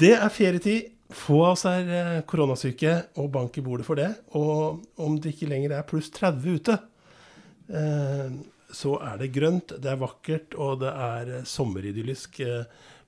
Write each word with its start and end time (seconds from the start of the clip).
Det 0.00 0.14
er 0.16 0.32
ferietid. 0.32 0.96
Få 1.12 1.40
av 1.42 1.56
oss 1.56 1.66
er 1.68 1.88
eh, 1.92 2.20
koronasyke, 2.28 2.92
og 3.20 3.32
bank 3.34 3.58
i 3.58 3.64
bordet 3.66 3.84
for 3.84 3.98
det. 3.98 4.08
Og 4.38 4.78
om 5.02 5.18
det 5.20 5.34
ikke 5.34 5.48
lenger 5.50 5.74
er 5.76 5.88
pluss 5.88 6.08
30 6.14 6.54
ute, 6.56 6.76
eh, 7.68 8.30
så 8.72 8.94
er 9.02 9.18
det 9.20 9.32
grønt, 9.34 9.74
det 9.82 9.90
er 9.90 9.98
vakkert, 10.00 10.54
og 10.54 10.78
det 10.84 10.92
er 10.94 11.32
eh, 11.40 11.48
sommeridyllisk 11.48 12.40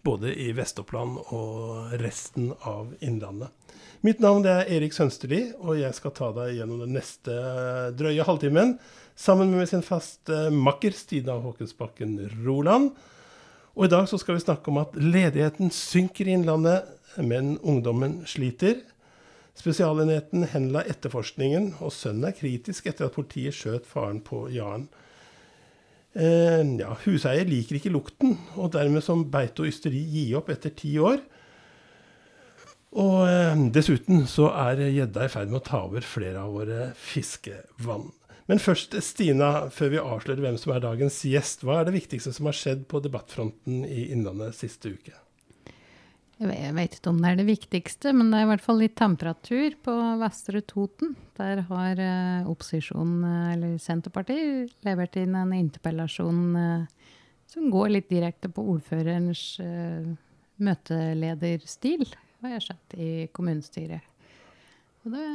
både 0.03 0.33
i 0.35 0.49
Vest-Oppland 0.57 1.21
og 1.31 1.95
resten 2.03 2.51
av 2.67 2.91
Innlandet. 3.07 3.55
Mitt 4.03 4.19
navn 4.21 4.45
er 4.51 4.67
Erik 4.67 4.93
Sønsterli, 4.97 5.45
og 5.63 5.79
jeg 5.79 5.95
skal 5.95 6.13
ta 6.19 6.33
deg 6.35 6.57
gjennom 6.59 6.83
den 6.83 6.97
neste 6.99 7.37
drøye 7.95 8.27
halvtimen 8.27 8.75
sammen 9.15 9.55
med 9.55 9.71
sin 9.71 9.87
faste 9.87 10.49
makker 10.51 10.93
Stina 10.99 11.39
Håkensbakken 11.39 12.19
Roland. 12.43 12.91
Og 13.73 13.87
i 13.87 13.93
dag 13.93 14.09
så 14.09 14.19
skal 14.21 14.37
vi 14.37 14.45
snakke 14.45 14.69
om 14.69 14.83
at 14.83 14.97
ledigheten 14.99 15.71
synker 15.73 16.29
i 16.29 16.35
Innlandet 16.37 16.91
men 17.17 17.59
ungdommen 17.59 18.23
sliter. 18.27 18.81
Spesialenheten 19.59 20.47
henla 20.49 20.85
etterforskningen, 20.89 21.75
og 21.85 21.93
sønnen 21.93 22.31
er 22.31 22.37
kritisk 22.37 22.89
etter 22.89 23.09
at 23.09 23.17
politiet 23.17 23.57
skjøt 23.57 23.89
faren 23.89 24.23
på 24.25 24.47
Jaren. 24.53 24.87
Eh, 26.13 26.63
ja, 26.81 26.95
huseier 27.05 27.49
liker 27.49 27.79
ikke 27.79 27.93
lukten, 27.93 28.39
og 28.57 28.73
dermed 28.77 29.05
som 29.05 29.27
Beito 29.33 29.67
Ysteri 29.69 30.01
gi 30.13 30.27
opp 30.37 30.51
etter 30.53 30.73
ti 30.77 30.95
år. 31.01 31.21
Og 33.01 33.21
eh, 33.29 33.63
dessuten 33.73 34.27
så 34.29 34.51
er 34.69 34.87
gjedda 34.89 35.29
i 35.29 35.33
ferd 35.33 35.53
med 35.53 35.61
å 35.63 35.67
ta 35.69 35.85
over 35.87 36.05
flere 36.05 36.45
av 36.45 36.57
våre 36.57 36.91
fiskevann. 37.01 38.09
Men 38.53 38.61
først, 38.61 38.93
Stina, 39.01 39.71
før 39.73 39.89
vi 39.95 40.01
avslører 40.03 40.43
hvem 40.45 40.57
som 40.61 40.75
er 40.75 40.83
dagens 40.85 41.23
gjest. 41.25 41.63
Hva 41.65 41.79
er 41.81 41.87
det 41.89 41.95
viktigste 41.95 42.35
som 42.37 42.51
har 42.51 42.57
skjedd 42.59 42.83
på 42.91 43.01
debattfronten 43.01 43.87
i 43.89 44.11
Innlandet 44.13 44.53
siste 44.59 44.93
uke? 44.93 45.15
Jeg 46.37 46.75
vet 46.77 46.99
ikke 46.99 47.15
om 47.15 47.23
det 47.25 47.31
er 47.31 47.41
det 47.41 47.49
viktigste, 47.49 48.13
men 48.13 48.29
det 48.29 48.43
er 48.43 48.45
i 48.45 48.51
hvert 48.51 48.67
fall 48.67 48.83
litt 48.83 48.99
temperatur 49.01 49.79
på 49.89 49.97
Vestre 50.21 50.61
Toten. 50.69 51.17
Der 51.41 51.65
har 51.71 52.05
eh, 52.05 52.53
opposisjonen, 52.53 53.25
eh, 53.25 53.51
eller 53.55 53.75
Senterpartiet, 53.81 54.77
levert 54.85 55.17
inn 55.17 55.33
en 55.39 55.57
interpellasjon 55.57 56.45
eh, 56.61 57.13
som 57.57 57.73
går 57.73 57.97
litt 57.97 58.13
direkte 58.13 58.53
på 58.53 58.69
ordførerens 58.77 59.47
møtelederstil, 60.61 62.05
har 62.45 62.59
jeg 62.59 62.69
sett 62.69 63.01
i 63.01 63.13
kommunestyret. 63.33 64.13
Og 65.07 65.17
det, 65.17 65.29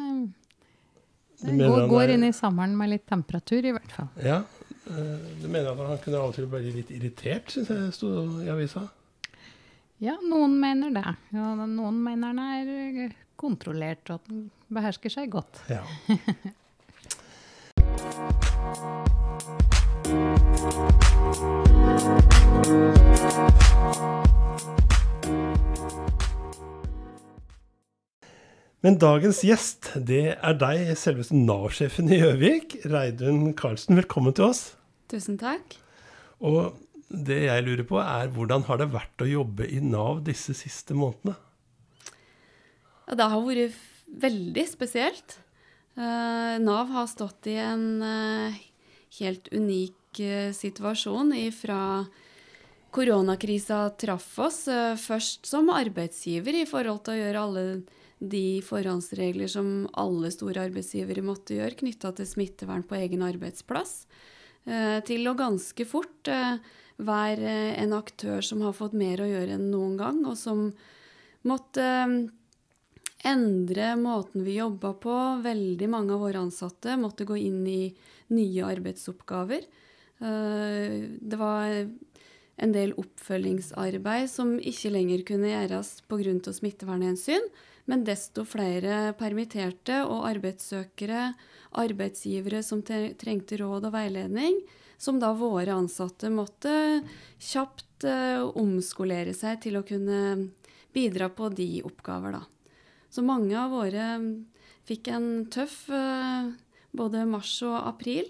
det 1.39 1.57
går, 1.57 1.87
går, 1.87 2.09
inn 2.15 2.23
i 2.25 2.33
sommeren 2.33 2.73
med 2.77 2.89
litt 2.95 3.05
temperatur, 3.09 3.65
i 3.65 3.73
hvert 3.75 3.91
fall. 3.93 4.07
Ja, 4.25 4.41
eh, 4.89 5.17
Du 5.41 5.47
mener 5.47 5.71
at 5.71 5.77
han 5.77 5.99
kunne 6.03 6.17
av 6.21 6.31
og 6.31 6.35
til 6.37 6.47
bli 6.49 6.71
litt 6.79 6.91
irritert, 6.95 7.51
syns 7.53 7.69
jeg 7.69 7.93
sto 7.93 8.09
i 8.41 8.49
avisa? 8.53 8.87
Ja, 10.01 10.17
noen 10.21 10.59
mener 10.61 10.93
det. 10.93 11.15
Ja, 11.33 11.53
noen 11.65 12.01
mener 12.05 12.33
han 12.33 12.39
er 12.41 13.15
kontrollert, 13.37 14.09
og 14.09 14.19
at 14.19 14.29
han 14.31 14.49
behersker 14.73 15.13
seg 15.13 15.29
godt. 15.33 15.61
Ja. 15.69 15.83
Men 28.85 28.99
dagens 29.01 29.39
gjest, 29.41 29.87
det 30.05 30.35
er 30.35 30.57
deg, 30.61 30.91
selveste 31.01 31.33
Nav-sjefen 31.33 32.11
i 32.13 32.19
Gjøvik, 32.19 32.75
Reidun 32.85 33.55
Karlsen. 33.57 33.97
Velkommen 33.97 34.35
til 34.37 34.51
oss. 34.51 34.59
Tusen 35.09 35.39
takk. 35.41 35.79
Og 36.45 36.77
det 37.09 37.39
jeg 37.47 37.65
lurer 37.65 37.87
på, 37.89 37.97
er 37.97 38.29
hvordan 38.35 38.67
har 38.69 38.77
det 38.77 38.91
vært 38.93 39.25
å 39.25 39.29
jobbe 39.31 39.65
i 39.65 39.81
Nav 39.81 40.21
disse 40.29 40.53
siste 40.53 40.93
månedene? 40.93 41.33
Ja, 43.07 43.17
det 43.17 43.29
har 43.33 43.45
vært 43.49 43.81
veldig 44.27 44.69
spesielt. 44.69 45.39
Uh, 45.97 46.61
Nav 46.61 46.93
har 46.93 47.09
stått 47.09 47.49
i 47.49 47.57
en 47.57 47.89
uh, 48.05 48.63
helt 49.17 49.49
unik 49.57 50.21
uh, 50.21 50.53
situasjon 50.53 51.33
ifra 51.41 51.81
koronakrisa 52.93 53.87
traff 53.97 54.35
oss. 54.37 54.67
først 55.01 55.49
som 55.49 55.73
arbeidsgiver 55.73 56.61
i 56.61 56.67
forhold 56.69 57.07
til 57.07 57.17
å 57.17 57.23
gjøre 57.25 57.41
alle 57.41 57.69
de 58.19 58.61
forhåndsregler 58.65 59.49
som 59.51 59.85
alle 59.93 60.31
store 60.33 60.63
arbeidsgivere 60.67 61.21
måtte 61.25 61.57
gjøre 61.59 61.77
knytta 61.83 62.15
til 62.17 62.27
smittevern 62.29 62.85
på 62.87 62.97
egen 62.97 63.21
arbeidsplass. 63.25 64.07
til 65.07 65.27
å 65.29 65.37
ganske 65.37 65.85
fort 65.87 66.27
være 66.97 67.51
eh, 67.51 67.83
en 67.83 67.93
aktør 67.97 68.41
som 68.41 68.63
har 68.65 68.75
fått 68.77 68.97
mer 68.97 69.21
å 69.21 69.29
gjøre 69.29 69.57
enn 69.57 69.69
noen 69.71 69.95
gang, 69.99 70.23
og 70.25 70.37
som 70.39 70.67
måtte 71.47 71.85
eh, 71.85 72.17
endre 73.27 73.93
måten 73.99 74.45
vi 74.45 74.59
jobba 74.59 74.93
på. 75.01 75.15
Veldig 75.45 75.89
mange 75.89 76.15
av 76.15 76.25
våre 76.25 76.41
ansatte 76.41 76.97
måtte 76.99 77.27
gå 77.27 77.37
inn 77.39 77.63
i 77.69 77.81
nye 78.33 78.67
arbeidsoppgaver. 78.67 79.65
Eh, 80.17 80.99
det 81.21 81.39
var 81.39 81.79
en 82.57 82.73
del 82.73 82.95
oppfølgingsarbeid 82.97 84.29
som 84.31 84.55
ikke 84.57 84.93
lenger 84.95 85.25
kunne 85.27 85.53
gjøres 85.53 85.99
pga. 86.09 86.53
smittevernhensyn, 86.53 87.51
men 87.87 88.03
desto 88.07 88.43
flere 88.47 89.13
permitterte 89.19 90.01
og 90.05 90.25
arbeidssøkere, 90.27 91.31
arbeidsgivere 91.79 92.59
som 92.65 92.83
trengte 92.83 93.59
råd 93.61 93.87
og 93.87 93.95
veiledning, 93.95 94.59
som 94.99 95.21
da 95.21 95.31
våre 95.37 95.75
ansatte 95.77 96.29
måtte 96.33 96.73
kjapt 97.39 98.07
uh, 98.09 98.43
omskolere 98.57 99.33
seg 99.37 99.61
til 99.63 99.79
å 99.79 99.85
kunne 99.87 100.49
bidra 100.95 101.29
på 101.31 101.51
de 101.53 101.83
oppgaver, 101.87 102.39
da. 102.39 102.43
Så 103.13 103.23
mange 103.23 103.55
av 103.55 103.71
våre 103.71 104.07
fikk 104.89 105.11
en 105.13 105.29
tøff 105.53 105.85
uh, 105.93 106.49
både 106.97 107.23
mars 107.29 107.53
og 107.63 107.77
april, 107.85 108.27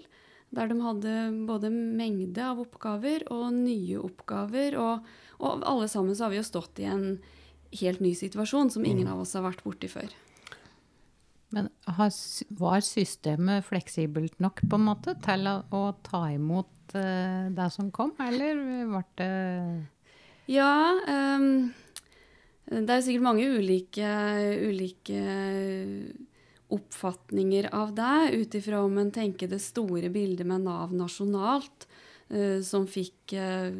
der 0.54 0.70
de 0.70 0.78
hadde 0.80 1.14
både 1.48 1.70
mengde 1.72 2.44
av 2.44 2.60
oppgaver 2.62 3.26
og 3.32 3.50
nye 3.56 3.98
oppgaver. 4.00 4.78
Og, 4.80 5.10
og 5.42 5.66
alle 5.68 5.88
sammen 5.92 6.16
så 6.16 6.26
har 6.26 6.32
vi 6.32 6.40
jo 6.40 6.46
stått 6.46 6.80
i 6.80 6.88
en 6.88 7.18
helt 7.80 8.00
ny 8.00 8.14
situasjon 8.16 8.70
som 8.72 8.84
ingen 8.84 9.06
mm. 9.06 9.12
av 9.14 9.22
oss 9.24 9.36
har 9.36 9.44
vært 9.44 9.64
borti 9.66 9.90
før. 9.92 10.08
Men 11.54 11.70
var 12.60 12.82
systemet 12.84 13.64
fleksibelt 13.64 14.36
nok 14.42 14.60
på 14.68 14.76
en 14.76 14.88
måte 14.90 15.14
til 15.24 15.48
å, 15.48 15.62
å 15.72 15.82
ta 16.04 16.26
imot 16.34 16.96
uh, 16.96 17.48
det 17.54 17.68
som 17.72 17.88
kom, 17.94 18.12
eller 18.20 18.58
ble 18.90 19.04
det 19.20 19.30
Ja. 20.52 20.72
Um, 21.08 21.70
det 22.68 22.92
er 22.92 23.00
sikkert 23.00 23.24
mange 23.24 23.46
ulike, 23.48 24.08
ulike 24.60 25.22
oppfatninger 26.68 27.70
av 27.72 27.94
det, 27.96 28.42
ut 28.42 28.58
ifra 28.58 28.82
om 28.84 28.98
en 29.00 29.12
tenker 29.12 29.48
det 29.48 29.62
store 29.64 30.10
bildet 30.12 30.44
med 30.48 30.66
Nav 30.66 30.92
nasjonalt, 30.92 31.88
uh, 32.28 32.60
som 32.60 32.84
fikk 32.84 33.32
uh, 33.40 33.72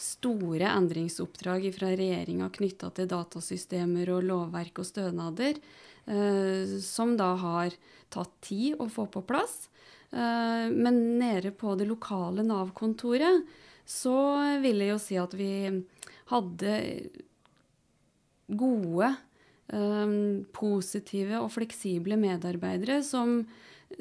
store 0.00 0.70
endringsoppdrag 0.72 1.68
fra 1.76 1.92
regjeringa 1.92 2.48
knytta 2.54 2.90
til 2.96 3.08
datasystemer 3.10 4.10
og 4.14 4.26
lovverk 4.26 4.80
og 4.82 4.88
stønader. 4.88 5.60
Eh, 6.10 6.78
som 6.82 7.16
da 7.18 7.34
har 7.38 7.74
tatt 8.10 8.32
tid 8.42 8.80
å 8.80 8.88
få 8.90 9.06
på 9.12 9.22
plass. 9.28 9.68
Eh, 10.10 10.66
men 10.72 11.18
nede 11.20 11.52
på 11.54 11.76
det 11.78 11.86
lokale 11.90 12.42
Nav-kontoret 12.46 13.44
så 13.86 14.16
vil 14.62 14.82
jeg 14.82 14.94
jo 14.94 15.00
si 15.02 15.18
at 15.20 15.34
vi 15.38 15.52
hadde 16.30 16.76
gode, 18.50 19.10
eh, 19.70 20.16
positive 20.56 21.42
og 21.42 21.52
fleksible 21.54 22.18
medarbeidere 22.18 23.02
som 23.06 23.44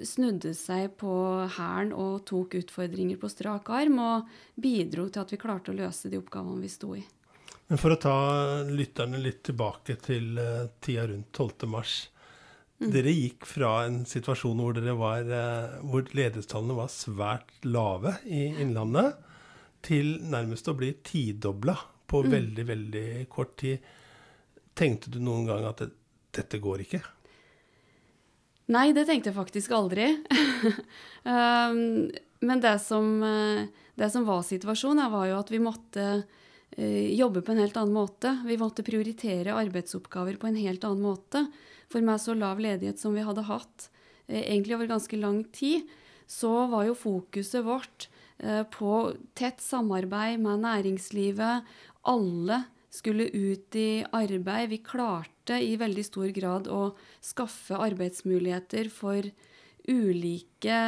snudde 0.05 0.53
seg 0.57 0.93
på 0.99 1.13
Hæren 1.55 1.93
og 1.97 2.23
tok 2.29 2.57
utfordringer 2.59 3.19
på 3.19 3.29
strak 3.31 3.69
arm, 3.73 3.99
og 3.99 4.29
bidro 4.59 5.07
til 5.09 5.23
at 5.23 5.33
vi 5.33 5.41
klarte 5.41 5.73
å 5.73 5.77
løse 5.77 6.11
de 6.11 6.19
oppgavene 6.19 6.61
vi 6.63 6.71
sto 6.71 6.93
i. 6.97 7.03
Men 7.69 7.81
for 7.81 7.93
å 7.93 7.99
ta 8.01 8.15
lytterne 8.65 9.19
litt 9.21 9.43
tilbake 9.45 9.99
til 10.01 10.39
uh, 10.41 10.69
tida 10.81 11.05
rundt 11.09 11.29
12. 11.35 11.67
mars. 11.69 11.97
Mm. 12.79 12.89
Dere 12.95 13.13
gikk 13.13 13.45
fra 13.45 13.73
en 13.85 14.01
situasjon 14.09 14.63
hvor, 14.63 14.79
var, 14.97 15.27
uh, 15.29 15.77
hvor 15.85 16.07
ledighetstallene 16.07 16.77
var 16.79 16.89
svært 16.93 17.53
lave 17.67 18.15
i 18.25 18.47
Innlandet, 18.63 19.19
til 19.85 20.17
nærmest 20.27 20.67
å 20.67 20.75
bli 20.75 20.91
tidobla 21.05 21.77
på 22.09 22.23
mm. 22.25 22.31
veldig, 22.33 22.65
veldig 22.67 23.07
kort 23.31 23.53
tid. 23.61 23.85
Tenkte 24.75 25.13
du 25.13 25.21
noen 25.23 25.45
gang 25.47 25.69
at 25.69 25.83
det, 25.83 25.91
dette 26.35 26.59
går 26.63 26.83
ikke? 26.87 27.03
Nei, 28.69 28.89
det 28.93 29.07
tenkte 29.09 29.31
jeg 29.31 29.37
faktisk 29.37 29.73
aldri. 29.73 30.11
um, 31.25 32.09
men 32.49 32.61
det 32.61 32.75
som, 32.83 33.07
eh, 33.25 33.63
det 33.97 34.11
som, 34.13 34.27
var 34.27 34.45
situasjonen, 34.45 35.09
var 35.11 35.25
jo 35.31 35.39
at 35.39 35.49
vi 35.51 35.61
måtte 35.63 36.09
Eh, 36.77 37.13
jobbe 37.15 37.41
på 37.41 37.51
en 37.51 37.57
helt 37.57 37.77
annen 37.77 37.93
måte. 37.93 38.31
Vi 38.45 38.57
måtte 38.57 38.85
prioritere 38.85 39.55
arbeidsoppgaver 39.57 40.37
på 40.39 40.47
en 40.47 40.59
helt 40.59 40.83
annen 40.87 41.03
måte. 41.03 41.43
For 41.89 42.03
med 42.05 42.21
så 42.21 42.35
lav 42.37 42.61
ledighet 42.61 43.01
som 43.01 43.15
vi 43.17 43.25
hadde 43.25 43.47
hatt 43.49 43.89
eh, 44.27 44.43
egentlig 44.43 44.77
over 44.77 44.91
ganske 44.91 45.19
lang 45.19 45.43
tid, 45.55 45.89
så 46.29 46.67
var 46.69 46.85
jo 46.85 46.97
fokuset 46.97 47.65
vårt 47.65 48.09
på 48.71 48.89
tett 49.35 49.59
samarbeid 49.59 50.39
med 50.39 50.61
næringslivet, 50.63 51.65
alle 52.07 52.59
skulle 52.99 53.29
ut 53.31 53.75
i 53.79 54.03
arbeid. 54.11 54.69
Vi 54.73 54.81
klarte 54.83 55.59
i 55.63 55.77
veldig 55.79 56.05
stor 56.05 56.29
grad 56.35 56.67
å 56.67 56.91
skaffe 57.23 57.79
arbeidsmuligheter 57.79 58.91
for 58.93 59.25
ulike 59.89 60.79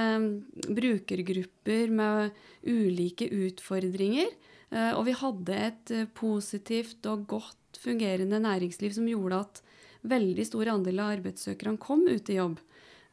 brukergrupper 0.68 1.94
med 1.96 2.42
ulike 2.68 3.28
utfordringer. 3.48 4.30
Eh, 4.72 4.92
og 4.96 5.06
vi 5.08 5.16
hadde 5.18 5.58
et 5.68 5.94
eh, 5.96 6.10
positivt 6.16 7.08
og 7.12 7.26
godt 7.32 7.80
fungerende 7.82 8.40
næringsliv 8.44 8.94
som 8.96 9.08
gjorde 9.10 9.42
at 9.46 9.62
veldig 10.12 10.46
stor 10.48 10.72
andel 10.74 11.02
av 11.04 11.16
arbeidssøkerne 11.18 11.82
kom 11.82 12.06
ut 12.08 12.30
i 12.32 12.38
jobb. 12.38 12.60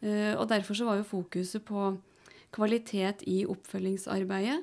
Eh, 0.01 0.35
og 0.37 0.49
derfor 0.53 0.79
så 0.79 0.89
var 0.89 1.01
jo 1.01 1.09
fokuset 1.09 1.65
på 1.67 1.93
kvalitet 2.55 3.25
i 3.29 3.43
oppfølgingsarbeidet. 3.49 4.63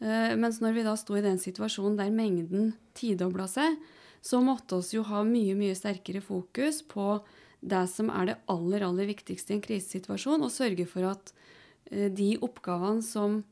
Mens 0.00 0.62
når 0.64 0.72
vi 0.72 0.82
da 0.86 0.94
sto 0.96 1.12
i 1.18 1.24
den 1.24 1.36
situasjonen 1.36 1.98
der 1.98 2.12
mengden 2.14 2.70
tidobla 2.96 3.44
seg, 3.50 3.74
så 4.24 4.40
måtte 4.40 4.78
oss 4.78 4.94
jo 4.94 5.02
ha 5.04 5.20
mye, 5.28 5.52
mye 5.58 5.74
sterkere 5.76 6.22
fokus 6.24 6.80
på 6.88 7.18
det 7.60 7.82
som 7.92 8.08
er 8.08 8.30
det 8.30 8.38
aller, 8.48 8.86
aller 8.86 9.10
viktigste 9.10 9.52
i 9.52 9.58
en 9.58 9.64
krisesituasjon, 9.64 10.40
og 10.40 10.54
sørge 10.54 10.86
for 10.88 11.04
at 11.10 11.34
de 11.90 12.30
oppgavene 12.40 13.04
som 13.04 13.42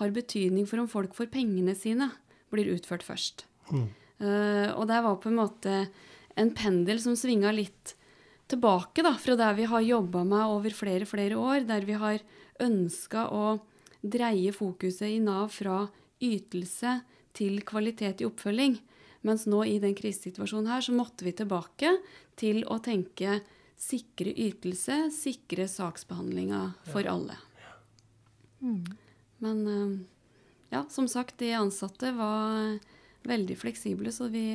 har 0.00 0.12
betydning 0.12 0.66
for 0.68 0.82
om 0.82 0.88
folk 0.90 1.14
får 1.16 1.30
pengene 1.32 1.74
sine, 1.78 2.10
blir 2.52 2.68
utført 2.74 3.04
først. 3.06 3.46
Mm. 3.70 3.86
Uh, 4.20 4.68
og 4.76 4.86
det 4.88 4.98
var 5.04 5.20
på 5.20 5.30
en 5.30 5.40
måte 5.40 5.78
en 6.36 6.52
pendel 6.56 7.00
som 7.02 7.16
svinga 7.18 7.52
litt 7.54 7.94
tilbake 8.50 9.02
da, 9.04 9.14
fra 9.18 9.36
det 9.38 9.48
vi 9.58 9.66
har 9.68 9.84
jobba 9.84 10.22
med 10.28 10.52
over 10.54 10.76
flere 10.76 11.08
flere 11.08 11.38
år, 11.40 11.64
der 11.68 11.86
vi 11.88 11.96
har 11.98 12.22
ønska 12.62 13.26
å 13.34 13.56
dreie 14.10 14.52
fokuset 14.54 15.10
i 15.10 15.20
Nav 15.22 15.50
fra 15.54 15.84
ytelse 16.22 17.00
til 17.36 17.60
kvalitet 17.66 18.22
i 18.22 18.28
oppfølging. 18.28 18.78
Mens 19.26 19.46
nå 19.50 19.64
i 19.66 19.78
den 19.82 19.96
krisesituasjonen 19.98 20.70
her 20.70 20.84
så 20.84 20.94
måtte 20.96 21.26
vi 21.26 21.34
tilbake 21.36 21.96
til 22.38 22.62
å 22.70 22.78
tenke 22.82 23.40
sikre 23.76 24.32
ytelse, 24.32 25.10
sikre 25.12 25.66
saksbehandlinga 25.68 26.60
for 26.88 27.04
ja. 27.04 27.16
alle. 27.16 27.36
Mm. 28.62 28.84
Men 29.44 29.58
uh, 29.66 29.96
ja, 30.72 30.84
som 30.90 31.08
sagt, 31.10 31.38
de 31.42 31.52
ansatte 31.58 32.12
var 32.16 32.78
veldig 33.26 33.58
fleksible, 33.58 34.12
så 34.14 34.30
vi, 34.32 34.46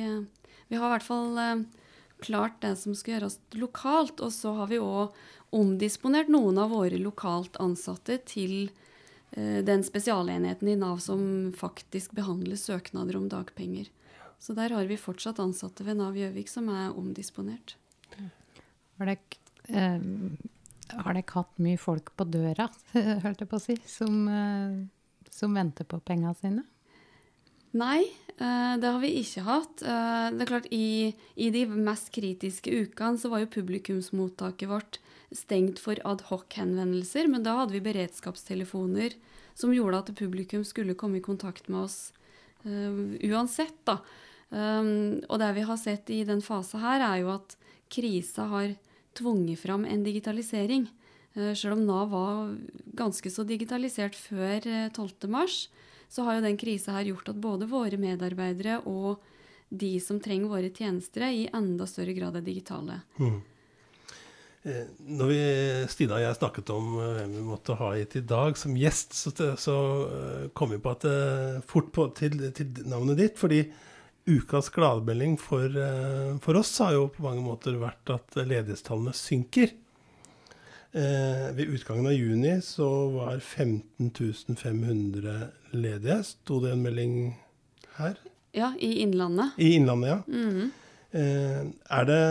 vi 0.68 0.80
har 0.80 0.88
i 0.88 0.94
hvert 0.94 1.06
fall 1.06 1.38
eh, 1.38 1.64
klart 2.24 2.56
det 2.64 2.72
som 2.80 2.96
skal 2.96 3.18
gjøres 3.18 3.36
lokalt. 3.60 4.22
Og 4.24 4.32
så 4.32 4.54
har 4.56 4.70
vi 4.72 4.80
òg 4.80 5.12
omdisponert 5.52 6.32
noen 6.32 6.56
av 6.60 6.72
våre 6.72 6.96
lokalt 7.00 7.58
ansatte 7.60 8.16
til 8.28 8.54
eh, 8.70 8.91
den 9.32 9.84
spesialenheten 9.86 10.68
i 10.68 10.76
Nav 10.76 10.98
som 11.00 11.22
faktisk 11.56 12.12
behandler 12.12 12.58
søknader 12.60 13.16
om 13.16 13.30
dagpenger. 13.32 13.86
Så 14.42 14.52
der 14.58 14.74
har 14.74 14.88
vi 14.90 14.98
fortsatt 15.00 15.40
ansatte 15.40 15.86
ved 15.86 15.96
Nav 16.00 16.18
Gjøvik 16.18 16.50
som 16.52 16.68
er 16.68 16.96
omdisponert. 16.98 17.76
Har 19.00 19.08
dere, 19.08 19.38
eh, 19.72 20.08
har 20.92 21.16
dere 21.16 21.36
hatt 21.36 21.62
mye 21.62 21.80
folk 21.80 22.12
på 22.18 22.26
døra, 22.28 22.68
holdt 23.24 23.46
jeg 23.46 23.48
på 23.48 23.60
å 23.60 23.64
si, 23.64 23.78
som 23.88 24.26
eh 24.28 24.82
som 25.32 25.54
venter 25.54 25.84
på 25.88 26.00
pengene 26.00 26.34
sine? 26.38 26.64
Nei, 27.72 28.02
eh, 28.36 28.74
det 28.76 28.88
har 28.88 29.00
vi 29.00 29.14
ikke 29.22 29.44
hatt. 29.46 29.82
Eh, 29.82 30.26
det 30.36 30.44
er 30.44 30.50
klart, 30.50 30.68
i, 30.72 31.12
i, 31.36 31.50
de 31.54 31.64
mest 31.72 32.12
kritiske 32.12 32.72
ukene 32.84 33.20
så 33.20 33.32
var 33.32 33.44
jo 33.44 33.52
publikumsmottaket 33.54 34.68
vårt 34.68 35.00
stengt 35.32 35.80
for 35.80 35.96
adhoc-henvendelser, 36.04 37.30
men 37.32 37.44
da 37.46 37.56
hadde 37.62 37.76
vi 37.78 37.84
beredskapstelefoner 37.86 39.16
som 39.56 39.72
gjorde 39.72 40.02
at 40.02 40.12
publikum 40.18 40.64
skulle 40.68 40.96
komme 40.98 41.20
i 41.20 41.24
kontakt 41.24 41.68
med 41.72 41.86
oss 41.86 41.98
uh, 42.66 43.16
uansett, 43.24 43.78
da. 43.88 43.98
Um, 44.52 45.22
og 45.32 45.38
det 45.40 45.48
vi 45.56 45.64
har 45.64 45.78
sett 45.80 46.10
i 46.12 46.22
den 46.28 46.42
fasen 46.44 46.82
her, 46.84 47.00
er 47.00 47.22
jo 47.22 47.30
at 47.32 47.56
krisa 47.92 48.48
har 48.50 48.74
tvunget 49.16 49.60
fram 49.62 49.86
en 49.88 50.04
digitalisering. 50.04 50.86
Uh, 51.36 51.52
selv 51.56 51.78
om 51.78 51.86
Nav 51.88 52.12
var 52.12 52.52
ganske 52.96 53.32
så 53.32 53.44
digitalisert 53.48 54.16
før 54.18 54.60
12.3, 54.92 55.32
eh, 55.32 55.88
så 56.12 56.26
har 56.26 56.36
jo 56.36 56.44
den 56.44 56.58
krisa 56.60 56.92
her 56.96 57.08
gjort 57.08 57.30
at 57.32 57.40
både 57.40 57.68
våre 57.70 57.96
medarbeidere 58.00 58.82
og 58.90 59.22
de 59.72 59.94
som 60.04 60.18
trenger 60.20 60.52
våre 60.52 60.68
tjenester, 60.68 61.24
i 61.32 61.46
enda 61.48 61.86
større 61.88 62.12
grad 62.12 62.36
er 62.36 62.44
digitale. 62.44 62.98
Mm. 63.16 63.38
Eh, 64.68 64.90
når 65.08 65.30
vi, 65.30 65.38
Stina 65.88 66.18
og 66.18 66.26
jeg 66.26 66.36
snakket 66.36 66.72
om 66.74 66.90
hvem 66.98 67.38
vi 67.38 67.44
måtte 67.46 67.78
ha 67.80 67.94
hit 67.96 68.18
i 68.20 68.24
dag 68.28 68.60
som 68.60 68.76
gjest, 68.76 69.16
så, 69.16 69.32
så 69.56 69.76
kom 70.52 70.74
vi 70.74 70.82
på 70.82 70.92
at 70.92 71.08
fort 71.70 71.88
på, 71.96 72.10
til, 72.18 72.36
til, 72.52 72.84
navnet 72.84 73.16
ditt. 73.22 73.40
fordi 73.40 73.64
ukas 74.28 74.68
gladmelding 74.70 75.38
for, 75.40 75.72
for, 76.44 76.60
oss 76.60 76.76
har 76.84 76.92
jo 76.94 77.08
på 77.16 77.24
mange 77.24 77.42
måter 77.42 77.80
vært 77.80 78.12
at 78.12 78.36
ledighetstallene 78.36 79.16
synker. 79.16 79.72
Eh, 80.92 81.48
ved 81.56 81.72
utgangen 81.72 82.06
av 82.06 82.12
juni 82.12 82.58
så 82.60 82.86
var 83.14 83.38
15 83.40 84.12
500 84.60 85.48
ledige. 85.76 86.24
Sto 86.26 86.60
det 86.62 86.70
en 86.74 86.82
melding 86.84 87.12
her? 87.98 88.14
Ja, 88.56 88.68
i 88.78 89.00
Innlandet. 89.04 89.48
I 89.56 89.74
Innlandet, 89.78 90.10
ja. 90.10 90.18
Mm. 90.28 90.70
Eh, 91.12 91.62
er, 91.98 92.04
det, 92.08 92.22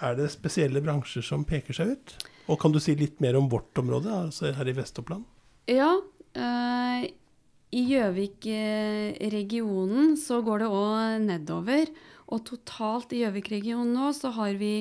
er, 0.00 0.12
det, 0.18 0.28
spesielle 0.32 0.80
bransjer 0.84 1.22
som 1.24 1.44
peker 1.48 1.74
seg 1.76 1.86
ut? 1.96 2.08
Og 2.48 2.56
kan 2.60 2.72
du 2.72 2.80
si 2.80 2.94
litt 2.96 3.20
mer 3.24 3.34
om 3.36 3.48
vårt 3.52 3.78
område, 3.80 4.10
altså 4.12 4.52
her 4.56 4.68
i 4.68 4.76
Vest-Oppland? 4.76 5.24
Ja. 5.68 6.00
Eh, 6.32 7.02
I 7.76 7.82
Gjøvik-regionen 7.92 10.16
så 10.20 10.36
går 10.44 10.58
det 10.64 10.70
òg 10.72 11.20
nedover. 11.26 11.84
Og 12.28 12.44
totalt 12.48 13.12
i 13.12 13.20
Gjøvik-regionen 13.24 13.92
nå 13.96 14.06
så 14.16 14.28
har 14.36 14.52
vi 14.60 14.74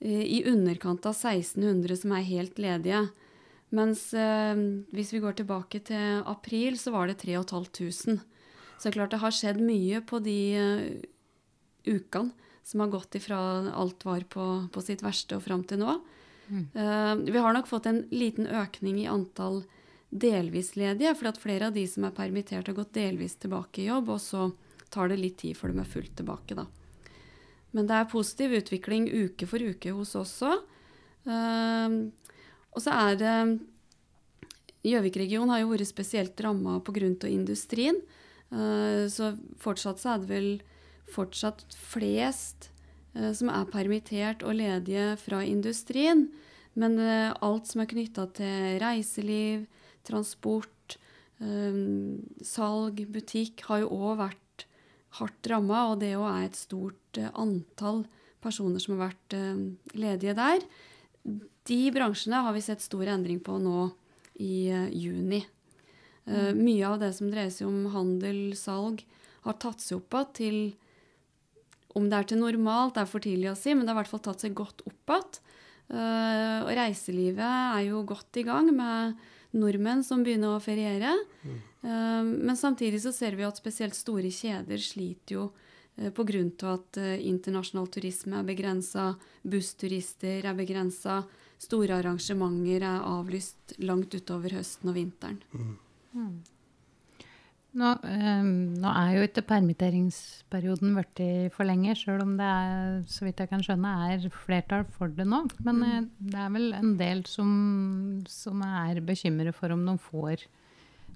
Eh, 0.00 0.22
i 0.22 0.44
underkant 0.46 1.06
av 1.06 1.14
1600 1.14 1.96
som 1.96 2.12
er 2.16 2.24
helt 2.24 2.58
ledige. 2.58 3.08
Mens 3.76 4.08
eh, 4.18 4.60
hvis 4.94 5.12
vi 5.14 5.22
går 5.22 5.38
tilbake 5.38 5.82
til 5.86 6.24
april, 6.28 6.78
så 6.78 6.92
var 6.94 7.10
det 7.10 7.20
3500. 7.22 8.18
Så 8.80 8.88
det 8.88 8.90
er 8.90 8.96
klart 8.96 9.12
det 9.14 9.20
har 9.22 9.34
skjedd 9.36 9.60
mye 9.60 10.00
på 10.08 10.22
de 10.24 10.38
uh, 10.56 11.02
ukene 11.84 12.32
som 12.64 12.80
har 12.80 12.88
gått 12.88 13.18
ifra 13.18 13.36
alt 13.76 14.06
var 14.06 14.24
på, 14.30 14.46
på 14.72 14.82
sitt 14.84 15.02
verste 15.04 15.36
og 15.36 15.44
fram 15.44 15.66
til 15.68 15.82
nå. 15.82 15.98
Mm. 16.48 16.64
Uh, 16.72 17.14
vi 17.28 17.42
har 17.44 17.52
nok 17.52 17.68
fått 17.68 17.90
en 17.90 18.00
liten 18.08 18.48
økning 18.48 19.02
i 19.02 19.10
antall 19.10 19.60
delvis 20.10 20.72
ledige, 20.80 21.12
fordi 21.14 21.30
at 21.30 21.42
flere 21.42 21.68
av 21.68 21.76
de 21.76 21.84
som 21.86 22.08
er 22.08 22.16
permittert, 22.16 22.66
har 22.66 22.78
gått 22.78 22.96
delvis 22.96 23.36
tilbake 23.42 23.84
i 23.84 23.90
jobb, 23.90 24.10
og 24.16 24.22
så 24.24 24.48
tar 24.90 25.12
det 25.12 25.20
litt 25.20 25.36
tid 25.44 25.58
før 25.58 25.74
de 25.74 25.84
er 25.84 25.92
fullt 25.92 26.16
tilbake, 26.18 26.56
da. 26.58 26.64
Men 27.76 27.86
det 27.86 28.00
er 28.00 28.08
positiv 28.10 28.56
utvikling 28.58 29.06
uke 29.12 29.46
for 29.46 29.62
uke 29.62 29.92
hos 29.94 30.16
oss 30.18 30.34
også. 30.40 30.56
Uh, 31.28 32.08
og 32.74 32.84
så 32.84 32.94
er 32.94 33.20
det 33.20 33.36
Gjøvik-regionen 34.86 35.52
har 35.52 35.60
jo 35.60 35.72
vært 35.74 35.90
spesielt 35.90 36.40
ramma 36.40 36.78
pga. 36.80 37.28
industrien. 37.28 38.00
Uh, 38.50 39.06
så 39.12 39.36
fortsatt 39.60 40.00
så 40.00 40.14
er 40.14 40.22
det 40.22 40.30
vel 40.30 40.50
fortsatt 41.10 41.62
flest 41.76 42.70
uh, 43.14 43.30
som 43.36 43.50
er 43.52 43.68
permittert 43.70 44.42
og 44.42 44.56
ledige 44.56 45.16
fra 45.20 45.42
industrien. 45.44 46.30
Men 46.74 46.98
uh, 46.98 47.36
alt 47.44 47.68
som 47.68 47.82
er 47.82 47.90
knytta 47.92 48.26
til 48.32 48.80
reiseliv, 48.82 49.66
transport, 50.04 50.96
salg, 52.44 52.98
butikk, 53.08 53.62
har 53.64 53.78
jo 53.80 53.86
òg 53.96 54.18
vært 54.18 54.64
hardt 55.16 55.48
ramma, 55.48 55.86
og 55.88 56.02
det 56.02 56.10
òg 56.18 56.26
er 56.28 56.42
et 56.44 56.58
stort 56.58 57.20
antall 57.32 58.02
personer 58.44 58.82
som 58.82 58.98
har 58.98 59.08
vært 59.08 59.36
ledige 59.96 60.34
der. 60.36 60.66
De 61.70 61.80
bransjene 61.94 62.42
har 62.44 62.54
vi 62.56 62.62
sett 62.64 62.82
stor 62.82 63.08
endring 63.12 63.40
på 63.44 63.58
nå 63.62 63.88
i 64.42 64.70
uh, 64.74 64.88
juni. 64.90 65.44
Mm. 66.30 66.58
Mye 66.60 66.86
av 66.86 66.98
det 67.00 67.14
som 67.16 67.30
dreier 67.32 67.50
seg 67.50 67.66
om 67.66 67.88
handel, 67.94 68.52
salg, 68.54 69.00
har 69.42 69.56
tatt 69.58 69.80
seg 69.82 69.96
opp 69.98 70.14
igjen 70.14 70.34
til 70.36 70.58
Om 71.96 72.04
det 72.06 72.18
er 72.18 72.26
til 72.28 72.38
normalt, 72.38 72.94
det 72.94 73.02
er 73.02 73.08
for 73.10 73.24
tidlig 73.24 73.48
å 73.50 73.56
si, 73.58 73.72
men 73.74 73.82
det 73.82 73.90
har 73.90 73.96
i 73.96 74.00
hvert 74.02 74.10
fall 74.12 74.22
tatt 74.22 74.44
seg 74.44 74.52
godt 74.54 74.84
opp 74.86 75.10
igjen. 75.10 75.40
og 75.90 76.70
reiselivet 76.78 77.40
er 77.40 77.80
jo 77.88 78.04
godt 78.06 78.38
i 78.38 78.44
gang 78.46 78.68
med 78.70 79.16
nordmenn 79.58 80.04
som 80.06 80.22
begynner 80.22 80.54
å 80.54 80.62
feriere. 80.62 81.16
Mm. 81.42 81.56
Uh, 81.82 82.22
men 82.46 82.60
samtidig 82.60 83.00
så 83.02 83.10
ser 83.16 83.34
vi 83.34 83.48
at 83.48 83.58
spesielt 83.58 83.98
store 83.98 84.30
kjeder 84.30 84.78
sliter 84.78 85.34
jo 85.34 85.48
uh, 85.48 85.69
pga. 85.96 86.72
at 86.72 86.98
uh, 86.98 87.26
internasjonal 87.28 87.88
turisme 87.92 88.40
er 88.40 88.46
begrensa, 88.46 89.14
bussturister 89.42 90.46
er 90.46 90.56
begrensa, 90.56 91.22
store 91.60 91.98
arrangementer 91.98 92.86
er 92.86 93.02
avlyst 93.04 93.76
langt 93.78 94.14
utover 94.14 94.56
høsten 94.56 94.88
og 94.88 94.96
vinteren. 94.96 95.42
Mm. 95.52 95.76
Mm. 96.14 96.38
Nå, 97.70 97.88
um, 98.02 98.54
nå, 98.82 98.92
er 98.98 99.10
jo 99.14 99.26
ikke 99.28 99.44
permitteringsperioden 99.46 100.96
blitt 100.96 101.20
forlenget, 101.54 102.00
sjøl 102.00 102.24
om 102.24 102.32
det 102.40 102.48
er, 102.48 102.96
så 103.06 103.28
vidt 103.28 103.44
jeg 103.44 103.50
kan 103.52 103.62
skjønne, 103.62 103.92
er 104.10 104.24
flertall 104.34 104.88
for 104.96 105.12
det 105.14 105.28
nå. 105.28 105.44
Men 105.62 105.78
mm. 105.78 105.84
uh, 105.84 106.30
det 106.32 106.40
er 106.42 106.54
vel 106.56 106.72
en 106.80 106.96
del 106.98 107.22
som, 107.30 107.52
som 108.26 108.64
er 108.66 109.02
bekymret 109.04 109.54
for 109.54 109.76
om 109.76 109.84
de 109.86 109.98
får 110.10 110.48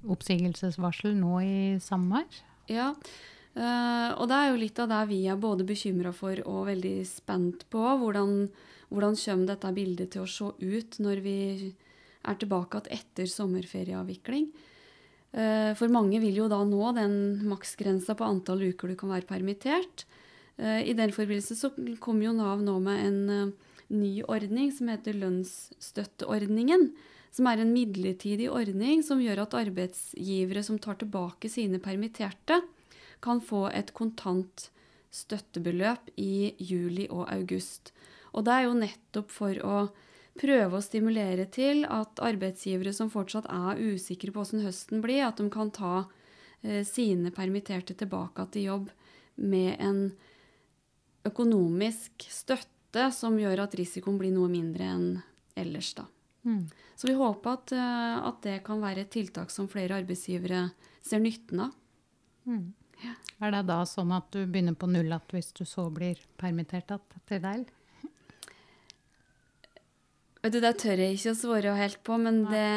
oppsigelsesvarsel 0.04 1.16
nå 1.16 1.38
i 1.40 1.54
sommer? 1.82 2.28
Ja, 2.68 2.92
Eh, 2.94 3.43
og 3.54 4.24
det 4.26 4.36
er 4.36 4.48
jo 4.50 4.58
litt 4.58 4.78
av 4.82 4.88
det 4.90 5.00
vi 5.12 5.20
er 5.30 5.38
både 5.38 5.62
bekymra 5.66 6.10
for 6.10 6.40
og 6.42 6.66
veldig 6.66 6.96
spent 7.06 7.60
på. 7.70 7.82
Hvordan, 8.00 8.48
hvordan 8.90 9.14
kommer 9.20 9.50
dette 9.52 9.72
bildet 9.76 10.10
til 10.14 10.24
å 10.24 10.30
se 10.30 10.48
ut 10.58 10.98
når 10.98 11.22
vi 11.22 11.38
er 12.24 12.38
tilbake 12.40 12.82
igjen 12.82 12.98
etter 12.98 13.30
sommerferieavvikling? 13.30 14.48
Eh, 15.34 15.72
for 15.74 15.90
mange 15.90 16.20
vil 16.22 16.44
jo 16.44 16.50
da 16.50 16.60
nå 16.66 16.92
den 16.94 17.14
maksgrensa 17.50 18.14
på 18.14 18.26
antall 18.26 18.62
uker 18.70 18.92
du 18.92 18.98
kan 18.98 19.10
være 19.10 19.26
permittert. 19.26 20.04
Eh, 20.56 20.86
I 20.86 20.94
den 20.94 21.10
forbindelse 21.14 21.56
så 21.58 21.72
kom 22.02 22.22
jo 22.22 22.34
Nav 22.36 22.62
nå 22.62 22.76
med 22.82 23.00
en 23.02 23.18
eh, 23.34 23.72
ny 23.94 24.12
ordning 24.30 24.70
som 24.74 24.92
heter 24.92 25.18
lønnsstøtteordningen. 25.18 26.92
Som 27.34 27.50
er 27.50 27.58
en 27.58 27.74
midlertidig 27.74 28.46
ordning 28.46 29.02
som 29.02 29.18
gjør 29.18 29.42
at 29.42 29.58
arbeidsgivere 29.58 30.62
som 30.62 30.78
tar 30.78 31.00
tilbake 31.00 31.50
sine 31.50 31.82
permitterte, 31.82 32.60
kan 33.22 33.42
få 33.44 33.68
et 33.70 33.92
kontant 33.94 34.68
støttebeløp 35.14 36.10
i 36.18 36.54
juli 36.58 37.06
og 37.10 37.28
august. 37.32 37.92
Og 38.34 38.46
det 38.46 38.54
er 38.54 38.66
jo 38.66 38.78
nettopp 38.78 39.30
for 39.30 39.60
å 39.62 39.76
prøve 40.40 40.78
å 40.78 40.82
stimulere 40.82 41.46
til 41.54 41.84
at 41.86 42.18
arbeidsgivere 42.22 42.92
som 42.96 43.12
fortsatt 43.12 43.46
er 43.46 43.82
usikre 43.94 44.34
på 44.34 44.42
hvordan 44.42 44.64
høsten 44.66 45.02
blir, 45.04 45.22
at 45.28 45.38
de 45.38 45.46
kan 45.52 45.70
ta 45.74 46.06
eh, 46.62 46.82
sine 46.86 47.30
permitterte 47.34 47.94
tilbake 47.98 48.48
til 48.54 48.70
jobb 48.72 48.88
med 49.36 49.76
en 49.78 50.00
økonomisk 51.24 52.26
støtte 52.30 53.08
som 53.14 53.38
gjør 53.38 53.64
at 53.64 53.78
risikoen 53.78 54.18
blir 54.18 54.34
noe 54.34 54.50
mindre 54.50 54.90
enn 54.96 55.06
ellers. 55.58 55.94
da. 55.94 56.08
Mm. 56.44 56.66
Så 56.96 57.08
vi 57.08 57.14
håper 57.18 57.54
at, 57.54 57.72
eh, 57.72 58.16
at, 58.28 58.42
det 58.42 58.58
kan 58.66 58.82
være 58.82 59.06
et 59.06 59.14
tiltak 59.14 59.50
som 59.54 59.70
flere 59.70 60.02
arbeidsgivere 60.02 60.68
ser 61.02 61.22
nytten 61.22 61.68
av. 61.68 61.78
Mm. 62.44 62.72
Er 63.42 63.54
det 63.54 63.64
da 63.68 63.80
sånn 63.88 64.12
at 64.14 64.28
du 64.34 64.44
begynner 64.44 64.76
på 64.78 64.88
null 64.90 65.10
igjen 65.10 65.32
hvis 65.34 65.50
du 65.56 65.64
så 65.68 65.88
blir 65.92 66.20
permittert 66.40 66.94
etter 66.94 67.42
deg? 67.42 67.64
Vet 70.44 70.52
du, 70.52 70.60
Det 70.60 70.74
tør 70.76 71.00
jeg 71.00 71.16
ikke 71.16 71.32
å 71.32 71.38
svare 71.38 71.74
helt 71.78 72.00
på, 72.04 72.18
men 72.20 72.42
det, 72.50 72.68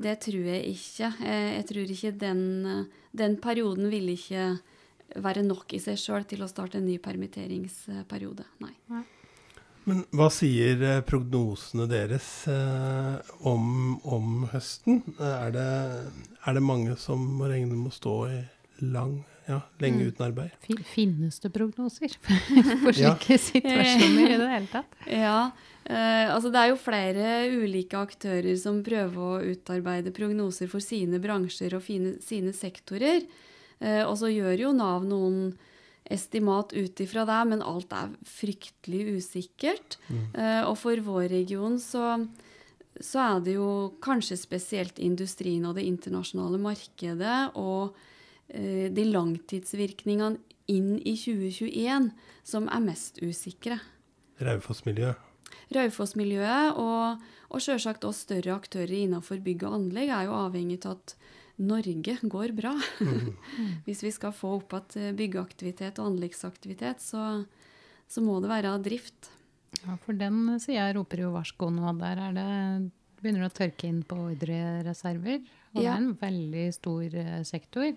det, 0.00 0.16
tror 0.24 0.46
jeg 0.54 0.72
ikke. 0.72 1.10
Jeg, 1.20 1.48
jeg 1.52 1.66
tror 1.68 1.94
ikke 1.94 2.12
den, 2.22 2.42
den, 3.12 3.36
perioden 3.44 3.90
vil 3.92 4.08
ikke 4.14 4.46
være 5.20 5.44
nok 5.44 5.74
i 5.76 5.82
seg 5.84 6.00
sjøl 6.00 6.24
til 6.24 6.46
å 6.46 6.48
starte 6.48 6.80
en 6.80 6.88
ny 6.88 6.96
permitteringsperiode. 7.02 8.46
Nei. 8.64 8.72
Nei. 8.94 9.04
Men 9.88 10.02
hva 10.16 10.30
sier 10.32 10.80
eh, 10.84 11.02
prognosene 11.04 11.86
deres 11.90 12.28
eh, 12.52 13.30
om, 13.48 13.98
om, 14.04 14.46
høsten? 14.52 15.02
Er 15.18 15.52
det, 15.52 15.68
er 16.46 16.56
det 16.56 16.64
mange 16.64 16.96
som 17.00 17.20
må 17.36 17.48
regne 17.52 17.74
med 17.74 17.90
å 17.92 17.96
stå 17.96 18.16
i 18.30 18.40
lang 18.80 19.18
ja, 19.50 19.58
lenge 19.82 20.04
mm. 20.04 20.12
uten 20.12 20.26
arbeid. 20.28 20.70
Finnes 20.94 21.42
det 21.42 21.50
prognoser 21.54 22.14
for 22.84 22.94
slike 22.94 23.36
ja. 23.36 23.42
situasjoner 23.50 24.24
i 24.24 24.38
det 24.38 24.48
hele 24.54 24.72
tatt? 24.72 24.96
Ja, 25.24 25.50
Uh, 25.90 26.28
altså 26.30 26.52
det 26.52 26.60
er 26.60 26.68
jo 26.70 26.76
flere 26.78 27.30
ulike 27.50 27.98
aktører 27.98 28.52
som 28.60 28.82
prøver 28.86 29.16
å 29.18 29.54
utarbeide 29.56 30.12
prognoser 30.14 30.68
for 30.70 30.84
sine 30.84 31.18
bransjer 31.22 31.74
og 31.74 31.82
fine, 31.82 32.12
sine 32.22 32.52
sektorer. 32.54 33.24
Uh, 33.80 34.04
og 34.04 34.14
så 34.20 34.30
gjør 34.30 34.66
jo 34.66 34.74
Nav 34.76 35.06
noen 35.08 35.56
estimat 36.10 36.74
ut 36.76 37.02
ifra 37.02 37.24
det, 37.26 37.40
men 37.50 37.64
alt 37.66 37.90
er 37.96 38.12
fryktelig 38.28 39.16
usikkert. 39.16 39.98
Mm. 40.10 40.22
Uh, 40.36 40.62
og 40.68 40.76
for 40.78 41.02
vår 41.06 41.26
region 41.32 41.80
så, 41.82 42.20
så 43.00 43.24
er 43.24 43.42
det 43.48 43.56
jo 43.56 43.72
kanskje 44.04 44.38
spesielt 44.38 45.00
industrien 45.02 45.66
og 45.66 45.74
det 45.80 45.88
internasjonale 45.88 46.60
markedet 46.60 47.40
og 47.58 47.96
de 48.50 49.04
langtidsvirkningene 49.06 50.38
inn 50.70 50.94
i 50.98 51.16
2021 51.18 52.10
som 52.46 52.68
er 52.70 52.84
mest 52.84 53.20
usikre. 53.22 53.80
Raufoss-miljøet? 54.40 55.26
Raufoss-miljøet 55.74 56.78
og, 56.80 57.22
og 57.50 57.62
selvsagt 57.62 58.06
også 58.06 58.26
større 58.28 58.56
aktører 58.56 58.94
innenfor 59.04 59.42
bygg 59.44 59.66
og 59.66 59.76
anlegg 59.78 60.12
er 60.14 60.28
jo 60.28 60.36
avhengig 60.38 60.80
av 60.84 60.98
at 60.98 61.14
Norge 61.60 62.16
går 62.22 62.54
bra. 62.56 62.72
Mm. 63.04 63.34
Hvis 63.86 64.02
vi 64.06 64.12
skal 64.14 64.32
få 64.34 64.56
opp 64.60 64.74
igjen 64.78 65.18
byggeaktivitet 65.18 66.00
og 66.00 66.14
anleggsaktivitet, 66.14 67.02
så, 67.04 67.44
så, 68.08 68.24
må 68.24 68.38
det 68.40 68.50
være 68.52 68.78
drift. 68.82 69.28
Ja, 69.82 69.98
For 70.06 70.16
den 70.16 70.56
sida 70.62 70.88
roper 70.96 71.26
jo 71.26 71.34
varsko 71.34 71.68
nå. 71.74 71.92
Der 72.00 72.22
er 72.28 72.38
det, 72.38 72.48
begynner 73.20 73.44
det 73.44 73.50
å 73.52 73.58
tørke 73.60 73.90
inn 73.90 74.00
på 74.08 74.18
ordrereserver. 74.30 75.44
Og 75.74 75.82
ja. 75.82 75.82
det 75.82 75.92
er 75.92 76.00
en 76.00 76.16
veldig 76.22 76.64
stor 76.74 77.20
eh, 77.26 77.36
sektor. 77.46 77.92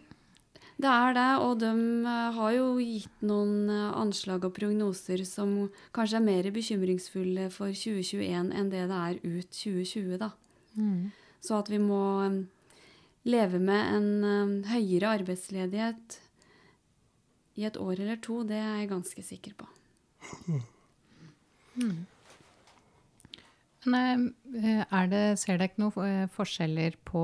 Det 0.81 0.89
er 0.89 1.13
det, 1.13 1.29
og 1.43 1.59
de 1.61 1.71
eh, 2.09 2.29
har 2.37 2.53
jo 2.55 2.67
gitt 2.81 3.25
noen 3.25 3.69
eh, 3.69 3.91
anslag 3.99 4.45
og 4.47 4.55
prognoser 4.55 5.21
som 5.27 5.69
kanskje 5.95 6.17
er 6.19 6.25
mer 6.25 6.49
bekymringsfulle 6.55 7.49
for 7.53 7.75
2021 7.77 8.49
enn 8.57 8.71
det 8.73 8.87
det 8.89 8.99
er 8.99 9.19
ut 9.21 9.53
2020, 9.53 10.17
da. 10.21 10.31
Mm. 10.73 11.11
Så 11.43 11.59
at 11.59 11.69
vi 11.69 11.79
må 11.83 12.03
eh, 12.25 12.39
leve 13.29 13.61
med 13.61 13.93
en 13.99 14.63
høyere 14.67 15.13
arbeidsledighet 15.19 16.19
i 17.61 17.67
et 17.69 17.77
år 17.77 18.01
eller 18.01 18.17
to, 18.23 18.41
det 18.47 18.57
er 18.57 18.81
jeg 18.81 18.91
ganske 18.95 19.27
sikker 19.29 19.53
på. 19.59 19.69
Mm. 21.73 22.03
Eh, 23.85 25.07
det, 25.11 25.21
ser 25.41 25.59
dere 25.59 25.81
noen 25.81 26.07
eh, 26.07 26.25
forskjeller 26.31 26.97
på 27.07 27.23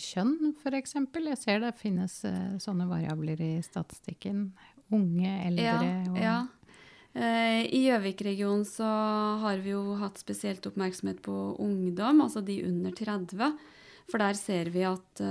kjønn, 0.00 0.54
f.eks.? 0.62 0.96
Jeg 0.96 1.40
ser 1.40 1.62
det 1.64 1.74
finnes 1.80 2.16
eh, 2.28 2.56
sånne 2.62 2.88
variabler 2.90 3.40
i 3.44 3.52
statistikken. 3.64 4.48
Unge, 4.94 5.32
eldre 5.48 5.64
ja, 5.64 5.78
og 6.12 6.20
ja. 6.20 6.36
I 7.14 7.78
Gjøvik-regionen 7.86 8.64
så 8.66 8.88
har 9.38 9.60
vi 9.62 9.70
jo 9.70 9.94
hatt 10.00 10.18
spesielt 10.18 10.66
oppmerksomhet 10.66 11.20
på 11.22 11.34
ungdom, 11.62 12.24
altså 12.24 12.42
de 12.42 12.56
under 12.66 12.90
30. 12.90 13.54
For 14.10 14.18
der 14.18 14.34
ser 14.34 14.72
vi 14.74 14.82
at 14.88 15.22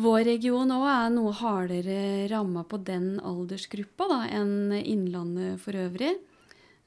vår 0.00 0.22
region 0.30 0.72
òg 0.72 0.86
er 0.88 1.12
noe 1.12 1.34
hardere 1.36 2.00
ramma 2.32 2.64
på 2.64 2.80
den 2.88 3.18
aldersgruppa 3.20 4.08
da, 4.08 4.20
enn 4.40 4.72
Innlandet 4.80 5.60
for 5.60 5.76
øvrig. 5.76 6.14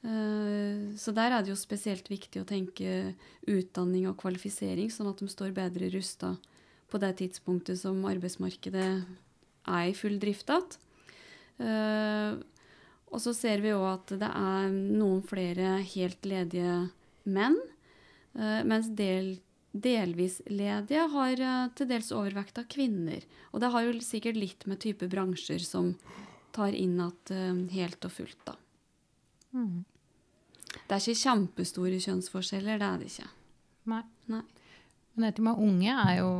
Eh, 0.04 0.92
så 1.00 1.14
der 1.16 1.32
er 1.32 1.44
det 1.44 1.54
jo 1.54 1.56
spesielt 1.56 2.10
viktig 2.12 2.42
å 2.42 2.48
tenke 2.48 3.14
utdanning 3.48 4.08
og 4.10 4.18
kvalifisering, 4.20 4.90
sånn 4.92 5.08
at 5.08 5.20
de 5.22 5.28
står 5.32 5.54
bedre 5.56 5.88
rusta 5.94 6.34
på 6.92 7.00
det 7.00 7.14
tidspunktet 7.22 7.80
som 7.80 8.02
arbeidsmarkedet 8.06 8.88
er 9.64 9.86
i 9.88 9.94
full 9.96 10.18
drift 10.20 10.52
igjen. 10.52 10.76
Eh, 11.56 12.36
og 13.14 13.22
så 13.22 13.32
ser 13.36 13.62
vi 13.64 13.72
òg 13.72 13.86
at 13.92 14.12
det 14.20 14.28
er 14.28 14.68
noen 14.74 15.22
flere 15.24 15.78
helt 15.94 16.28
ledige 16.28 16.76
menn, 17.24 17.56
eh, 18.36 18.60
mens 18.66 18.90
del, 18.92 19.38
delvis 19.72 20.42
ledige 20.50 21.06
har 21.14 21.40
til 21.78 21.88
dels 21.88 22.12
overvekt 22.12 22.60
av 22.60 22.68
kvinner. 22.70 23.24
Og 23.54 23.64
det 23.64 23.72
har 23.72 23.86
jo 23.86 23.96
sikkert 24.04 24.36
litt 24.36 24.68
med 24.68 24.82
type 24.84 25.08
bransjer 25.08 25.64
som 25.64 25.94
tar 26.54 26.76
inn 26.76 27.00
igjen 27.00 27.32
helt 27.72 28.04
og 28.04 28.12
fullt, 28.14 28.44
da. 28.44 28.58
Mm. 29.54 29.82
Det 30.74 30.96
er 30.96 31.00
ikke 31.00 31.22
kjempestore 31.22 32.02
kjønnsforskjeller, 32.02 32.80
det 32.80 32.90
er 32.90 33.00
det 33.00 33.10
ikke. 33.12 33.30
Nei. 33.92 34.02
Nei. 34.32 34.44
Men 35.14 35.28
dette 35.28 35.42
med 35.46 35.60
unge 35.62 35.92
er 35.94 36.16
jo 36.18 36.30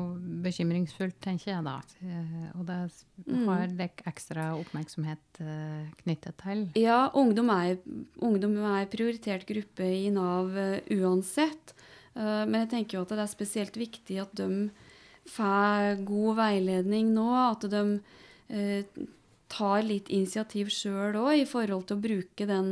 bekymringsfullt, 0.42 1.20
tenker 1.22 1.52
jeg 1.52 1.62
da. 1.62 1.76
Eh, 2.02 2.46
og 2.58 2.64
det 2.66 2.78
mm. 3.22 3.44
har 3.46 3.68
dere 3.78 4.06
ekstra 4.10 4.48
oppmerksomhet 4.58 5.42
uh, 5.46 5.84
knyttet 6.00 6.34
til? 6.42 6.64
Ja, 6.82 7.04
ungdom 7.14 7.52
er, 7.54 7.76
ungdom 8.18 8.56
er 8.72 8.88
prioritert 8.90 9.46
gruppe 9.46 9.86
i 9.86 10.08
Nav 10.14 10.50
uh, 10.58 10.80
uansett. 10.96 11.76
Men 12.14 12.60
jeg 12.60 12.68
tenker 12.70 12.94
jo 12.94 13.00
at 13.02 13.10
det 13.10 13.22
er 13.24 13.30
spesielt 13.32 13.74
viktig 13.74 14.20
at 14.22 14.30
de 14.38 14.68
får 15.34 15.96
god 16.06 16.36
veiledning 16.38 17.08
nå. 17.10 17.24
At 17.34 17.66
de 17.72 17.80
tar 19.50 19.82
litt 19.82 20.12
initiativ 20.14 20.70
sjøl 20.70 21.18
òg 21.18 21.40
i 21.40 21.48
forhold 21.50 21.88
til 21.88 21.98
å 21.98 22.04
bruke 22.04 22.46
den 22.46 22.68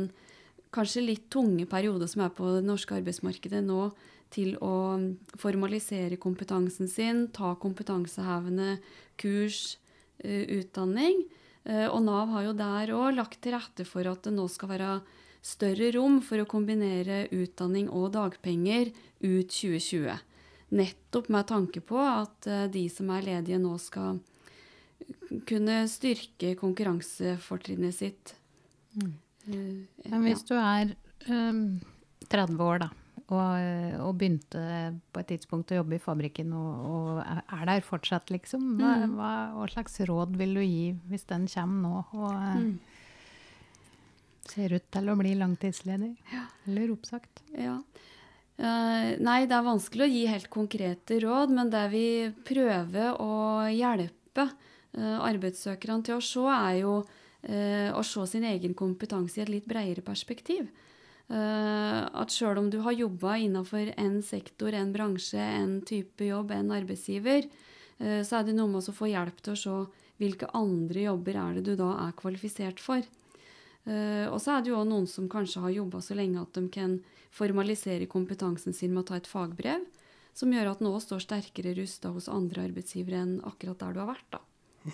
kanskje 0.73 1.05
litt 1.05 1.29
tunge 1.33 1.67
periode 1.69 2.07
som 2.09 2.25
er 2.25 2.33
på 2.33 2.49
det 2.55 2.65
norske 2.65 2.97
arbeidsmarkedet 2.97 3.63
nå, 3.65 3.87
til 4.33 4.55
å 4.65 4.97
formalisere 5.37 6.17
kompetansen 6.21 6.89
sin, 6.89 7.27
ta 7.29 7.53
kompetansehevende 7.61 8.79
kurs, 9.21 9.77
uh, 10.25 10.45
utdanning. 10.57 11.21
Uh, 11.63 11.87
og 11.91 12.01
Nav 12.07 12.33
har 12.33 12.47
jo 12.47 12.55
der 12.57 12.93
òg 12.97 13.19
lagt 13.19 13.41
til 13.43 13.55
rette 13.55 13.85
for 13.87 14.09
at 14.09 14.25
det 14.25 14.33
nå 14.33 14.47
skal 14.51 14.73
være 14.73 14.97
større 15.43 15.91
rom 15.93 16.21
for 16.23 16.41
å 16.41 16.49
kombinere 16.49 17.27
utdanning 17.35 17.89
og 17.91 18.13
dagpenger 18.15 18.89
ut 19.21 19.53
2020. 19.53 20.17
Nettopp 20.73 21.27
med 21.29 21.49
tanke 21.51 21.83
på 21.85 21.99
at 22.01 22.49
uh, 22.49 22.65
de 22.73 22.87
som 22.89 23.11
er 23.13 23.27
ledige 23.29 23.61
nå, 23.61 23.77
skal 23.77 24.17
kunne 25.49 25.83
styrke 25.91 26.55
konkurransefortrinnet 26.59 27.95
sitt. 27.95 28.33
Mm. 28.97 29.13
Men 29.47 30.25
hvis 30.25 30.43
du 30.47 30.53
er 30.57 30.93
um, 31.29 31.63
30 32.31 32.63
år, 32.63 32.83
da, 32.85 32.89
og, 33.33 33.99
og, 34.03 34.15
begynte 34.19 34.63
på 35.13 35.21
et 35.21 35.29
tidspunkt 35.33 35.71
å 35.73 35.79
jobbe 35.79 35.97
i 35.97 36.03
fabrikken 36.03 36.53
og, 36.57 36.87
og 36.89 37.21
er 37.23 37.67
der 37.69 37.85
fortsatt, 37.85 38.33
liksom. 38.33 38.73
Hva, 38.79 38.95
mm. 39.03 39.15
hva, 39.17 39.31
hva, 39.57 39.69
slags 39.71 39.99
råd 40.09 40.35
vil 40.39 40.57
du 40.59 40.63
gi 40.63 40.89
hvis 41.11 41.27
den 41.29 41.47
kommer 41.51 41.87
nå 41.87 42.01
og 42.19 42.33
mm. 42.59 42.73
ser 44.51 44.75
ut 44.77 44.89
til 44.93 45.11
å 45.11 45.17
bli 45.19 45.35
langtidsledig 45.39 46.13
ja. 46.33 46.47
eller 46.67 46.93
oppsagt? 46.95 47.45
Ja. 47.55 47.79
Uh, 48.53 49.15
nei, 49.23 49.43
det 49.49 49.57
er 49.57 49.65
vanskelig 49.65 50.05
å 50.05 50.11
gi 50.11 50.25
helt 50.29 50.51
konkrete 50.53 51.17
råd, 51.23 51.55
men 51.55 51.71
det 51.73 51.87
vi 51.93 52.05
prøver 52.45 53.17
å 53.17 53.33
hjelpe 53.73 54.45
uh, 54.45 55.19
arbeidssøkerne 55.25 56.05
til 56.05 56.19
å 56.19 56.23
se, 56.23 56.43
er 56.53 56.81
jo 56.83 56.99
uh, 57.49 57.89
å 57.95 58.03
se 58.05 58.25
sin 58.29 58.45
egen 58.47 58.75
kompetanse 58.77 59.39
i 59.39 59.43
et 59.43 59.51
litt 59.51 59.69
bredere 59.69 60.03
perspektiv. 60.05 60.69
Uh, 61.31 62.03
at 62.19 62.33
sjøl 62.33 62.59
om 62.59 62.69
du 62.69 62.81
har 62.83 62.95
jobba 62.95 63.37
innafor 63.41 63.93
en 63.97 64.19
sektor, 64.25 64.75
en 64.75 64.91
bransje, 64.93 65.39
en 65.39 65.79
type 65.87 66.27
jobb, 66.27 66.51
en 66.51 66.73
arbeidsgiver, 66.75 67.47
uh, 68.01 68.21
så 68.21 68.39
er 68.39 68.47
det 68.47 68.57
noe 68.57 68.71
med 68.71 68.87
å 68.87 68.95
få 68.95 69.11
hjelp 69.11 69.43
til 69.43 69.55
å 69.55 69.61
se 69.63 69.77
hvilke 70.21 70.51
andre 70.55 71.07
jobber 71.07 71.39
er 71.41 71.57
det 71.57 71.65
du 71.67 71.75
da 71.79 71.89
er 72.05 72.15
kvalifisert 72.15 72.79
for. 72.79 73.01
Og 73.83 74.37
så 74.39 74.53
er 74.53 74.61
det 74.63 74.69
jo 74.71 74.77
noen 74.87 75.09
som 75.11 75.25
kanskje 75.27 75.59
har 75.59 75.73
jobba 75.73 75.99
så 75.99 76.15
lenge 76.15 76.39
at 76.39 76.55
de 76.55 76.61
kan 76.71 76.93
formalisere 77.33 78.05
kompetansen 78.07 78.71
sin 78.77 78.93
med 78.93 79.01
å 79.01 79.07
ta 79.09 79.17
et 79.19 79.27
fagbrev, 79.27 79.83
som 80.37 80.53
gjør 80.53 80.69
at 80.71 80.83
nå 80.85 80.93
står 81.01 81.25
sterkere 81.25 81.73
rusta 81.77 82.13
hos 82.13 82.29
andre 82.31 82.69
arbeidsgivere 82.69 83.19
enn 83.25 83.33
akkurat 83.43 83.81
der 83.81 83.97
du 83.97 83.99
har 83.99 84.11
vært. 84.13 84.37
da. 84.37 84.93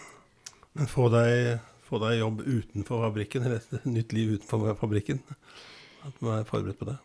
Men 0.79 0.89
få 0.89 1.09
deg, 1.13 1.59
få 1.89 1.99
deg 2.05 2.19
jobb 2.21 2.41
utenfor 2.45 3.03
fabrikken, 3.09 3.45
eller 3.45 3.61
et 3.61 3.85
nytt 3.89 4.15
liv 4.15 4.37
utenfor 4.37 4.73
fabrikken. 4.79 5.21
At 6.07 6.19
man 6.23 6.39
er 6.39 6.47
forberedt 6.47 6.79
på 6.79 6.87
det? 6.91 6.99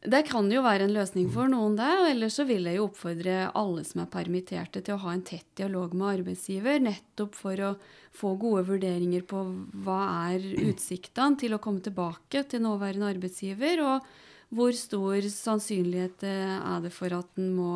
Det 0.00 0.22
kan 0.30 0.46
jo 0.48 0.62
være 0.64 0.86
en 0.86 0.94
løsning 0.96 1.26
for 1.28 1.50
noen, 1.52 1.74
det. 1.76 1.88
og 2.00 2.06
Ellers 2.08 2.38
så 2.38 2.46
vil 2.48 2.64
jeg 2.64 2.78
jo 2.78 2.86
oppfordre 2.86 3.50
alle 3.58 3.82
som 3.84 4.00
er 4.00 4.08
permitterte, 4.08 4.80
til 4.80 4.96
å 4.96 5.02
ha 5.02 5.12
en 5.12 5.24
tett 5.28 5.44
dialog 5.60 5.92
med 5.92 6.14
arbeidsgiver, 6.14 6.80
nettopp 6.80 7.36
for 7.36 7.64
å 7.66 7.74
få 8.16 8.32
gode 8.40 8.64
vurderinger 8.70 9.26
på 9.28 9.42
hva 9.84 10.00
er 10.32 10.46
utsiktene 10.70 11.36
til 11.42 11.52
å 11.52 11.60
komme 11.60 11.84
tilbake 11.84 12.46
til 12.48 12.64
nåværende 12.64 13.12
arbeidsgiver, 13.12 13.84
og 13.84 14.56
hvor 14.56 14.72
stor 14.74 15.28
sannsynlighet 15.30 16.24
er 16.30 16.80
det 16.86 16.94
for 16.96 17.12
at 17.20 17.36
en 17.36 17.52
må 17.58 17.74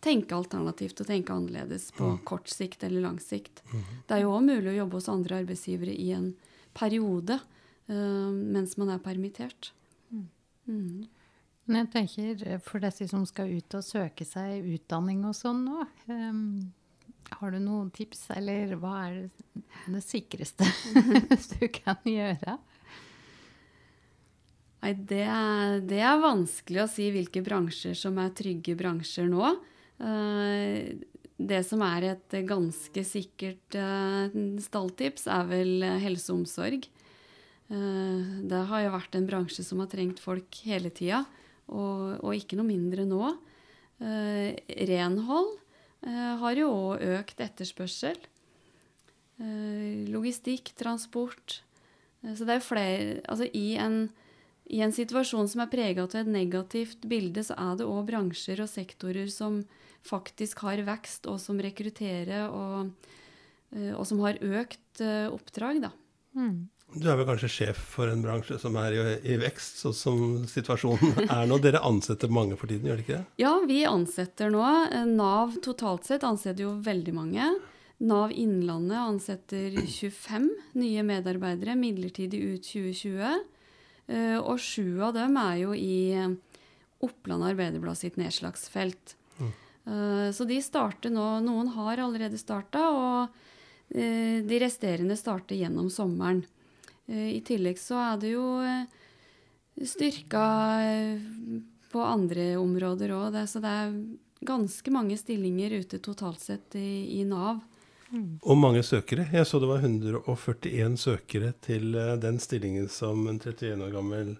tenke 0.00 0.36
alternativt 0.36 1.02
og 1.02 1.10
tenke 1.10 1.34
annerledes 1.34 1.90
på 1.96 2.14
mm. 2.14 2.20
kort 2.28 2.48
sikt 2.48 2.84
eller 2.86 3.04
lang 3.04 3.18
sikt. 3.22 3.62
Mm. 3.72 3.84
Det 4.08 4.16
er 4.16 4.24
jo 4.24 4.34
òg 4.36 4.46
mulig 4.46 4.72
å 4.72 4.78
jobbe 4.78 5.00
hos 5.00 5.10
andre 5.12 5.42
arbeidsgivere 5.42 5.94
i 5.94 6.10
en 6.16 6.32
periode 6.76 7.36
uh, 7.40 8.30
mens 8.30 8.76
man 8.80 8.94
er 8.94 9.02
permittert. 9.04 9.72
Mm. 10.70 11.08
Men 11.70 11.84
jeg 11.84 11.90
tenker, 11.94 12.48
eh, 12.48 12.60
for 12.62 12.82
disse 12.82 13.06
som 13.10 13.22
skal 13.28 13.50
ut 13.52 13.78
og 13.78 13.86
søke 13.86 14.26
seg 14.26 14.66
utdanning 14.74 15.22
og 15.28 15.36
sånn 15.38 15.64
nå, 15.66 15.84
um, 16.10 16.40
har 17.30 17.54
du 17.54 17.60
noen 17.62 17.92
tips, 17.94 18.24
eller 18.34 18.74
hva 18.80 18.94
er 19.06 19.18
det, 19.20 19.62
det 19.94 20.02
sikreste 20.02 20.66
du 21.54 21.66
kan 21.74 22.00
gjøre? 22.06 22.56
Nei, 24.80 24.94
det 24.96 25.24
er, 25.28 25.78
det 25.84 26.00
er, 26.00 26.22
vanskelig 26.22 26.82
å 26.82 26.90
si 26.90 27.10
hvilke 27.12 27.42
bransjer 27.44 27.94
som 27.98 28.18
er 28.18 28.32
trygge 28.34 28.74
bransjer 28.78 29.28
nå. 29.30 29.52
Uh, 30.00 30.96
det 31.40 31.62
som 31.64 31.80
er 31.84 32.10
et 32.10 32.34
ganske 32.48 33.04
sikkert 33.06 33.76
uh, 33.76 34.32
stalltips, 34.60 35.28
er 35.28 35.46
vel 35.48 35.86
helse 36.02 36.32
og 36.32 36.42
omsorg. 36.42 36.88
Eh, 37.70 38.22
det 38.50 38.64
har 38.66 38.82
jo 38.82 38.94
vært 38.96 39.14
en 39.14 39.28
bransje 39.28 39.62
som 39.62 39.82
har 39.82 39.90
trengt 39.92 40.20
folk 40.22 40.62
hele 40.66 40.90
tida, 40.90 41.22
og, 41.70 42.18
og 42.18 42.34
ikke 42.34 42.58
noe 42.58 42.66
mindre 42.66 43.06
nå. 43.06 43.22
Eh, 44.02 44.58
renhold 44.90 45.52
eh, 46.02 46.32
har 46.42 46.58
jo 46.58 46.70
òg 46.74 47.04
økt 47.20 47.42
etterspørsel. 47.46 48.18
Logistikk, 49.40 50.74
transport. 50.76 51.62
Så 52.20 52.44
det 52.44 52.58
er 52.58 52.60
flere 52.60 53.22
Altså 53.32 53.46
i 53.56 53.78
en, 53.80 54.10
i 54.68 54.82
en 54.84 54.92
situasjon 54.92 55.48
som 55.48 55.62
er 55.64 55.70
prega 55.72 56.04
av 56.04 56.18
et 56.20 56.28
negativt 56.28 57.06
bilde, 57.08 57.40
så 57.46 57.56
er 57.56 57.78
det 57.80 57.86
òg 57.88 58.02
bransjer 58.10 58.60
og 58.60 58.68
sektorer 58.68 59.30
som 59.32 59.62
faktisk 60.06 60.64
har 60.66 60.82
vekst, 60.86 61.28
og 61.30 61.40
som 61.42 61.60
rekrutterer, 61.60 62.48
og, 62.48 62.92
og 63.94 64.04
som 64.08 64.22
har 64.24 64.40
økt 64.40 65.02
oppdrag, 65.30 65.82
da. 65.84 65.90
Mm. 66.38 66.68
Du 66.90 67.06
er 67.06 67.18
vel 67.20 67.26
kanskje 67.28 67.50
sjef 67.52 67.78
for 67.92 68.10
en 68.10 68.22
bransje 68.24 68.56
som 68.58 68.74
er 68.80 68.96
i, 68.96 69.02
i 69.30 69.36
vekst, 69.38 69.78
sånn 69.84 69.94
som 69.94 70.22
situasjonen 70.50 71.20
er 71.36 71.46
nå. 71.46 71.60
Dere 71.62 71.82
ansetter 71.86 72.32
mange 72.32 72.58
for 72.58 72.70
tiden, 72.70 72.88
gjør 72.88 72.98
dere 72.98 73.06
ikke 73.06 73.18
det? 73.18 73.42
Ja, 73.42 73.52
vi 73.68 73.84
ansetter 73.86 74.50
nå. 74.50 74.64
Nav 75.12 75.54
totalt 75.62 76.08
sett 76.08 76.26
ansetter 76.26 76.66
jo 76.66 76.74
veldig 76.82 77.14
mange. 77.14 77.46
Nav 78.02 78.34
Innlandet 78.34 78.98
ansetter 78.98 79.78
25 80.00 80.50
nye 80.80 81.06
medarbeidere 81.06 81.78
midlertidig 81.78 82.42
ut 82.56 82.66
2020. 82.72 83.38
Eh, 84.10 84.38
og 84.40 84.58
sju 84.58 84.98
av 85.06 85.14
dem 85.14 85.38
er 85.38 85.56
jo 85.62 85.76
i 85.76 86.00
Oppland 87.06 87.46
Arbeiderblad 87.52 88.02
sitt 88.02 88.18
nedslagsfelt. 88.20 89.14
Eh, 89.90 90.32
så 90.32 90.44
de 90.44 90.62
starter 90.62 91.10
nå. 91.10 91.26
Noen 91.40 91.68
har 91.74 91.98
allerede 91.98 92.38
starta, 92.38 92.86
og 92.94 93.96
eh, 93.96 94.38
de 94.46 94.62
resterende 94.62 95.16
starter 95.18 95.58
gjennom 95.58 95.90
sommeren. 95.90 96.44
Eh, 97.08 97.36
I 97.36 97.40
tillegg 97.46 97.80
så 97.80 97.98
er 98.04 98.20
det 98.22 98.34
jo 98.36 98.46
styrka 99.80 100.44
på 101.90 102.04
andre 102.04 102.52
områder 102.60 103.16
òg. 103.16 103.40
Så 103.50 103.62
det 103.64 103.72
er 103.82 103.96
ganske 104.46 104.92
mange 104.94 105.16
stillinger 105.18 105.80
ute 105.80 105.98
totalt 105.98 106.40
sett 106.44 106.76
i, 106.78 107.20
i 107.20 107.24
Nav. 107.24 107.62
Mm. 108.10 108.38
Og 108.42 108.58
mange 108.58 108.82
søkere. 108.82 109.28
Jeg 109.32 109.46
så 109.46 109.60
det 109.62 109.70
var 109.70 109.82
141 109.82 110.96
søkere 110.98 111.52
til 111.62 111.94
den 112.20 112.38
stillingen 112.42 112.88
som 112.90 113.26
en 113.30 113.38
31 113.38 113.84
år 113.86 113.92
gammel 113.94 114.32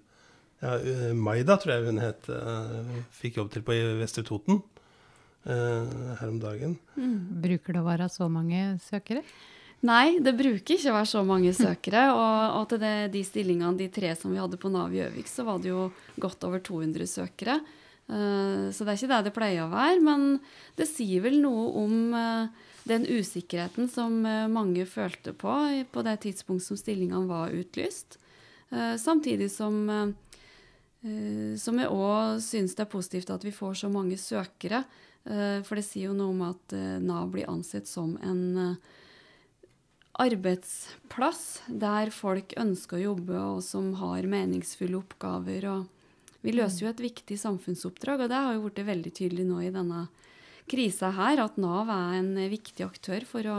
ja, 0.61 0.75
Maida, 1.17 1.55
tror 1.57 1.73
jeg 1.73 1.87
hun 1.87 2.03
het, 2.03 2.27
fikk 3.17 3.39
jobb 3.39 3.53
til 3.55 3.63
på 3.65 3.77
Vestre 3.97 4.27
Toten 4.27 4.59
her 5.45 6.29
om 6.29 6.37
dagen. 6.41 6.77
Mm. 6.97 7.41
Bruker 7.41 7.75
det 7.77 7.81
å 7.81 7.87
være 7.87 8.09
så 8.13 8.29
mange 8.29 8.75
søkere? 8.85 9.23
Nei, 9.87 10.19
det 10.21 10.35
bruker 10.37 10.77
ikke 10.77 10.91
å 10.93 10.99
være 10.99 11.09
så 11.09 11.23
mange 11.25 11.53
søkere. 11.57 12.09
Og, 12.21 12.57
og 12.59 12.67
til 12.73 12.83
det, 12.83 12.95
de 13.15 13.23
stillingene, 13.25 13.79
de 13.79 13.89
tre 13.93 14.13
som 14.19 14.33
vi 14.33 14.41
hadde 14.41 14.61
på 14.61 14.73
Nav 14.73 14.93
Gjøvik, 14.93 15.29
så 15.31 15.47
var 15.49 15.63
det 15.63 15.73
jo 15.73 15.87
godt 16.21 16.45
over 16.49 16.61
200 16.65 17.09
søkere. 17.09 17.61
Uh, 18.11 18.69
så 18.75 18.83
det 18.83 18.93
er 18.93 18.99
ikke 18.99 19.13
det 19.13 19.21
det 19.29 19.37
pleier 19.37 19.65
å 19.65 19.73
være. 19.73 20.01
Men 20.05 20.27
det 20.77 20.89
sier 20.91 21.25
vel 21.25 21.39
noe 21.41 21.69
om 21.81 21.95
uh, 22.13 22.71
den 22.91 23.07
usikkerheten 23.09 23.89
som 23.93 24.21
uh, 24.27 24.51
mange 24.53 24.85
følte 24.89 25.33
på 25.33 25.57
på 25.93 26.05
det 26.05 26.17
tidspunkt 26.27 26.67
som 26.67 26.81
stillingene 26.81 27.29
var 27.31 27.55
utlyst. 27.55 28.19
samtidig 28.71 29.49
som, 29.51 29.89
som 31.59 31.79
jeg 31.81 31.89
òg 31.91 32.37
syns 32.39 32.77
det 32.79 32.85
er 32.85 32.93
positivt 32.93 33.33
at 33.35 33.43
vi 33.43 33.51
får 33.51 33.81
så 33.81 33.89
mange 33.91 34.15
søkere. 34.15 34.85
For 35.25 35.77
det 35.77 35.85
sier 35.85 36.09
jo 36.09 36.15
noe 36.17 36.33
om 36.33 36.41
at 36.47 36.75
Nav 37.05 37.29
blir 37.35 37.49
ansett 37.51 37.87
som 37.87 38.15
en 38.25 38.79
arbeidsplass 40.21 41.63
der 41.69 42.11
folk 42.13 42.55
ønsker 42.61 42.99
å 42.99 43.05
jobbe, 43.11 43.37
og 43.37 43.61
som 43.65 43.93
har 44.01 44.29
meningsfulle 44.29 44.99
oppgaver. 44.99 45.67
Og 45.71 46.45
vi 46.45 46.55
løser 46.57 46.87
jo 46.87 46.91
et 46.91 47.05
viktig 47.05 47.39
samfunnsoppdrag, 47.41 48.25
og 48.25 48.33
det 48.33 48.41
har 48.41 48.57
jo 48.57 48.65
blitt 48.67 48.83
veldig 48.89 49.13
tydelig 49.17 49.47
nå 49.49 49.61
i 49.65 49.73
denne 49.75 50.07
krisa 50.71 51.13
her, 51.17 51.43
at 51.43 51.59
Nav 51.61 51.91
er 51.93 52.19
en 52.21 52.35
viktig 52.53 52.85
aktør 52.87 53.27
for 53.29 53.51
å 53.51 53.59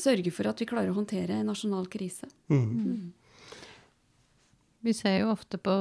sørge 0.00 0.32
for 0.32 0.48
at 0.48 0.60
vi 0.60 0.68
klarer 0.68 0.92
å 0.92 0.98
håndtere 1.00 1.40
en 1.40 1.50
nasjonal 1.50 1.88
krise. 1.92 2.28
Mm. 2.48 2.60
Mm. 2.60 3.08
Vi 4.80 4.94
ser 4.96 5.18
jo 5.20 5.28
ofte 5.34 5.58
på, 5.60 5.74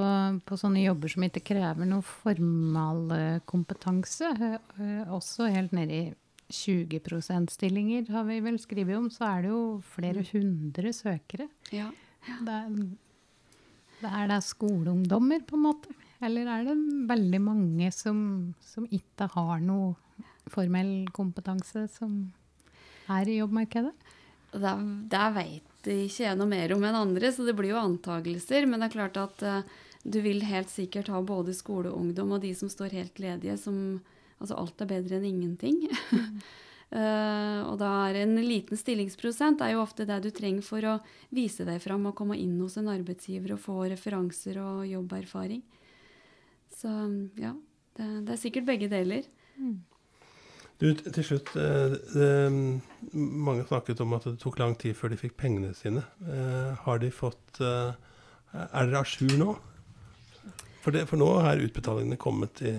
på, 0.44 0.58
sånne 0.60 0.82
jobber 0.84 1.08
som 1.12 1.24
ikke 1.24 1.48
krever 1.54 1.86
noe 1.88 2.04
formalkompetanse, 2.04 4.28
eh, 4.36 5.08
også 5.08 5.48
helt 5.54 5.72
nede 5.76 5.94
i 5.96 6.12
20 6.50 7.46
stillinger 7.54 8.10
har 8.10 8.24
vi 8.26 8.40
vel 8.42 8.58
skrevet 8.60 8.98
om, 8.98 9.10
så 9.14 9.26
er 9.30 9.42
det 9.46 9.52
jo 9.52 9.82
flere 9.86 10.24
mm. 10.24 10.30
hundre 10.34 10.94
søkere. 10.94 11.48
Ja. 11.72 11.92
Det, 12.42 12.60
det 14.02 14.10
er 14.10 14.28
da 14.32 14.40
skoleungdommer, 14.44 15.40
på 15.46 15.56
en 15.56 15.64
måte? 15.68 15.90
Eller 16.26 16.50
er 16.52 16.66
det 16.68 16.76
veldig 17.08 17.42
mange 17.42 17.92
som, 17.96 18.56
som 18.66 18.88
ikke 18.92 19.30
har 19.36 19.62
noe 19.64 19.96
formell 20.50 21.08
kompetanse, 21.16 21.86
som 21.94 22.34
er 23.14 23.30
i 23.30 23.40
jobbmarkedet? 23.40 23.94
Det, 24.50 24.74
det 25.14 25.28
veit 25.38 25.69
ikke 25.88 26.12
tjener 26.20 26.50
mer 26.50 26.74
om 26.76 26.84
enn 26.84 26.98
andre, 26.98 27.32
så 27.32 27.46
det 27.48 27.56
blir 27.58 27.74
jo 27.74 27.82
antagelser. 27.82 28.68
Men 28.68 28.82
det 28.82 28.90
er 28.90 28.96
klart 28.98 29.20
at 29.22 29.44
uh, 29.46 29.62
du 30.04 30.20
vil 30.26 30.44
helt 30.48 30.72
sikkert 30.72 31.12
ha 31.14 31.22
både 31.24 31.56
skoleungdom 31.56 32.36
og 32.36 32.44
de 32.44 32.54
som 32.58 32.72
står 32.72 32.98
helt 33.00 33.22
ledige, 33.22 33.58
som 33.60 34.00
Altså 34.40 34.56
alt 34.56 34.80
er 34.80 34.88
bedre 34.88 35.18
enn 35.18 35.26
ingenting. 35.28 35.82
Mm. 36.16 36.36
uh, 36.96 37.60
og 37.68 37.74
da 37.82 37.90
er 38.08 38.22
en 38.22 38.38
liten 38.40 38.80
stillingsprosent 38.80 39.60
er 39.66 39.74
jo 39.74 39.82
ofte 39.84 40.06
det 40.08 40.22
du 40.24 40.30
trenger 40.32 40.64
for 40.64 40.86
å 40.88 40.94
vise 41.36 41.66
deg 41.68 41.82
fram 41.84 42.08
og 42.08 42.16
komme 42.16 42.38
inn 42.40 42.54
hos 42.64 42.78
en 42.80 42.88
arbeidsgiver 42.88 43.58
og 43.58 43.60
få 43.66 43.82
referanser 43.92 44.62
og 44.64 44.86
jobberfaring. 44.88 45.60
Så 46.80 46.94
ja, 47.42 47.52
det, 48.00 48.08
det 48.30 48.38
er 48.38 48.40
sikkert 48.40 48.70
begge 48.72 48.88
deler. 48.88 49.28
Du, 50.80 50.94
til 50.96 51.26
slutt, 51.28 51.50
eh, 51.60 51.96
det, 52.14 52.28
mange 53.12 53.66
snakket 53.68 54.00
om 54.00 54.14
at 54.16 54.30
det 54.30 54.38
tok 54.40 54.62
lang 54.62 54.78
tid 54.80 54.96
før 54.96 55.12
de 55.12 55.18
fikk 55.20 55.36
pengene 55.40 55.74
sine. 55.76 56.06
Eh, 56.24 56.70
har 56.86 57.02
de 57.02 57.10
fått 57.12 57.60
eh, 57.60 57.92
Er 58.54 58.88
dere 58.88 59.02
à 59.02 59.08
jour 59.08 59.36
nå? 59.38 59.58
For, 60.80 60.96
det, 60.96 61.04
for 61.10 61.20
nå 61.20 61.28
er 61.44 61.66
utbetalingene 61.66 62.18
kommet 62.18 62.64
i 62.64 62.78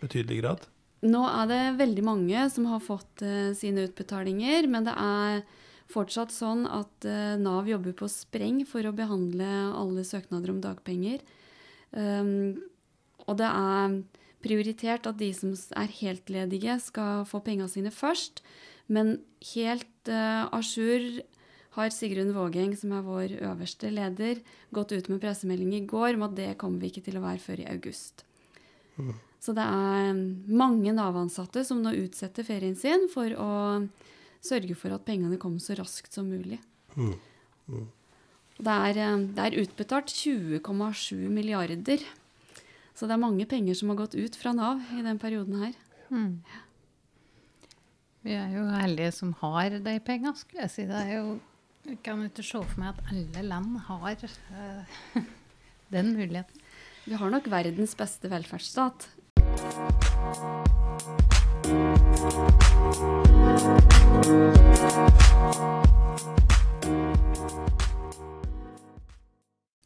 betydelig 0.00 0.38
grad. 0.38 0.68
Nå 1.02 1.24
er 1.26 1.50
det 1.50 1.60
veldig 1.80 2.04
mange 2.06 2.46
som 2.54 2.68
har 2.70 2.80
fått 2.80 3.24
uh, 3.26 3.50
sine 3.58 3.88
utbetalinger, 3.88 4.68
men 4.70 4.86
det 4.86 4.94
er 4.94 5.42
fortsatt 5.90 6.30
sånn 6.32 6.62
at 6.70 7.06
uh, 7.10 7.34
Nav 7.42 7.66
jobber 7.66 7.96
på 7.98 8.08
spreng 8.08 8.62
for 8.70 8.86
å 8.86 8.94
behandle 8.94 9.48
alle 9.74 10.06
søknader 10.06 10.54
om 10.54 10.62
dagpenger. 10.62 11.18
Um, 11.90 12.62
og 13.26 13.36
det 13.42 13.50
er 13.50 13.98
prioritert 14.42 15.06
at 15.08 15.18
de 15.20 15.30
som 15.36 15.54
er 15.78 15.96
helt 16.00 16.30
ledige, 16.32 16.78
skal 16.82 17.26
få 17.28 17.42
pengene 17.44 17.70
sine 17.70 17.92
først. 17.94 18.42
Men 18.92 19.20
helt 19.54 20.10
uh, 20.10 20.50
à 20.50 20.60
jour 20.60 21.22
har 21.76 21.94
Sigrun 21.94 22.34
Vågeng, 22.36 22.74
som 22.76 22.92
er 22.92 23.06
vår 23.06 23.38
øverste 23.40 23.88
leder, 23.92 24.42
gått 24.74 24.92
ut 24.92 25.08
med 25.08 25.22
pressemelding 25.22 25.72
i 25.78 25.86
går 25.88 26.18
om 26.18 26.26
at 26.28 26.36
det 26.36 26.50
kommer 26.60 26.82
vi 26.82 26.92
ikke 26.92 27.06
til 27.06 27.16
å 27.16 27.24
være 27.24 27.40
før 27.40 27.62
i 27.62 27.70
august. 27.72 28.26
Så 29.42 29.54
det 29.56 29.64
er 29.64 30.12
um, 30.12 30.20
mange 30.52 30.92
Nav-ansatte 30.94 31.64
som 31.66 31.80
nå 31.82 31.94
utsetter 32.04 32.46
ferien 32.46 32.76
sin 32.78 33.08
for 33.10 33.32
å 33.34 33.50
sørge 34.44 34.76
for 34.78 34.94
at 34.94 35.06
pengene 35.06 35.40
kommer 35.40 35.62
så 35.62 35.74
raskt 35.78 36.14
som 36.14 36.28
mulig. 36.30 36.60
Mm. 36.94 37.16
Det 38.62 38.76
er, 38.92 39.00
um, 39.14 39.24
det 39.34 39.48
er 39.48 39.58
utbetalt 39.64 40.12
20,7 40.12 41.16
milliarder. 41.32 42.04
Så 42.94 43.08
det 43.08 43.16
er 43.16 43.22
mange 43.22 43.46
penger 43.48 43.76
som 43.78 43.92
har 43.92 44.02
gått 44.02 44.14
ut 44.18 44.36
fra 44.36 44.52
Nav 44.56 44.82
i 44.92 45.02
den 45.04 45.18
perioden 45.20 45.62
her. 45.64 45.76
Mm. 46.12 46.42
Vi 48.22 48.36
er 48.38 48.52
jo 48.54 48.66
heldige 48.70 49.12
som 49.16 49.32
har 49.40 49.78
de 49.82 49.96
pengene, 50.04 50.36
skulle 50.38 50.62
jeg 50.66 50.74
si. 50.74 50.86
Det 50.86 51.00
er 51.00 51.16
jo 51.18 51.40
Jeg 51.82 51.98
kan 52.06 52.20
ikke 52.22 52.44
se 52.46 52.60
for 52.62 52.78
meg 52.78 52.92
at 52.92 53.08
alle 53.10 53.42
land 53.42 53.78
har 53.88 54.20
uh, 54.22 55.16
den 55.94 56.12
muligheten. 56.14 56.60
Vi 57.04 57.18
har 57.18 57.30
nok 57.30 57.50
verdens 57.50 57.96
beste 57.98 58.30
velferdsstat. 58.30 59.08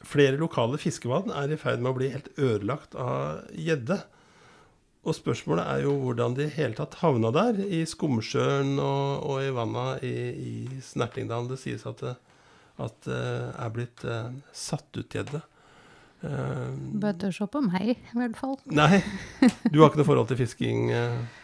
Flere 0.06 0.38
lokale 0.38 0.78
fiskevann 0.78 1.32
er 1.34 1.50
i 1.50 1.58
ferd 1.58 1.82
med 1.82 1.92
å 1.92 1.96
bli 1.98 2.12
helt 2.12 2.28
ødelagt 2.38 2.94
av 2.98 3.48
gjedde. 3.52 3.98
Og 5.06 5.14
spørsmålet 5.14 5.66
er 5.70 5.84
jo 5.84 5.94
hvordan 6.02 6.34
de 6.34 6.48
i 6.48 6.54
hele 6.56 6.74
tatt 6.78 6.98
havna 6.98 7.30
der, 7.34 7.58
i 7.62 7.84
Skumsjøen 7.86 8.74
og, 8.82 9.26
og 9.26 9.42
i 9.44 9.52
vanna 9.54 9.84
i, 10.02 10.14
i 10.34 10.54
Snertingdalen. 10.82 11.50
Det 11.52 11.60
sies 11.62 11.86
at 11.86 12.02
det, 12.02 12.16
at 12.82 12.96
det 13.06 13.20
er 13.54 13.74
blitt 13.74 14.02
eh, 14.06 14.32
satt 14.54 14.98
ut 14.98 15.14
gjedde. 15.14 15.42
Uh, 16.24 16.72
Bør 16.96 17.12
ikke 17.12 17.30
se 17.36 17.46
på 17.52 17.60
meg, 17.62 17.90
i 18.00 18.16
hvert 18.16 18.38
fall. 18.38 18.56
nei, 18.80 19.02
du 19.68 19.82
har 19.82 19.90
ikke 19.90 20.00
noe 20.00 20.08
forhold 20.08 20.30
til 20.32 20.40
fisking? 20.40 20.88
Uh, 20.90 21.42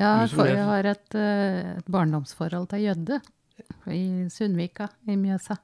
Ja, 0.00 0.24
for 0.30 0.48
jeg 0.48 0.64
har 0.64 0.86
et, 0.88 1.16
uh, 1.16 1.76
et 1.76 1.88
barndomsforhold 1.90 2.68
til 2.70 2.84
gjedde 2.86 3.20
i 3.92 4.02
Sundvika 4.32 4.88
i 5.08 5.16
Mjøsa. 5.20 5.56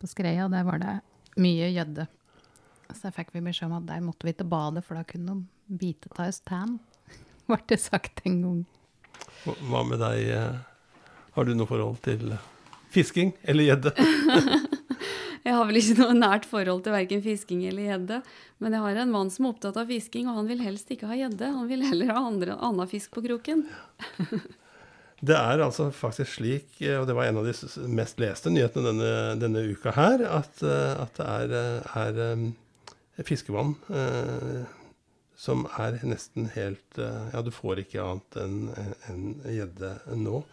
På 0.00 0.08
Skreia, 0.10 0.48
der 0.52 0.64
var 0.66 0.80
det 0.82 0.94
mye 1.40 1.70
gjødde. 1.74 2.06
Så 2.94 3.10
fikk 3.14 3.32
vi 3.34 3.40
beskjed 3.42 3.70
om 3.70 3.78
at 3.80 3.86
der 3.88 4.02
måtte 4.04 4.26
vi 4.28 4.32
til 4.36 4.46
badet, 4.46 4.84
for 4.86 4.94
da 4.98 5.02
kunne 5.08 5.38
de 5.40 5.78
bite 5.80 6.10
av 6.14 6.28
oss 6.28 6.40
tann. 6.46 6.76
Ble 7.48 7.58
det 7.68 7.80
sagt 7.82 8.20
en 8.28 8.40
gang. 8.44 8.60
Hva- 9.44 9.84
med 9.88 9.98
deg? 10.02 10.28
eh? 10.30 10.58
Har 11.34 11.44
du 11.48 11.54
noe 11.58 11.66
forhold 11.66 11.98
til 12.04 12.36
fisking 12.94 13.32
eller 13.42 13.66
gjedde? 13.72 13.94
Jeg 15.44 15.52
har 15.58 15.66
vel 15.68 15.76
ikke 15.76 15.98
noe 15.98 16.14
nært 16.16 16.46
forhold 16.48 16.84
til 16.86 16.94
verken 16.94 17.20
fisking 17.20 17.66
eller 17.68 17.84
gjedde. 17.90 18.20
Men 18.64 18.72
jeg 18.72 18.80
har 18.80 19.00
en 19.02 19.10
mann 19.12 19.28
som 19.28 19.44
er 19.44 19.50
opptatt 19.52 19.76
av 19.76 19.90
fisking, 19.92 20.24
og 20.30 20.38
han 20.38 20.46
vil 20.48 20.62
helst 20.64 20.88
ikke 20.94 21.10
ha 21.10 21.18
gjedde. 21.18 21.50
Han 21.52 21.66
vil 21.68 21.82
heller 21.84 22.14
ha 22.16 22.22
andre, 22.30 22.54
annen 22.64 22.88
fisk 22.88 23.12
på 23.12 23.20
kroken. 23.26 23.66
Det 25.24 25.36
er 25.36 25.62
altså 25.62 25.88
faktisk 25.94 26.36
slik, 26.38 26.80
eh, 26.82 26.98
og 27.00 27.06
det 27.08 27.16
var 27.16 27.28
en 27.28 27.40
av 27.40 27.46
de 27.46 27.54
mest 27.96 28.20
leste 28.20 28.52
nyhetene 28.52 28.90
denne, 28.90 29.12
denne 29.40 29.62
uka 29.72 29.94
her, 29.96 30.24
at, 30.40 30.62
eh, 30.62 30.92
at 31.00 31.20
det 31.20 31.28
er, 31.94 32.18
eh, 32.24 32.48
er 33.18 33.28
fiskevann 33.28 33.76
eh, 33.94 34.64
som 35.38 35.64
er 35.78 35.98
nesten 36.06 36.48
helt 36.54 36.98
Ja, 36.98 37.42
du 37.42 37.50
får 37.50 37.82
ikke 37.82 38.02
annet 38.02 38.36
enn 38.38 39.32
gjedde 39.50 39.90
nå. 40.16 40.44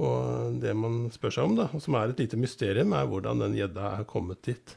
Og 0.00 0.58
det 0.60 0.74
man 0.76 1.06
spør 1.12 1.34
seg 1.34 1.48
om, 1.48 1.56
da, 1.56 1.66
og 1.72 1.82
som 1.82 1.96
er 1.96 2.12
et 2.12 2.20
lite 2.20 2.38
mysterium, 2.40 2.92
er 2.96 3.08
hvordan 3.08 3.40
den 3.42 3.56
gjedda 3.58 3.94
er 3.98 4.06
kommet 4.08 4.42
dit. 4.44 4.76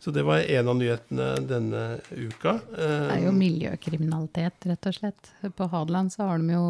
Så 0.00 0.14
det 0.14 0.24
var 0.26 0.46
en 0.46 0.70
av 0.72 0.78
nyhetene 0.78 1.28
denne 1.46 1.82
uka. 2.14 2.56
Det 2.70 2.90
er 3.18 3.24
jo 3.26 3.34
miljøkriminalitet, 3.36 4.70
rett 4.70 4.88
og 4.88 4.96
slett. 4.96 5.32
På 5.58 5.68
Hadeland 5.70 6.14
så 6.14 6.30
har 6.30 6.40
de 6.40 6.54
jo 6.54 6.64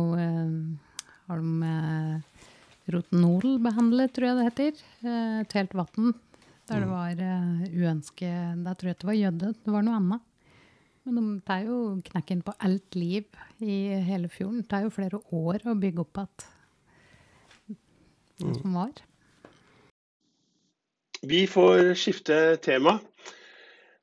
har 1.30 1.38
de, 1.42 1.62
eh, 1.62 2.48
rotenol 2.90 3.60
behandlet, 3.62 4.12
tror 4.14 4.26
jeg 4.30 4.38
det 4.38 4.48
heter. 4.48 4.82
Eh, 5.04 5.36
et 5.44 5.56
helt 5.58 5.76
vann 5.78 6.14
der 6.70 6.84
det 6.84 6.90
var 6.90 7.18
eh, 7.18 7.62
uønske 7.74 8.30
Da 8.62 8.74
tror 8.78 8.92
jeg 8.92 8.98
det 9.00 9.08
var 9.08 9.18
gjødde, 9.18 9.52
det 9.64 9.74
var 9.74 9.86
noe 9.86 9.98
annet. 9.98 10.26
Men 11.08 11.16
de 11.16 11.40
tar 11.46 11.64
jo 11.66 11.76
knekken 12.06 12.42
på 12.46 12.54
alt 12.60 12.94
liv 12.98 13.24
i 13.58 13.76
hele 14.06 14.28
fjorden. 14.30 14.60
Det 14.62 14.70
tar 14.70 14.84
jo 14.84 14.92
flere 14.94 15.18
år 15.34 15.64
å 15.66 15.78
bygge 15.80 16.04
opp 16.04 16.20
igjen 16.20 17.78
det 18.40 18.54
som 18.60 18.76
var. 18.76 18.92
Vi 21.20 21.44
får 21.50 21.94
skifte 22.00 22.36
tema. 22.64 22.98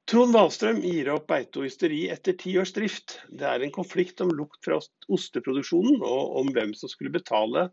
Trond 0.07 0.31
Wahlstrøm 0.31 0.77
gir 0.85 1.09
opp 1.11 1.25
beite 1.27 1.59
og 1.59 1.67
ysteri 1.67 2.05
etter 2.13 2.35
ti 2.39 2.53
års 2.59 2.71
drift. 2.75 3.17
Det 3.27 3.43
er 3.43 3.63
en 3.63 3.73
konflikt 3.75 4.21
om 4.23 4.31
lukt 4.31 4.61
fra 4.63 4.77
osteproduksjonen 5.11 5.99
og 5.99 6.37
om 6.41 6.51
hvem 6.55 6.71
som 6.79 6.91
skulle 6.91 7.11
betale 7.11 7.65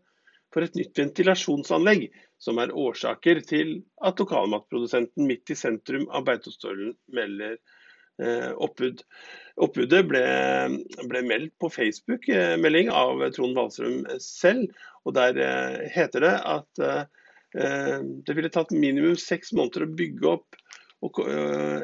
for 0.51 0.65
et 0.65 0.75
nytt 0.75 0.99
ventilasjonsanlegg, 0.99 2.09
som 2.39 2.59
er 2.59 2.75
årsaker 2.75 3.39
til 3.47 3.71
at 4.03 4.19
lokalmatprodusenten 4.19 5.27
midt 5.29 5.55
i 5.55 5.57
sentrum 5.59 6.09
av 6.11 6.27
Beitostølen 6.27 6.91
melder 7.15 7.55
eh, 7.55 8.51
oppbud. 8.51 9.05
Oppbudet 9.63 10.03
ble, 10.11 10.25
ble 11.07 11.25
meldt 11.31 11.55
på 11.63 11.71
Facebook-melding 11.71 12.91
av 12.91 13.23
Trond 13.35 13.55
Wahlstrøm 13.55 14.03
selv, 14.19 14.75
og 15.07 15.15
der 15.15 15.39
eh, 15.39 15.85
heter 15.95 16.27
det 16.27 16.35
at 16.57 16.83
eh, 16.83 17.05
Eh, 17.55 17.99
Det 18.25 18.33
ville 18.33 18.49
tatt 18.51 18.71
minimum 18.75 19.15
seks 19.19 19.53
måneder 19.55 19.85
å 19.85 19.93
bygge 19.99 20.31
opp 20.33 20.57
eh, 20.57 20.64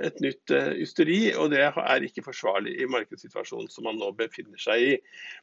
et 0.06 0.20
nytt 0.24 0.54
eh, 0.56 0.74
ysteri, 0.84 1.20
og 1.36 1.52
det 1.54 1.64
er 1.68 2.06
ikke 2.06 2.26
forsvarlig 2.26 2.78
i 2.82 2.90
markedssituasjonen 2.90 3.70
som 3.72 3.88
man 3.88 4.00
nå 4.02 4.12
befinner 4.18 4.62
seg 4.62 4.86
i. 4.88 4.92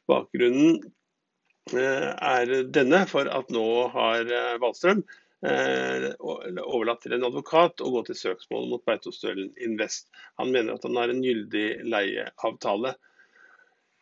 Bakgrunnen 0.09 0.79
eh, 1.73 2.09
er 2.13 2.53
denne 2.73 3.03
for 3.09 3.29
at 3.31 3.51
nå 3.53 3.65
har 3.95 4.31
Valstrøm 4.63 5.03
eh, 5.45 6.09
overlatt 6.19 7.03
til 7.05 7.17
en 7.17 7.27
advokat 7.29 7.83
å 7.83 7.93
gå 7.97 8.05
til 8.09 8.19
søksmål 8.19 8.69
mot 8.71 8.85
Beitostølen 8.89 9.53
Invest. 9.65 10.09
Han 10.41 10.53
mener 10.55 10.75
at 10.75 10.87
han 10.87 10.99
har 10.99 11.13
en 11.13 11.23
gyldig 11.25 11.67
leieavtale. 11.87 12.95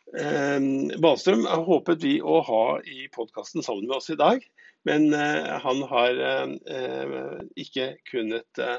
Valstrøm 0.08 1.42
håpet 1.68 2.00
vi 2.00 2.14
å 2.24 2.38
ha 2.40 2.62
i 2.80 3.10
podkasten 3.12 3.60
sammen 3.60 3.90
med 3.90 3.98
oss 3.98 4.08
i 4.08 4.16
dag, 4.16 4.40
men 4.88 5.12
eh, 5.14 5.58
han 5.62 5.82
har 5.90 6.20
eh, 6.30 6.52
eh, 6.76 7.40
ikke 7.60 7.90
kunnet, 8.08 8.60
eh, 8.62 8.78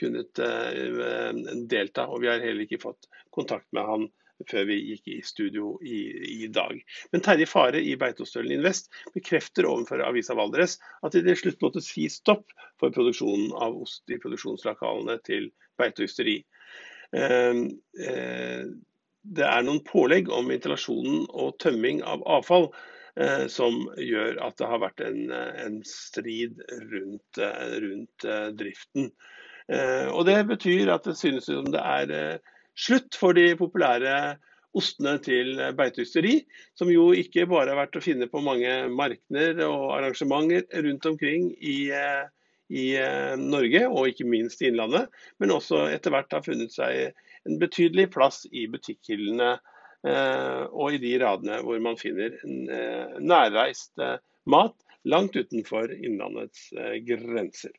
kunnet 0.00 0.40
eh, 0.42 1.30
delta. 1.70 2.08
Og 2.08 2.24
vi 2.24 2.30
har 2.30 2.42
heller 2.42 2.66
ikke 2.66 2.82
fått 2.82 3.10
kontakt 3.34 3.68
med 3.76 3.86
han 3.86 4.08
før 4.48 4.64
vi 4.70 4.78
gikk 4.80 5.08
i 5.12 5.18
studio 5.24 5.74
i, 5.84 5.98
i 6.44 6.48
dag. 6.48 6.78
Men 7.12 7.24
Terje 7.24 7.48
Fare 7.48 7.82
i 7.84 7.92
Beitostølen 8.00 8.54
Invest 8.56 8.88
bekrefter 9.12 9.68
overfor 9.68 10.00
avisa 10.06 10.36
Valdres 10.38 10.78
at 11.04 11.12
de 11.12 11.20
til 11.26 11.36
slutt 11.42 11.64
måtte 11.64 11.84
si 11.84 12.06
stopp 12.08 12.46
for 12.80 12.94
produksjonen 12.94 13.52
av 13.52 13.76
ost 13.82 14.08
i 14.08 14.20
produksjonslokalene 14.22 15.18
til 15.28 15.50
Ysteri. 15.80 16.38
Eh, 17.16 17.60
eh, 18.04 18.64
det 19.20 19.44
er 19.44 19.64
noen 19.66 19.82
pålegg 19.84 20.30
om 20.32 20.48
ventilasjonen 20.48 21.26
og 21.28 21.58
tømming 21.60 22.00
av 22.06 22.22
avfall 22.38 22.70
eh, 23.20 23.46
som 23.52 23.82
gjør 24.00 24.40
at 24.46 24.56
det 24.60 24.70
har 24.70 24.80
vært 24.82 25.02
en, 25.04 25.20
eh, 25.34 25.50
en 25.66 25.80
strid 25.86 26.62
rundt, 26.92 27.40
eh, 27.40 27.76
rundt 27.84 28.28
driften. 28.60 29.10
Eh, 29.70 30.08
og 30.10 30.26
Det 30.26 30.38
betyr 30.48 30.90
at 30.90 31.06
det 31.06 31.16
synes 31.18 31.46
som 31.46 31.68
det 31.70 31.80
er 31.80 32.14
eh, 32.14 32.56
slutt 32.78 33.14
for 33.18 33.36
de 33.36 33.52
populære 33.58 34.36
ostene 34.74 35.16
til 35.22 35.60
eh, 35.60 35.72
beiteysteri, 35.76 36.40
som 36.78 36.90
jo 36.90 37.10
ikke 37.14 37.46
bare 37.50 37.70
har 37.70 37.78
vært 37.84 37.98
å 38.00 38.02
finne 38.02 38.26
på 38.30 38.42
mange 38.42 38.72
markeder 38.90 39.62
og 39.68 39.92
arrangementer 40.00 40.66
rundt 40.86 41.06
omkring 41.06 41.50
i, 41.54 41.92
i 42.70 42.86
Norge, 43.38 43.82
og 43.88 44.10
ikke 44.10 44.26
minst 44.30 44.62
i 44.62 44.70
Innlandet, 44.70 45.10
men 45.38 45.54
også 45.54 45.84
etter 45.90 46.14
hvert 46.14 46.34
har 46.34 46.46
funnet 46.46 46.74
seg 46.74 47.10
en 47.46 47.60
betydelig 47.62 48.08
plass 48.14 48.44
i 48.50 48.66
butikkhyllene 48.70 49.56
og 50.70 50.94
i 50.96 51.00
de 51.02 51.10
radene 51.20 51.58
hvor 51.66 51.82
man 51.84 51.98
finner 52.00 52.38
nærreist 53.20 54.00
mat 54.48 54.72
langt 55.04 55.36
utenfor 55.36 55.92
Innlandets 55.92 56.70
grenser. 57.04 57.74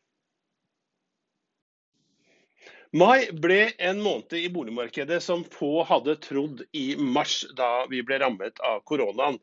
Mai 2.91 3.29
ble 3.31 3.71
en 3.79 4.01
måned 4.03 4.33
i 4.35 4.49
boligmarkedet 4.51 5.21
som 5.23 5.45
få 5.47 5.83
hadde 5.87 6.17
trodd 6.19 6.61
i 6.75 6.97
mars, 6.99 7.45
da 7.55 7.85
vi 7.87 8.01
ble 8.03 8.17
rammet 8.19 8.59
av 8.67 8.81
koronaen. 8.83 9.37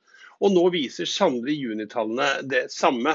Og 0.44 0.52
nå 0.52 0.66
viser 0.74 1.08
sannelig 1.08 1.54
junitallene 1.56 2.42
det 2.44 2.66
samme. 2.74 3.14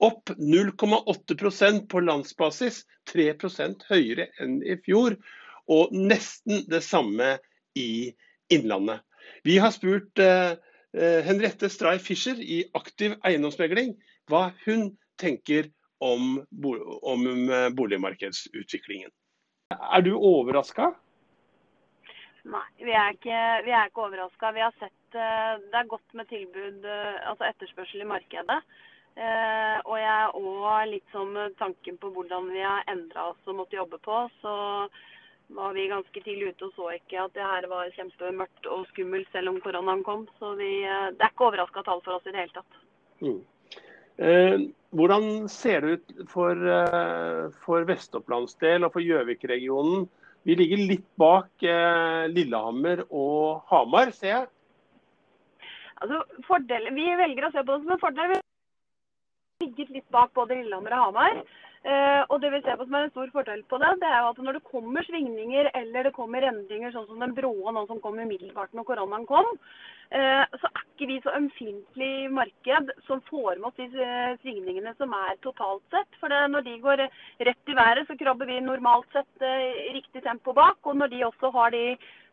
Opp 0.00 0.32
0,8% 0.40 1.84
på 1.92 2.00
landsbasis, 2.00 2.78
3% 3.12 3.84
høyere 3.90 4.30
enn 4.40 4.62
i 4.64 4.78
fjor. 4.86 5.18
Og 5.68 5.92
nesten 5.92 6.64
det 6.70 6.80
samme 6.86 7.34
i 7.76 8.14
Innlandet. 8.52 9.04
Vi 9.44 9.58
har 9.60 9.74
spurt 9.74 10.18
eh 10.18 10.54
Henriette 11.26 11.66
Stray 11.68 11.98
Fischer 11.98 12.38
i 12.38 12.60
Aktiv 12.78 13.16
eiendomsmegling 13.26 13.96
hva 14.30 14.52
hun 14.64 14.92
tenker 15.18 15.66
om, 15.98 16.44
om 17.02 17.26
eh, 17.50 17.68
boligmarkedsutviklingen. 17.74 19.10
Er 19.80 20.04
du 20.04 20.14
overraska? 20.14 20.92
Nei, 22.44 22.66
vi 22.84 22.92
er 22.92 23.14
ikke, 23.14 23.38
vi 23.64 23.72
er 23.72 23.88
ikke 23.88 24.04
overraska. 24.04 24.50
Vi 24.52 24.64
har 24.64 24.74
sett 24.76 25.16
uh, 25.16 25.56
det 25.70 25.78
er 25.78 25.88
godt 25.88 26.16
med 26.18 26.28
tilbud, 26.28 26.84
uh, 26.84 27.30
altså 27.30 27.48
etterspørsel 27.48 28.04
i 28.04 28.10
markedet. 28.10 28.58
Uh, 29.14 29.78
og 29.86 29.96
jeg 30.00 30.12
er 30.12 30.36
òg 30.36 30.90
litt 30.90 31.14
som 31.14 31.32
tanken 31.60 31.96
på 32.02 32.10
hvordan 32.12 32.50
vi 32.52 32.60
har 32.60 32.84
endra 32.90 33.30
oss 33.30 33.48
og 33.48 33.60
måtte 33.62 33.78
jobbe 33.78 34.00
på. 34.04 34.26
Så 34.42 34.54
var 35.54 35.74
vi 35.76 35.88
ganske 35.88 36.24
tidlig 36.24 36.52
ute 36.52 36.68
og 36.68 36.76
så 36.76 36.92
ikke 36.98 37.22
at 37.22 37.34
det 37.36 37.48
her 37.48 37.68
var 37.70 37.92
kjempemørkt 37.96 38.68
og 38.72 38.86
skummelt 38.92 39.28
selv 39.32 39.52
om 39.54 39.60
koronaen 39.64 40.04
kom. 40.04 40.28
Så 40.40 40.54
vi, 40.60 40.70
det 40.84 41.20
er 41.20 41.32
ikke 41.32 41.48
overraska 41.48 41.84
tall 41.86 42.04
for 42.04 42.18
oss 42.18 42.28
i 42.28 42.34
det 42.34 42.42
hele 42.42 42.56
tatt. 42.58 42.80
Mm. 43.24 43.42
Eh, 44.16 44.60
hvordan 44.94 45.48
ser 45.50 45.82
det 45.82 45.94
ut 45.94 46.28
for, 46.30 46.54
eh, 46.54 47.50
for 47.64 47.86
Vest-Opplands 47.88 48.54
del 48.62 48.86
og 48.86 48.94
for 48.94 49.04
Gjøvik-regionen? 49.04 50.06
Vi 50.44 50.56
ligger 50.58 50.82
litt 50.90 51.06
bak 51.18 51.64
eh, 51.64 52.26
Lillehammer 52.30 53.04
og 53.08 53.64
Hamar, 53.70 54.12
ser 54.14 54.30
jeg. 54.30 54.48
Altså, 56.02 56.20
fordel, 56.46 56.90
vi 56.94 57.06
velger 57.16 57.48
å 57.48 57.52
se 57.54 57.62
på 57.62 57.76
det 57.76 57.84
som 57.84 57.94
en 57.94 58.02
fordel. 58.02 58.34
Vi 59.58 59.68
ligger 59.68 59.94
litt 59.96 60.10
bak 60.14 60.34
både 60.36 60.58
Lillehammer 60.60 60.96
og 60.98 61.06
Hamar. 61.08 61.44
Uh, 61.84 62.22
og 62.32 62.38
det 62.40 62.48
vi 62.48 62.62
ser 62.64 62.78
på 62.80 62.86
som 62.86 62.94
er 62.96 63.02
en 63.04 63.10
stor 63.12 63.28
fordel 63.34 63.60
på 63.68 63.76
det, 63.82 63.90
det 64.00 64.08
er 64.08 64.22
jo 64.22 64.28
at 64.30 64.38
når 64.40 64.56
det 64.56 64.68
kommer 64.70 65.04
svingninger 65.04 65.66
eller 65.76 66.06
det 66.06 66.14
kommer 66.16 66.46
endringer 66.48 66.94
sånn 66.94 67.04
som 67.10 67.20
den 67.20 67.34
bråe 67.36 67.74
nå 67.76 67.82
som 67.90 68.00
kom 68.00 68.16
umiddelbart 68.16 68.72
når 68.72 68.86
koronaen 68.88 69.26
kom, 69.28 69.50
uh, 69.52 70.44
så 70.56 70.70
er 70.70 70.86
ikke 70.86 71.08
vi 71.10 71.18
så 71.20 71.34
ømfintlig 71.36 72.30
marked 72.32 72.94
som 73.04 73.20
får 73.28 73.60
med 73.60 73.68
oss 73.68 73.76
de 73.82 73.90
uh, 74.00 74.32
svingningene 74.40 74.94
som 74.96 75.12
er 75.18 75.36
totalt 75.44 75.84
sett. 75.92 76.16
For 76.22 76.32
når 76.32 76.64
de 76.64 76.78
går 76.86 77.04
rett 77.50 77.72
i 77.74 77.76
været, 77.76 78.08
så 78.08 78.16
krabber 78.16 78.48
vi 78.48 78.62
normalt 78.64 79.12
sett 79.12 79.44
i 79.44 79.92
riktig 79.98 80.24
tempo 80.24 80.56
bak. 80.56 80.80
Og 80.88 80.96
når 80.96 81.12
de 81.12 81.20
også 81.28 81.52
har 81.52 81.76
de 81.76 81.84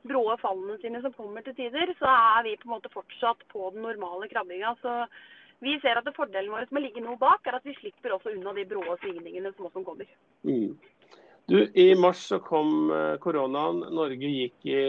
bråe 0.08 0.38
fallene 0.42 0.80
sine 0.80 1.04
som 1.04 1.14
kommer 1.18 1.44
til 1.46 1.58
tider, 1.60 1.92
så 2.00 2.08
er 2.08 2.48
vi 2.48 2.56
på 2.62 2.70
en 2.70 2.76
måte 2.78 2.94
fortsatt 2.94 3.44
på 3.52 3.70
den 3.76 3.84
normale 3.86 4.32
krabbinga. 4.32 4.74
Så 4.82 4.96
vi 5.62 5.78
ser 5.82 6.00
at 6.00 6.10
fordelen 6.16 6.50
vår 6.50 6.66
med 6.72 6.82
å 6.82 6.86
ligge 6.88 7.04
noe 7.06 7.20
bak, 7.22 7.46
er 7.46 7.60
at 7.60 7.68
vi 7.68 7.76
slipper 7.78 8.16
også 8.16 8.34
unna 8.34 8.54
de 8.58 8.66
brå 8.66 8.82
svingningene 9.04 9.52
som 9.54 9.68
også 9.68 9.84
kommer. 9.86 10.10
Mm. 10.48 10.74
Du, 11.52 11.58
I 11.76 11.96
mars 11.96 12.22
så 12.32 12.40
kom 12.42 12.90
eh, 12.96 13.18
koronaen, 13.22 13.82
Norge 13.94 14.30
gikk 14.30 14.66
i 14.72 14.82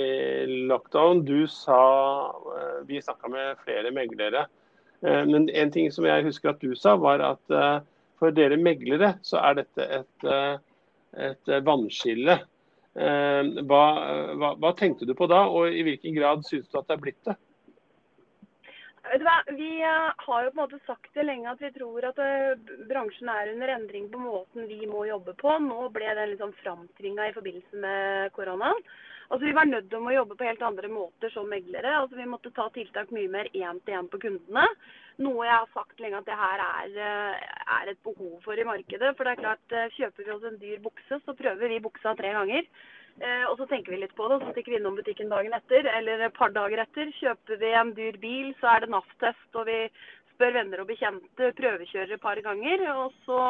lockdown. 0.71 1.25
Du 1.27 1.45
sa 1.51 1.81
eh, 2.57 2.77
Vi 2.89 3.01
snakka 3.03 3.29
med 3.33 3.61
flere 3.65 3.93
meglere. 3.95 4.47
Eh, 5.03 5.25
men 5.29 5.49
en 5.51 5.73
ting 5.75 5.91
som 5.93 6.07
jeg 6.09 6.25
husker 6.29 6.53
at 6.53 6.63
du 6.63 6.77
sa, 6.79 6.95
var 6.97 7.25
at 7.33 7.57
for 8.23 8.31
dere 8.31 8.57
meglere 8.61 9.17
så 9.27 9.41
er 9.43 9.59
dette 9.59 9.87
et, 9.99 10.27
et 11.19 11.55
vannskille. 11.67 12.37
Hva, 12.95 13.81
hva, 14.39 14.51
hva, 14.61 14.71
tenkte 14.79 15.09
du 15.09 15.17
på 15.19 15.27
da, 15.27 15.41
og 15.51 15.75
i 15.75 15.83
hvilken 15.83 16.15
grad 16.15 16.45
syns 16.47 16.69
du 16.71 16.79
at 16.79 16.87
det 16.87 16.95
er 16.95 17.03
blitt 17.03 17.19
det? 17.27 17.35
Vet 19.11 19.19
du 19.19 19.27
hva, 19.27 19.39
Vi 19.59 19.71
eh, 19.83 20.11
har 20.27 20.45
jo 20.45 20.51
på 20.53 20.61
en 20.61 20.63
måte 20.63 20.79
sagt 20.87 21.11
det 21.17 21.25
lenge 21.27 21.51
at 21.51 21.63
vi 21.63 21.73
tror 21.75 22.05
at 22.07 22.21
uh, 22.23 22.75
bransjen 22.87 23.31
er 23.33 23.51
under 23.51 23.73
endring 23.75 24.07
på 24.13 24.21
måten 24.23 24.69
vi 24.71 24.87
må 24.87 25.03
jobbe 25.09 25.35
på. 25.41 25.57
Nå 25.65 25.89
ble 25.95 26.13
den 26.19 26.31
liksom 26.33 26.53
framtvinga 26.61 27.27
i 27.29 27.35
forbindelse 27.35 27.83
med 27.83 28.31
koronaen. 28.37 28.79
Altså, 29.29 29.43
Vi 29.49 29.57
var 29.57 29.67
nødt 29.67 29.89
til 29.91 30.07
å 30.07 30.15
jobbe 30.15 30.37
på 30.39 30.47
helt 30.47 30.63
andre 30.63 30.91
måter 30.93 31.35
som 31.35 31.51
meglere. 31.51 31.97
Altså, 31.99 32.21
Vi 32.21 32.29
måtte 32.31 32.55
ta 32.55 32.69
tiltak 32.71 33.11
mye 33.17 33.33
mer 33.33 33.51
én-til-én 33.51 34.11
på 34.13 34.23
kundene. 34.23 34.69
Noe 35.23 35.45
jeg 35.49 35.59
har 35.59 35.75
sagt 35.75 36.01
lenge 36.01 36.23
at 36.23 36.31
det 36.31 36.39
her 36.39 36.63
er, 36.69 36.97
uh, 37.03 37.61
er, 37.81 37.93
et 37.93 38.03
behov 38.07 38.39
for 38.47 38.55
i 38.55 38.69
markedet. 38.71 39.17
For 39.17 39.27
det 39.27 39.35
er 39.35 39.43
klart, 39.43 39.79
Kjøper 39.99 40.29
vi 40.29 40.37
oss 40.37 40.47
en 40.47 40.63
dyr 40.63 40.79
bukse, 40.85 41.19
så 41.27 41.35
prøver 41.43 41.75
vi 41.75 41.83
buksa 41.83 42.15
tre 42.15 42.37
ganger. 42.39 42.71
Eh, 43.21 43.45
og 43.51 43.59
så 43.61 43.67
tenker 43.69 43.93
vi 43.93 44.01
litt 44.01 44.15
på 44.17 44.27
det, 44.29 44.39
og 44.39 44.47
så 44.47 44.55
stikker 44.55 44.73
vi 44.73 44.81
innom 44.81 44.97
butikken 44.97 45.31
dagen 45.33 45.53
etter 45.57 45.89
eller 45.93 46.27
et 46.27 46.37
par 46.39 46.55
dager 46.55 46.81
etter. 46.83 47.13
Kjøper 47.19 47.61
vi 47.61 47.73
en 47.77 47.93
dyr 47.97 48.19
bil, 48.23 48.53
så 48.61 48.73
er 48.73 48.85
det 48.85 48.93
NAF-test, 48.95 49.49
og 49.59 49.69
vi 49.69 49.79
spør 50.33 50.57
venner 50.57 50.83
og 50.83 50.89
bekjente, 50.89 51.53
prøvekjører 51.61 52.17
et 52.17 52.25
par 52.25 52.41
ganger. 52.45 52.87
Og 53.05 53.17
så 53.27 53.41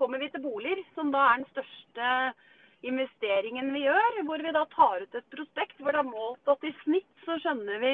kommer 0.00 0.22
vi 0.22 0.28
til 0.34 0.44
boliger, 0.44 0.82
som 0.96 1.12
da 1.14 1.24
er 1.30 1.40
den 1.40 1.52
største 1.54 2.10
investeringen 2.82 3.70
vi 3.72 3.84
gjør, 3.86 4.20
hvor 4.26 4.42
vi 4.42 4.52
da 4.54 4.64
tar 4.74 5.04
ut 5.04 5.14
et 5.14 5.28
prospekt 5.30 5.78
hvor 5.78 5.94
det 5.94 6.00
er 6.02 6.08
målt 6.08 6.50
at 6.50 6.64
i 6.66 6.72
snitt 6.80 7.26
så 7.26 7.36
skjønner 7.38 7.78
vi 7.78 7.92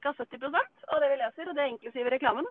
ca. 0.00 0.14
70% 0.16 0.86
av 0.88 1.02
det 1.02 1.10
vi 1.12 1.18
leser, 1.20 1.48
og 1.48 1.56
det 1.56 1.64
er 1.64 1.72
inklusive 1.74 2.14
reklamen. 2.14 2.48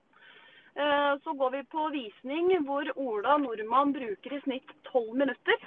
Eh, 0.78 1.14
så 1.24 1.34
går 1.34 1.52
vi 1.58 1.64
på 1.74 1.90
visning 1.92 2.54
hvor 2.68 2.88
Ola 2.96 3.38
nordmann 3.42 3.96
bruker 3.98 4.38
i 4.38 4.44
snitt 4.46 4.76
12 4.92 5.18
minutter. 5.24 5.58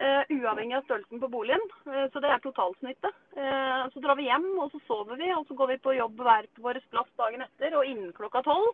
Uh, 0.00 0.22
uavhengig 0.32 0.78
av 0.78 0.86
størrelsen 0.86 1.20
på 1.20 1.28
boligen. 1.28 1.60
Uh, 1.84 2.06
så 2.08 2.22
det 2.24 2.30
er 2.32 2.40
totalsnittet. 2.40 3.16
Uh, 3.36 3.84
så 3.92 4.00
drar 4.00 4.16
vi 4.16 4.30
hjem, 4.30 4.46
og 4.62 4.70
så 4.72 4.78
sover 4.86 5.18
vi, 5.20 5.26
og 5.34 5.44
så 5.44 5.56
går 5.58 5.74
vi 5.74 5.82
på 5.84 5.92
jobb 5.92 6.22
hver 6.24 6.46
på 6.56 6.64
vår 6.64 6.80
plass 6.88 7.10
dagen 7.20 7.44
etter. 7.44 7.76
Og 7.76 7.84
innen 7.84 8.14
klokka 8.16 8.44
tolv 8.46 8.72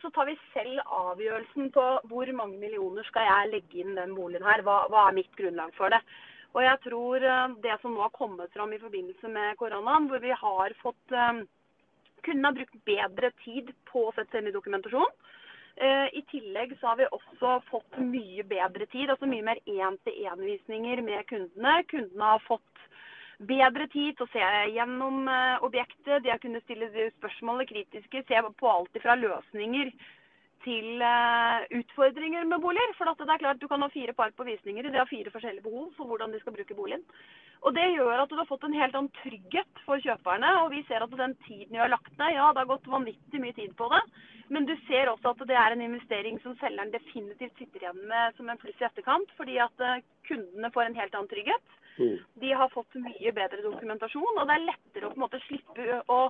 så 0.00 0.08
tar 0.14 0.24
vi 0.24 0.32
selv 0.54 0.78
avgjørelsen 0.96 1.66
på 1.74 1.82
hvor 2.08 2.30
mange 2.32 2.56
millioner 2.56 3.04
skal 3.04 3.26
jeg 3.26 3.48
legge 3.50 3.80
inn 3.82 3.98
den 3.98 4.14
boligen 4.16 4.46
her. 4.46 4.62
Hva, 4.64 4.76
hva 4.88 5.02
er 5.08 5.16
mitt 5.18 5.34
grunnlag 5.36 5.74
for 5.76 5.92
det. 5.92 5.98
Og 6.54 6.62
jeg 6.64 6.80
tror 6.86 7.26
det 7.60 7.74
som 7.82 7.92
nå 7.92 8.00
har 8.00 8.14
kommet 8.14 8.54
fram 8.56 8.72
i 8.72 8.78
forbindelse 8.80 9.28
med 9.34 9.58
koronaen, 9.60 10.06
hvor 10.08 10.22
vi 10.22 10.32
har 10.32 10.76
fått 10.80 11.16
Kunne 12.24 12.48
ha 12.48 12.56
brukt 12.56 12.80
bedre 12.88 13.32
tid 13.42 13.74
på 13.90 14.06
å 14.06 14.14
sette 14.16 14.40
inn 14.40 14.48
i 14.48 14.54
dokumentasjon. 14.54 15.12
Eh, 15.80 16.08
I 16.18 16.22
tillegg 16.28 16.74
så 16.80 16.90
har 16.90 16.98
vi 17.00 17.08
også 17.08 17.54
fått 17.70 17.98
mye 18.04 18.44
bedre 18.44 18.84
tid, 18.92 19.08
altså 19.08 19.28
mye 19.30 19.46
mer 19.46 19.60
én-til-én-visninger 19.64 21.00
med 21.06 21.24
kundene. 21.30 21.78
Kundene 21.88 22.32
har 22.34 22.42
fått 22.44 22.82
bedre 23.48 23.86
tid 23.88 24.18
til 24.18 24.26
å 24.26 24.32
se 24.34 24.50
gjennom 24.74 25.24
eh, 25.32 25.64
objektet. 25.64 26.20
De 26.20 26.34
har 26.34 26.42
kunnet 26.42 26.66
stille 26.66 26.90
spørsmål 27.16 27.64
kritiske, 27.70 28.26
se 28.28 28.42
på 28.60 28.72
alt 28.74 29.00
fra 29.00 29.16
løsninger 29.16 29.94
til 30.64 31.00
uh, 31.00 31.64
utfordringer 31.72 32.44
med 32.44 32.60
boliger. 32.60 32.92
For 32.98 33.08
det 33.08 33.28
er 33.32 33.40
klart 33.40 33.60
Du 33.60 33.68
kan 33.68 33.80
ha 33.80 33.88
fire 33.88 34.12
par 34.12 34.32
på 34.36 34.44
visninger. 34.44 34.84
De 34.84 34.98
har 35.00 35.08
fire 35.08 35.32
forskjellige 35.32 35.64
behov 35.64 35.88
for 35.96 36.04
hvordan 36.10 36.32
de 36.34 36.40
skal 36.42 36.56
bruke 36.56 36.76
boligen. 36.76 37.04
Og 37.60 37.74
Det 37.76 37.86
gjør 37.92 38.22
at 38.22 38.30
du 38.30 38.38
har 38.38 38.48
fått 38.48 38.64
en 38.64 38.76
helt 38.76 38.94
annen 38.96 39.12
trygghet 39.20 39.82
for 39.84 40.00
kjøperne. 40.00 40.50
og 40.62 40.70
Vi 40.72 40.82
ser 40.88 41.04
at 41.04 41.16
den 41.16 41.34
tiden 41.46 41.74
vi 41.74 41.82
har 41.82 41.92
lagt 41.92 42.12
ned, 42.18 42.32
ja, 42.34 42.52
det 42.52 42.62
har 42.62 42.70
gått 42.70 42.88
vanvittig 42.88 43.40
mye 43.42 43.56
tid 43.56 43.74
på 43.76 43.88
det. 43.92 44.00
Men 44.48 44.64
du 44.66 44.72
ser 44.88 45.10
også 45.10 45.34
at 45.34 45.44
det 45.46 45.58
er 45.58 45.74
en 45.76 45.84
investering 45.84 46.40
som 46.42 46.56
selgeren 46.58 46.90
definitivt 46.90 47.58
sitter 47.58 47.84
igjen 47.84 48.00
med 48.08 48.34
som 48.36 48.48
en 48.48 48.58
pluss 48.58 48.80
i 48.80 48.88
etterkant. 48.88 49.36
Fordi 49.36 49.60
at 49.62 49.84
uh, 49.84 50.00
kundene 50.26 50.72
får 50.72 50.88
en 50.88 50.98
helt 51.02 51.14
annen 51.14 51.30
trygghet. 51.30 51.76
Mm. 52.00 52.16
De 52.42 52.56
har 52.62 52.72
fått 52.72 52.96
mye 52.96 53.34
bedre 53.36 53.62
dokumentasjon, 53.66 54.40
og 54.40 54.48
det 54.48 54.56
er 54.56 54.66
lettere 54.70 55.06
å 55.06 55.12
på 55.12 55.20
en 55.20 55.26
måte 55.26 55.44
slippe 55.44 56.02
å 56.08 56.24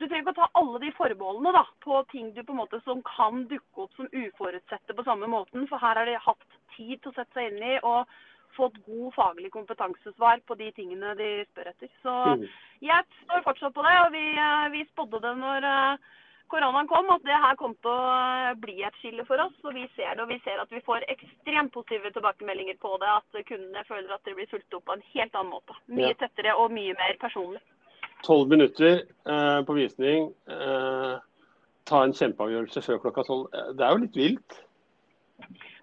du 0.00 0.06
trenger 0.08 0.22
ikke 0.24 0.32
å 0.32 0.36
ta 0.38 0.46
alle 0.56 0.78
de 0.80 0.90
forbeholdene 0.96 1.50
da, 1.52 1.60
på 1.84 1.98
ting 2.08 2.30
du 2.32 2.38
på 2.40 2.54
en 2.54 2.60
måte 2.62 2.78
som 2.86 3.02
kan 3.04 3.42
dukke 3.50 3.82
opp 3.82 3.98
som 3.98 4.06
uforutsette 4.08 4.96
på 4.96 5.04
samme 5.04 5.28
måten. 5.28 5.66
For 5.68 5.76
her 5.82 6.00
har 6.00 6.08
de 6.08 6.14
hatt 6.24 6.46
tid 6.72 7.02
til 7.02 7.10
å 7.10 7.16
sette 7.18 7.36
seg 7.36 7.50
inn 7.50 7.66
i 7.68 7.74
og 7.84 8.08
fått 8.56 8.78
god 8.86 9.14
faglig 9.14 9.50
kompetansesvar 9.54 10.40
på 10.46 10.56
de 10.60 10.70
tingene 10.76 11.14
de 11.18 11.30
spør 11.50 11.70
etter. 11.72 11.90
Så 12.04 12.14
mm. 12.40 12.46
jeg 12.86 13.06
står 13.24 13.44
fortsatt 13.46 13.76
på 13.76 13.84
det, 13.86 13.96
og 14.06 14.10
vi, 14.14 14.24
eh, 14.46 14.66
vi 14.74 14.86
spådde 14.90 15.22
det 15.24 15.34
når 15.40 15.68
eh, 15.70 16.10
koronaen 16.50 16.90
kom, 16.90 17.08
at 17.14 17.24
det 17.26 17.40
her 17.44 17.56
kom 17.60 17.74
til 17.78 17.92
å 17.92 18.12
eh, 18.18 18.58
bli 18.62 18.76
et 18.86 19.00
skille 19.00 19.24
for 19.28 19.42
oss. 19.44 19.56
Og 19.64 19.76
vi 19.76 19.86
ser 19.96 20.14
det, 20.14 20.24
og 20.24 20.32
vi 20.32 20.40
ser 20.44 20.62
at 20.62 20.72
vi 20.74 20.82
får 20.86 21.06
ekstremt 21.14 21.72
positive 21.76 22.12
tilbakemeldinger 22.16 22.78
på 22.82 22.96
det. 23.02 23.10
At 23.20 23.42
kundene 23.48 23.86
føler 23.88 24.14
at 24.14 24.24
det 24.26 24.36
blir 24.38 24.50
fulgt 24.50 24.78
opp 24.78 24.86
på 24.88 24.98
en 24.98 25.06
helt 25.14 25.36
annen 25.36 25.54
måte. 25.54 25.78
Mye 25.92 26.14
tettere 26.20 26.56
og 26.58 26.74
mye 26.74 26.96
mer 26.98 27.18
personlig. 27.22 27.62
Tolv 28.26 28.50
minutter 28.52 29.02
eh, 29.02 29.60
på 29.66 29.76
visning. 29.78 30.32
Eh, 30.50 31.14
ta 31.88 32.02
en 32.04 32.16
kjempeavgjørelse 32.16 32.82
før 32.84 33.04
klokka 33.06 33.24
tolv. 33.26 33.46
Det 33.78 33.86
er 33.86 33.94
jo 33.94 34.02
litt 34.04 34.18
vilt? 34.18 34.58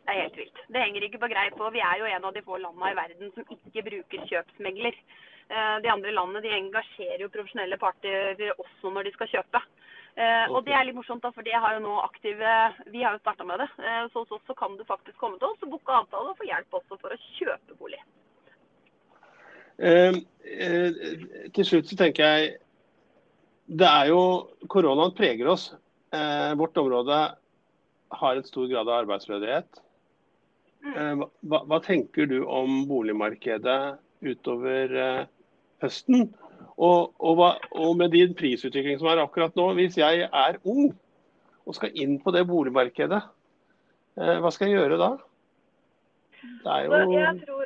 Det 0.07 0.13
er 0.13 0.21
helt 0.23 0.37
vilt. 0.39 0.59
Det 0.71 0.81
henger 0.81 1.03
ikke 1.03 1.19
på 1.19 1.27
greip. 1.33 1.57
Og 1.59 1.73
vi 1.75 1.83
er 1.83 1.99
jo 1.99 2.07
en 2.07 2.27
av 2.29 2.35
de 2.35 2.43
få 2.45 2.59
landene 2.63 2.93
i 2.93 2.95
verden 2.95 3.33
som 3.35 3.55
ikke 3.57 3.83
bruker 3.89 4.29
kjøpsmegler. 4.29 4.95
Eh, 5.51 5.75
de 5.83 5.91
andre 5.91 6.13
landene 6.15 6.43
de 6.45 6.53
engasjerer 6.55 7.25
jo 7.25 7.31
profesjonelle 7.33 7.79
parter 7.81 8.39
også 8.55 8.93
når 8.95 9.09
de 9.09 9.15
skal 9.17 9.35
kjøpe. 9.35 9.63
Okay. 10.17 10.49
og 10.49 10.63
det 10.65 10.73
er 10.73 10.85
litt 10.87 10.95
morsomt, 10.97 11.21
da, 11.21 11.29
for 11.29 11.45
det 11.45 11.53
har 11.53 11.75
jo 11.75 11.81
nå 11.83 11.91
aktive 12.01 12.53
Vi 12.89 13.03
har 13.05 13.13
jo 13.13 13.19
starta 13.21 13.45
med 13.45 13.59
det. 13.61 13.67
Eh, 13.77 14.05
så 14.09 14.23
hos 14.23 14.31
oss 14.33 14.57
kan 14.57 14.73
du 14.73 14.81
faktisk 14.87 15.17
komme 15.21 15.37
til 15.37 15.51
oss 15.51 15.61
og 15.61 15.75
booke 15.75 15.93
avtale 15.93 16.31
og 16.31 16.39
få 16.39 16.47
hjelp 16.47 16.79
også 16.79 16.97
for 16.97 17.13
å 17.13 17.19
kjøpe 17.37 17.77
bolig. 17.77 17.99
Eh, 19.77 20.15
eh, 20.57 21.01
til 21.53 21.67
slutt 21.69 21.91
så 21.91 21.97
tenker 21.99 22.25
jeg 22.25 22.55
Det 23.69 23.85
er 23.85 24.07
jo 24.09 24.21
Koronaen 24.71 25.13
preger 25.13 25.51
oss. 25.53 25.69
Eh, 26.09 26.53
vårt 26.57 26.77
område 26.81 27.19
har 28.09 28.35
en 28.35 28.47
stor 28.47 28.65
grad 28.71 28.87
av 28.87 29.03
arbeidsledighet. 29.03 29.81
Eh, 30.85 31.23
hva, 31.49 31.61
hva, 31.67 31.79
tenker 31.83 32.29
du 32.29 32.41
om 32.43 32.83
boligmarkedet 32.89 33.97
utover 34.25 34.93
eh, 35.03 35.23
høsten? 35.83 36.29
Og, 36.77 37.13
og, 37.17 37.33
hva, 37.39 37.49
og, 37.73 37.95
med 37.99 38.13
din 38.13 38.35
prisutvikling 38.37 38.99
som 39.01 39.09
er 39.11 39.23
akkurat 39.23 39.55
nå, 39.57 39.71
hvis 39.77 39.97
jeg 39.97 40.27
er 40.27 40.59
ung 40.67 40.91
og 41.67 41.75
skal 41.75 41.95
inn 41.97 42.17
på 42.23 42.31
det 42.35 42.45
boligmarkedet, 42.49 43.23
eh, 44.21 44.37
hva 44.43 44.53
skal 44.53 44.69
jeg 44.69 44.79
gjøre 44.79 45.01
da? 45.01 45.11
Det 46.63 46.73
er 46.73 46.85
jo 46.85 47.56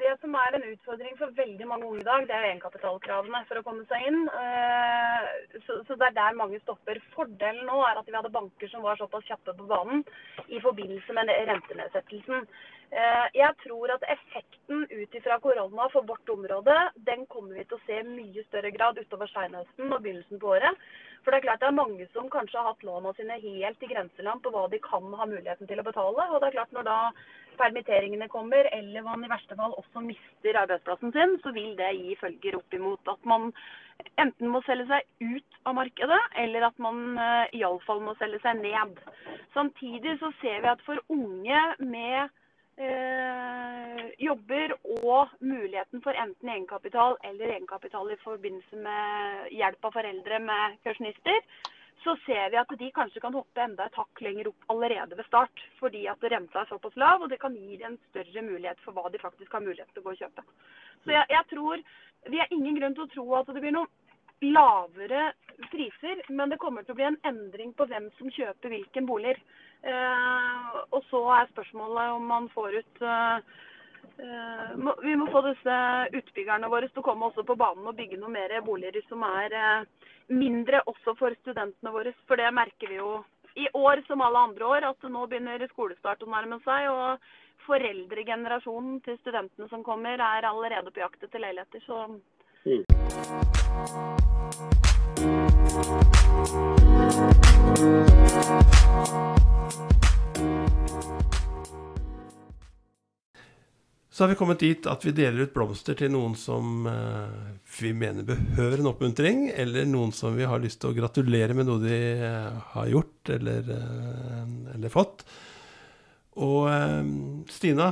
det 0.00 0.12
som 0.20 0.34
er 0.38 0.56
en 0.56 0.66
utfordring 0.70 1.16
for 1.18 1.32
veldig 1.36 1.66
mange 1.68 1.88
unge 1.88 2.02
i 2.02 2.06
dag, 2.06 2.26
det 2.28 2.34
er 2.36 2.46
egenkapitalkravene 2.50 3.42
for 3.48 3.60
å 3.60 3.64
komme 3.66 3.84
seg 3.90 4.06
inn. 4.08 4.22
Eh, 4.28 5.58
så, 5.66 5.78
det 5.88 6.08
er 6.10 6.16
der 6.16 6.38
mange 6.38 6.60
stopper. 6.62 7.00
Fordelen 7.14 7.66
nå 7.68 7.80
er 7.86 8.00
at 8.00 8.08
vi 8.08 8.16
hadde 8.16 8.32
banker 8.34 8.70
som 8.72 8.84
var 8.86 9.00
såpass 9.00 9.26
kjappe 9.28 9.56
på 9.56 9.68
banen 9.70 10.04
i 10.46 10.60
forbindelse 10.64 11.16
med 11.16 11.32
rentenedsettelsen. 11.50 12.46
Eh, 12.94 13.26
jeg 13.34 13.52
tror 13.64 13.90
at 13.96 14.04
effekten 14.14 14.84
ut 14.92 15.16
ifra 15.18 15.40
korona 15.42 15.88
for 15.94 16.06
vårt 16.06 16.28
område, 16.30 16.76
den 17.08 17.26
kommer 17.32 17.58
vi 17.58 17.66
til 17.66 17.80
å 17.80 17.84
se 17.86 17.98
i 18.02 18.06
mye 18.06 18.44
større 18.46 18.70
grad 18.76 19.00
utover 19.00 19.30
seinhøsten 19.32 19.90
og 19.90 20.02
begynnelsen 20.04 20.42
på 20.42 20.52
året. 20.54 20.86
For 21.24 21.34
det 21.34 21.40
er 21.40 21.48
klart 21.48 21.64
det 21.64 21.72
er 21.72 21.80
mange 21.80 22.06
som 22.12 22.28
kanskje 22.30 22.60
har 22.60 22.70
hatt 22.70 22.84
låna 22.86 23.10
sine 23.16 23.40
helt 23.42 23.82
i 23.82 23.90
grenseland 23.90 24.44
på 24.44 24.52
hva 24.54 24.68
de 24.70 24.78
kan 24.84 25.08
ha 25.18 25.26
muligheten 25.26 25.66
til 25.66 25.82
å 25.82 25.86
betale. 25.88 26.28
Og 26.30 26.38
det 26.38 26.52
er 26.52 26.58
klart 26.60 26.76
når 26.76 26.86
da 26.86 26.98
permitteringene 27.58 28.28
kommer, 28.32 28.68
eller 28.76 29.04
man 29.06 29.24
i 29.24 29.30
verste 29.30 29.56
fall 29.58 29.74
også 29.80 30.02
mister 30.04 30.60
arbeidsplassen 30.62 31.12
sin, 31.14 31.36
så 31.42 31.52
vil 31.56 31.74
det 31.78 31.92
gi 31.98 32.16
følger 32.20 32.58
opp 32.60 32.78
imot 32.78 33.12
at 33.12 33.28
man 33.28 33.50
enten 34.20 34.50
må 34.52 34.60
selge 34.66 34.86
seg 34.90 35.34
ut 35.36 35.60
av 35.64 35.76
markedet, 35.78 36.22
eller 36.42 36.68
at 36.68 36.80
man 36.82 37.04
uh, 37.18 37.44
iallfall 37.56 38.02
må 38.04 38.16
selge 38.20 38.42
seg 38.44 38.60
ned. 38.60 38.98
Samtidig 39.56 40.18
så 40.20 40.32
ser 40.42 40.60
vi 40.64 40.72
at 40.72 40.84
for 40.84 41.00
unge 41.12 41.62
med 41.80 42.28
eh, 42.76 44.02
jobber 44.20 44.74
og 45.04 45.32
muligheten 45.40 46.02
for 46.04 46.16
enten 46.18 46.50
egenkapital 46.52 47.16
eller 47.24 47.54
egenkapital 47.54 48.10
i 48.12 48.18
forbindelse 48.24 48.82
med 48.84 49.48
hjelp 49.56 49.88
av 49.88 49.96
foreldre 49.96 50.40
med 50.44 50.76
kursjonister, 50.84 51.40
så 52.06 52.14
ser 52.24 52.50
vi 52.52 52.58
at 52.60 52.72
de 52.78 52.88
kanskje 52.94 53.20
kan 53.22 53.34
hoppe 53.34 53.62
enda 53.62 53.88
et 53.88 53.98
hakk 53.98 54.22
lenger 54.22 54.50
opp 54.52 54.70
allerede 54.72 55.18
ved 55.18 55.26
start. 55.28 55.62
Fordi 55.80 56.06
at 56.10 56.26
renta 56.32 56.62
er 56.62 56.70
såpass 56.70 56.96
lav, 57.02 57.22
og 57.22 57.30
det 57.32 57.40
kan 57.42 57.54
gi 57.54 57.80
en 57.82 57.98
større 58.10 58.44
mulighet 58.46 58.82
for 58.84 58.96
hva 58.96 59.10
de 59.12 59.22
faktisk 59.22 59.52
har 59.52 59.64
mulighet 59.64 59.90
til 59.92 60.04
å 60.04 60.06
gå 60.06 60.14
og 60.14 60.22
kjøpe. 60.22 60.46
Så 61.04 61.14
jeg, 61.14 61.30
jeg 61.34 61.50
tror 61.52 61.86
Vi 62.26 62.38
har 62.40 62.50
ingen 62.50 62.74
grunn 62.74 62.94
til 62.96 63.04
å 63.04 63.12
tro 63.12 63.24
at 63.38 63.50
det 63.54 63.60
blir 63.62 63.74
noen 63.76 63.90
lavere 64.42 65.28
priser, 65.70 66.24
men 66.28 66.50
det 66.50 66.58
kommer 66.58 66.82
til 66.82 66.96
å 66.96 66.98
bli 66.98 67.06
en 67.06 67.20
endring 67.28 67.70
på 67.76 67.86
hvem 67.86 68.08
som 68.18 68.32
kjøper 68.34 68.72
hvilken 68.72 69.06
boliger. 69.06 69.38
Eh, 69.86 70.80
og 70.90 71.06
så 71.06 71.20
er 71.36 71.52
spørsmålet 71.52 72.16
om 72.16 72.26
man 72.26 72.50
får 72.50 72.80
ut 72.80 73.04
Eh, 73.06 73.38
vi 75.02 75.16
må 75.16 75.26
få 75.32 75.42
disse 75.44 75.76
utbyggerne 76.16 76.68
våre 76.72 76.88
til 76.88 77.02
å 77.02 77.06
komme 77.06 77.28
også 77.28 77.44
på 77.46 77.56
banen 77.60 77.86
og 77.86 77.96
bygge 77.98 78.16
noen 78.20 78.36
mer 78.38 78.54
boliger 78.64 79.02
som 79.10 79.22
er 79.28 79.52
eh, 79.52 79.86
mindre 80.32 80.80
også 80.88 81.14
for 81.18 81.36
studentene 81.42 81.92
våre. 81.92 82.14
For 82.28 82.40
det 82.40 82.48
merker 82.56 82.88
vi 82.90 82.96
jo 83.00 83.10
i 83.56 83.68
år 83.76 84.02
som 84.06 84.20
alle 84.24 84.38
andre 84.48 84.64
år, 84.68 84.82
at 84.90 85.10
nå 85.10 85.26
begynner 85.28 85.66
skolestart 85.72 86.22
å 86.24 86.30
nærme 86.32 86.58
seg. 86.64 86.88
Og 86.92 87.18
foreldregenerasjonen 87.66 89.00
til 89.04 89.16
studentene 89.22 89.68
som 89.72 89.84
kommer, 89.84 90.20
er 90.20 90.48
allerede 90.48 90.92
på 90.92 91.00
jakt 91.04 91.22
etter 91.24 91.40
leiligheter. 91.42 91.80
Så 91.86 91.96
mm. 92.08 92.20
Så 104.16 104.24
har 104.24 104.28
vi 104.28 104.34
kommet 104.40 104.62
dit 104.64 104.86
at 104.88 105.02
vi 105.04 105.12
deler 105.12 105.44
ut 105.44 105.50
blomster 105.52 105.92
til 105.92 106.08
noen 106.14 106.32
som 106.40 106.86
uh, 106.88 107.50
vi 107.76 107.90
mener 107.92 108.24
behøver 108.24 108.80
en 108.80 108.86
oppmuntring, 108.88 109.42
eller 109.52 109.84
noen 109.84 110.14
som 110.16 110.32
vi 110.32 110.46
har 110.48 110.62
lyst 110.62 110.78
til 110.80 110.94
å 110.94 110.96
gratulere 110.96 111.52
med 111.52 111.68
noe 111.68 111.82
de 111.82 111.98
uh, 112.22 112.54
har 112.70 112.86
gjort 112.94 113.30
eller, 113.34 113.66
uh, 113.68 114.70
eller 114.72 114.94
fått. 114.94 115.26
Og 116.40 116.64
Stina, 117.48 117.90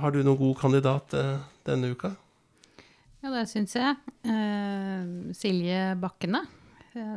har 0.00 0.12
du 0.12 0.18
noen 0.20 0.36
god 0.36 0.58
kandidat 0.60 1.14
denne 1.64 1.88
uka? 1.92 2.10
Ja, 3.24 3.30
det 3.32 3.46
syns 3.48 3.72
jeg. 3.78 3.94
Silje 5.36 5.94
Bakkene, 6.00 6.42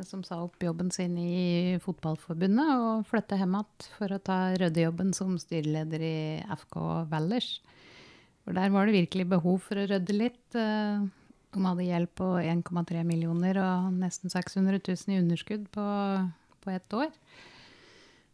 som 0.08 0.24
sa 0.24 0.38
opp 0.46 0.64
jobben 0.64 0.94
sin 0.96 1.18
i 1.20 1.76
Fotballforbundet 1.84 2.72
og 2.72 3.04
flytta 3.12 3.40
hjem 3.42 3.60
igjen 3.60 3.90
for 3.98 4.16
å 4.16 4.22
ta 4.32 4.40
ryddejobben 4.56 5.12
som 5.18 5.36
styreleder 5.44 6.08
i 6.08 6.18
FK 6.56 6.80
Valdres. 7.12 7.58
For 8.46 8.54
der 8.54 8.70
var 8.74 8.86
det 8.86 9.00
virkelig 9.00 9.26
behov 9.34 9.64
for 9.66 9.82
å 9.82 9.88
rydde 9.90 10.16
litt. 10.16 10.58
Eh, 10.58 11.06
de 11.56 11.64
hadde 11.66 11.88
hjelp 11.88 12.14
på 12.20 12.30
1,3 12.44 13.02
millioner 13.08 13.58
og 13.64 13.96
nesten 13.98 14.30
600 14.30 14.82
000 14.86 15.16
i 15.16 15.22
underskudd 15.24 15.66
på, 15.74 15.86
på 16.62 16.74
ett 16.76 16.94
år. 16.94 17.10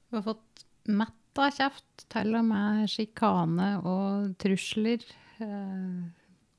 Vi 0.09 0.17
har 0.17 0.25
fått 0.25 0.65
mett 0.91 1.39
av 1.39 1.53
kjeft, 1.55 2.07
til 2.11 2.35
og 2.35 2.43
med 2.49 2.89
sjikane 2.91 3.69
og 3.87 4.33
trusler. 4.41 5.05
Eh, 5.39 6.01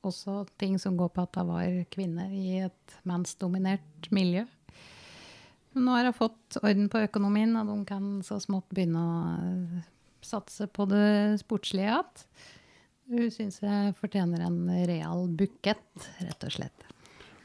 også 0.03 0.41
ting 0.59 0.79
som 0.81 0.97
går 0.97 1.13
på 1.13 1.27
at 1.27 1.37
det 1.37 1.45
var 1.47 1.77
kvinner 1.93 2.33
i 2.33 2.63
et 2.65 2.97
mannsdominert 3.07 4.09
miljø. 4.11 4.47
Nå 5.77 5.93
har 5.93 6.09
hun 6.09 6.17
fått 6.17 6.57
orden 6.61 6.89
på 6.89 7.05
økonomien, 7.05 7.53
og 7.57 7.69
de 7.69 7.77
kan 7.89 8.09
så 8.25 8.39
smått 8.41 8.73
begynne 8.73 9.05
å 9.05 9.85
satse 10.25 10.67
på 10.73 10.85
det 10.89 11.05
sportslige 11.41 11.89
igjen. 11.91 12.27
Hun 13.11 13.31
syns 13.31 13.59
jeg 13.63 13.95
fortjener 13.99 14.45
en 14.45 14.59
real 14.87 15.27
bukett, 15.27 16.09
rett 16.23 16.45
og 16.47 16.53
slett. 16.55 16.85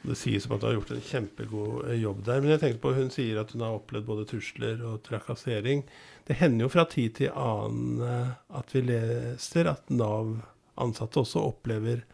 Det 0.02 0.14
sies 0.16 0.44
som 0.44 0.54
at 0.54 0.62
hun 0.62 0.70
har 0.70 0.76
gjort 0.78 0.92
en 0.94 1.02
kjempegod 1.04 1.88
eh, 1.88 1.98
jobb 2.00 2.22
der. 2.26 2.40
Men 2.40 2.54
jeg 2.54 2.62
tenker 2.62 2.82
på 2.84 2.94
hun 2.96 3.10
sier 3.12 3.40
at 3.40 3.50
hun 3.54 3.64
har 3.66 3.74
opplevd 3.76 4.06
både 4.06 4.26
trusler 4.30 4.84
og 4.86 5.02
trakassering. 5.06 5.82
Det 6.28 6.38
hender 6.38 6.66
jo 6.66 6.72
fra 6.72 6.86
tid 6.90 7.18
til 7.18 7.34
annen 7.34 8.00
eh, 8.06 8.30
at 8.60 8.72
vi 8.76 8.84
leser 8.86 9.72
at 9.72 9.90
Nav-ansatte 9.90 11.24
også 11.24 11.42
opplever 11.50 12.04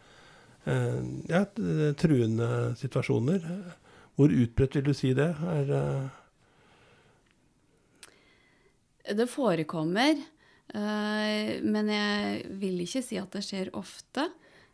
eh, 0.65 1.01
ja, 1.29 1.45
truende 2.01 2.51
situasjoner. 2.81 3.45
Hvor 4.15 4.33
utbredt 4.33 4.79
vil 4.79 4.87
du 4.89 4.93
si 4.97 5.13
det 5.13 5.29
er? 5.53 5.73
Det 9.05 9.27
forekommer. 9.29 10.15
Eh, 10.73 11.61
men 11.61 11.91
jeg 11.91 12.41
vil 12.61 12.81
ikke 12.83 13.03
si 13.05 13.19
at 13.21 13.31
det 13.35 13.43
skjer 13.45 13.71
ofte. 13.77 14.27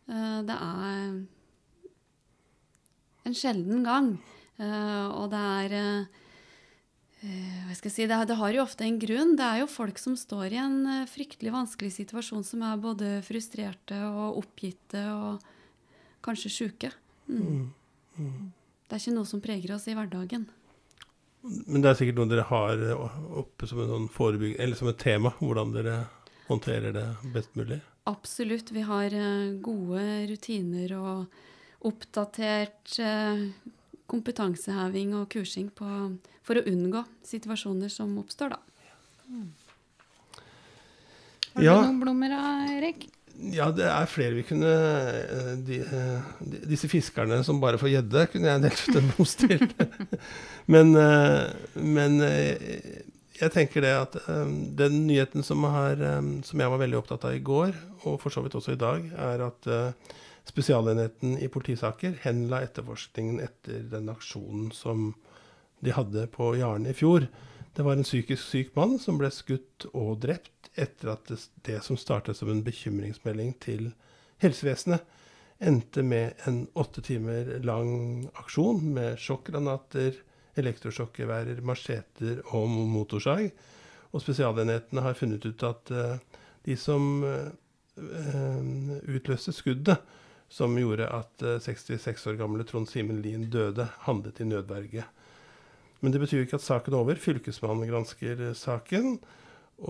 Eh, 0.08 0.40
det 0.48 0.56
er 0.56 1.20
en 3.28 3.36
sjelden 3.38 3.84
gang. 3.86 4.14
Eh, 4.58 5.06
og 5.12 5.30
det 5.32 5.46
er 5.66 5.78
hva 7.22 7.76
skal 7.78 7.86
jeg 7.86 7.94
si, 7.94 8.06
det, 8.10 8.16
det, 8.26 8.34
har 8.34 8.50
jo 8.50 8.64
ofte 8.64 8.82
en 8.82 8.96
grunn. 8.98 9.36
Det 9.38 9.46
er 9.46 9.60
jo 9.60 9.68
folk 9.70 10.00
som 10.02 10.16
står 10.18 10.56
i 10.56 10.58
en 10.58 11.06
fryktelig 11.06 11.52
vanskelig 11.54 11.92
situasjon, 11.94 12.42
som 12.42 12.64
er 12.66 12.80
både 12.82 13.10
frustrerte 13.22 13.94
og 14.08 14.40
oppgitte 14.40 15.04
og 15.14 15.44
kanskje 16.26 16.50
sjuke. 16.50 16.90
Mm. 17.30 17.44
Mm. 17.46 17.68
Mm. 18.18 18.50
Det 18.88 18.98
er 18.98 19.04
ikke 19.04 19.14
noe 19.14 19.30
som 19.30 19.44
preger 19.44 19.76
oss 19.76 19.86
i 19.86 19.94
hverdagen. 19.94 20.48
Men 21.42 21.82
det 21.82 21.90
er 21.90 21.98
sikkert 21.98 22.20
noe 22.20 22.30
dere 22.30 22.46
har 22.46 22.82
oppe 23.42 23.66
som, 23.66 23.80
en 23.82 24.08
sånn 24.08 24.42
eller 24.52 24.78
som 24.78 24.90
et 24.92 25.00
tema, 25.02 25.32
hvordan 25.40 25.72
dere 25.74 25.96
håndterer 26.46 26.94
det 26.94 27.06
best 27.34 27.56
mulig? 27.58 27.80
Absolutt. 28.10 28.70
Vi 28.74 28.82
har 28.86 29.14
eh, 29.14 29.54
gode 29.62 30.04
rutiner 30.30 30.94
og 30.98 31.86
oppdatert 31.86 32.98
eh, 33.02 33.48
kompetanseheving 34.10 35.16
og 35.18 35.28
kursing 35.32 35.70
på, 35.74 35.88
for 36.46 36.58
å 36.58 36.66
unngå 36.68 37.02
situasjoner 37.26 37.90
som 37.92 38.14
oppstår, 38.22 38.54
da. 38.54 38.60
Mm. 39.32 39.50
Har 41.52 41.60
du 41.60 41.66
ja. 41.66 41.78
noen 41.80 42.00
blomster, 42.00 42.38
Erik? 42.78 43.06
Ja, 43.50 43.70
det 43.74 43.86
er 43.88 44.10
flere 44.10 44.36
vi 44.36 44.44
kunne 44.46 44.70
eh, 44.70 45.52
de, 45.66 45.80
de, 46.38 46.60
Disse 46.70 46.90
fiskerne 46.90 47.40
som 47.46 47.60
bare 47.62 47.80
får 47.80 47.90
gjedde, 47.96 48.26
kunne 48.30 48.52
jeg 48.52 48.62
delt 48.62 48.82
ut 48.84 48.98
en 49.00 49.08
blomst 49.10 49.42
til. 49.42 49.64
men, 50.74 50.92
eh, 50.98 51.48
men, 51.74 52.20
eh, 52.26 53.02
jeg 53.42 53.50
tenker 53.50 53.82
det 53.82 53.92
at 53.96 54.16
den 54.78 55.00
nyheten 55.08 55.42
som, 55.42 55.64
har, 55.66 55.98
som, 56.46 56.60
jeg 56.62 56.70
var 56.70 56.78
veldig 56.78 56.98
opptatt 57.00 57.24
av 57.26 57.34
i 57.34 57.42
går, 57.42 57.72
og 58.04 58.20
for 58.22 58.30
så 58.30 58.44
vidt 58.44 58.54
også 58.54 58.76
i 58.76 58.78
dag, 58.78 59.08
er 59.18 59.42
at 59.48 59.66
Spesialenheten 60.46 61.34
i 61.42 61.48
politisaker 61.50 62.20
henla 62.22 62.60
etterforskningen 62.62 63.40
etter 63.42 63.82
den 63.90 64.12
aksjonen 64.12 64.70
som 64.76 65.08
de 65.82 65.94
hadde 65.96 66.28
på 66.30 66.52
Jaren 66.60 66.86
i 66.86 66.94
fjor. 66.94 67.26
Det 67.74 67.82
var 67.82 67.98
en 67.98 68.06
psykisk 68.06 68.44
syk 68.44 68.74
mann 68.78 68.98
som 69.02 69.18
ble 69.18 69.32
skutt 69.34 69.88
og 69.90 70.20
drept 70.22 70.51
etter 70.74 71.12
at 71.14 71.26
det, 71.28 71.38
det 71.66 71.80
som 71.84 71.98
startet 72.00 72.38
som 72.38 72.50
en 72.52 72.64
bekymringsmelding 72.64 73.54
til 73.62 73.90
helsevesenet, 74.42 75.04
endte 75.62 76.02
med 76.02 76.40
en 76.48 76.64
åtte 76.74 77.04
timer 77.06 77.60
lang 77.62 78.26
aksjon 78.40 78.80
med 78.96 79.20
sjokkgranater, 79.22 80.16
elektrosjokkgeværer, 80.58 81.60
macheter 81.64 82.40
og 82.50 82.66
motorsag. 82.68 83.52
Og 84.12 84.24
spesialenhetene 84.24 85.04
har 85.04 85.16
funnet 85.16 85.46
ut 85.46 85.62
at 85.64 85.92
uh, 85.94 86.16
de 86.66 86.76
som 86.76 87.22
uh, 87.22 87.52
utløste 89.06 89.54
skuddet, 89.54 90.02
som 90.52 90.74
gjorde 90.76 91.06
at 91.08 91.42
66 91.64 92.10
eh, 92.10 92.28
år 92.28 92.36
gamle 92.36 92.64
Trond 92.68 92.90
Simen 92.90 93.22
Lien 93.24 93.46
døde, 93.48 93.86
handlet 94.04 94.42
i 94.42 94.44
nødverge. 94.44 95.06
Men 96.02 96.12
det 96.12 96.20
betyr 96.20 96.42
ikke 96.44 96.58
at 96.58 96.66
saken 96.66 96.92
er 96.92 97.00
over. 97.00 97.16
Fylkesmannen 97.16 97.88
gransker 97.88 98.50
saken. 98.58 99.14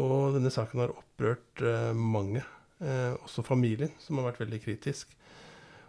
Og 0.01 0.37
denne 0.37 0.53
saken 0.53 0.81
har 0.81 0.95
opprørt 0.95 1.65
eh, 1.65 1.91
mange, 1.93 2.45
eh, 2.81 3.13
også 3.21 3.45
familien, 3.45 3.93
som 4.01 4.19
har 4.19 4.31
vært 4.31 4.41
veldig 4.47 4.61
kritisk. 4.65 5.11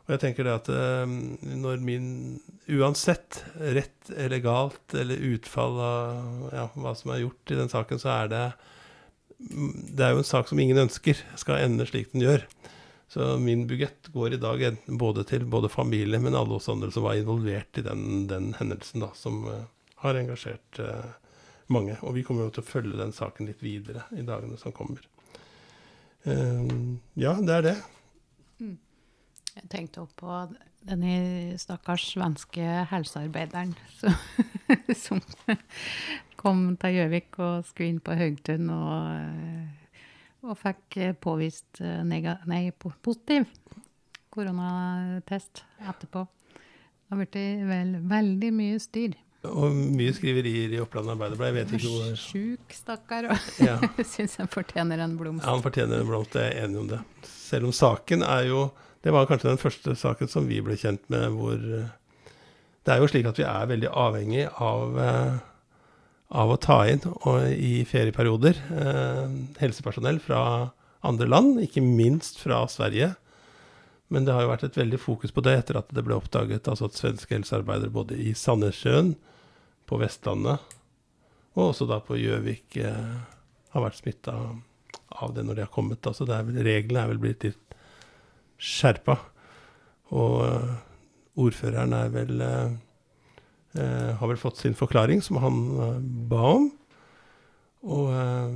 Og 0.04 0.12
jeg 0.12 0.20
tenker 0.26 0.44
det 0.44 0.56
at 0.58 0.70
eh, 0.74 1.14
når 1.56 1.84
min 1.86 2.10
Uansett 2.74 3.42
rett 3.76 4.12
eller 4.16 4.44
galt 4.44 4.96
eller 4.96 5.24
utfall 5.34 5.80
av 5.84 6.52
ja, 6.56 6.68
hva 6.76 6.94
som 6.96 7.14
er 7.14 7.24
gjort 7.24 7.52
i 7.52 7.60
den 7.60 7.72
saken, 7.72 8.00
så 8.00 8.12
er 8.18 8.30
det 8.32 8.44
Det 9.44 10.06
er 10.06 10.14
jo 10.14 10.22
en 10.22 10.28
sak 10.28 10.48
som 10.48 10.60
ingen 10.60 10.80
ønsker 10.86 11.20
skal 11.40 11.64
ende 11.64 11.88
slik 11.88 12.12
den 12.12 12.24
gjør. 12.24 12.46
Så 13.12 13.34
min 13.40 13.66
bugett 13.68 14.08
går 14.16 14.36
i 14.36 14.42
dag 14.42 14.64
både 14.88 15.26
til 15.28 15.44
både 15.46 15.70
familie, 15.70 16.20
men 16.20 16.36
alle 16.36 16.56
oss 16.56 16.72
andre 16.72 16.92
som 16.92 17.04
var 17.04 17.20
involvert 17.20 17.78
i 17.78 17.84
den, 17.86 18.26
den 18.32 18.54
hendelsen, 18.58 19.04
da, 19.04 19.12
som 19.14 19.44
har 20.02 20.18
engasjert 20.18 20.80
uh, 20.82 21.12
mange. 21.72 21.98
Og 22.02 22.16
vi 22.18 22.24
kommer 22.28 22.48
jo 22.48 22.56
til 22.56 22.64
å 22.64 22.68
følge 22.68 23.00
den 23.00 23.14
saken 23.16 23.50
litt 23.50 23.64
videre 23.64 24.06
i 24.18 24.26
dagene 24.26 24.58
som 24.62 24.76
kommer. 24.76 25.04
Uh, 26.24 26.96
ja, 27.20 27.36
det 27.40 27.58
er 27.58 27.68
det. 27.68 27.76
Mm. 28.64 28.78
Jeg 29.54 29.70
tenkte 29.70 30.04
også 30.04 30.18
på 30.20 30.38
denne 30.84 31.58
stakkars 31.62 32.10
svenske 32.16 32.84
helsearbeideren 32.90 33.76
som, 35.04 35.22
som 35.22 35.22
kom 36.40 36.74
til 36.82 36.98
Gjøvik 36.98 37.40
og 37.40 37.68
skulle 37.68 37.94
inn 37.94 38.04
på 38.04 38.18
Haugtun 38.20 38.72
og 38.74 39.80
og 40.44 40.58
fikk 40.60 40.98
eh, 41.00 41.14
påvist 41.16 41.80
nega, 42.04 42.34
nei, 42.52 42.66
positiv 42.76 43.46
koronatest 44.34 45.64
etterpå. 45.84 46.26
Det 46.54 47.14
har 47.14 47.20
blitt 47.22 47.38
vel, 47.70 47.94
veldig 48.10 48.50
mye 48.56 48.80
styr. 48.82 49.14
Og 49.50 49.74
mye 49.76 50.14
skriverier 50.16 50.72
i 50.72 50.80
Oppland 50.80 51.12
Arbeiderblad. 51.12 51.50
Jeg 51.52 51.58
vet 51.58 51.74
ikke 51.78 51.92
hvor 51.92 52.20
Sjuk, 52.20 52.76
stakkar. 52.78 53.28
Ja. 53.60 53.76
Syns 54.14 54.38
han 54.40 54.52
fortjener 54.52 55.04
en 55.04 55.18
blomst. 55.20 55.44
Ja, 55.44 55.52
han 55.52 55.66
fortjener 55.66 56.00
en 56.00 56.08
blomst, 56.08 56.38
jeg 56.40 56.54
er 56.54 56.68
enig 56.68 56.80
om 56.80 56.92
det. 56.94 57.02
Selv 57.28 57.68
om 57.68 57.76
saken 57.76 58.24
er 58.26 58.48
jo 58.50 58.70
Det 59.04 59.12
var 59.12 59.28
kanskje 59.28 59.50
den 59.50 59.60
første 59.60 59.98
saken 60.00 60.30
som 60.32 60.46
vi 60.48 60.62
ble 60.64 60.78
kjent 60.80 61.02
med 61.12 61.34
hvor 61.36 61.58
eh, 61.60 61.90
Det 62.88 62.94
er 62.94 63.02
jo 63.04 63.10
slik 63.12 63.28
at 63.28 63.42
vi 63.42 63.44
er 63.44 63.68
veldig 63.68 63.90
avhengig 63.92 64.46
av 64.64 64.96
av 66.34 66.50
å 66.50 66.60
ta 66.62 66.80
inn 66.90 67.04
og, 67.06 67.44
i 67.54 67.84
ferieperioder 67.86 68.58
eh, 68.74 69.36
helsepersonell 69.62 70.18
fra 70.24 70.40
andre 71.06 71.28
land, 71.30 71.60
ikke 71.62 71.84
minst 71.84 72.40
fra 72.42 72.64
Sverige. 72.72 73.14
Men 74.14 74.26
det 74.26 74.34
har 74.36 74.46
jo 74.46 74.52
vært 74.54 74.66
et 74.68 74.80
veldig 74.80 75.00
fokus 75.02 75.34
på 75.36 75.44
det 75.46 75.56
etter 75.60 75.80
at 75.80 75.92
det 75.94 76.04
ble 76.06 76.18
oppdaget 76.18 76.70
altså 76.70 76.90
at 76.90 76.98
svenske 76.98 77.36
helsearbeidere 77.36 77.94
både 77.94 78.18
i 78.18 78.34
Sandnessjøen, 78.38 79.14
på 79.94 80.02
Vestlandet 80.02 80.80
og 81.54 81.68
også 81.70 81.86
da 81.86 82.00
på 82.02 82.18
Gjøvik 82.18 82.80
eh, 82.82 83.18
har 83.74 83.86
vært 83.86 84.02
smitta 84.02 84.34
av 85.14 85.36
det 85.36 85.44
når 85.46 85.60
de 85.60 85.68
har 85.68 85.74
kommet. 85.74 86.02
Altså 86.10 86.26
er 86.26 86.48
vel, 86.48 86.58
reglene 86.66 87.04
er 87.04 87.12
vel 87.12 87.22
blitt 87.22 87.46
litt 87.46 87.76
skjerpa. 88.58 89.20
Og 90.18 90.40
eh, 90.48 90.72
ordføreren 91.46 91.94
er 91.94 92.10
vel 92.14 92.42
Eh, 93.74 94.16
har 94.16 94.28
vel 94.30 94.38
fått 94.38 94.58
sin 94.62 94.76
forklaring, 94.78 95.22
som 95.22 95.38
han 95.42 95.80
eh, 95.82 95.98
ba 96.30 96.42
om. 96.60 96.68
Og, 97.82 98.12
eh, 98.14 98.54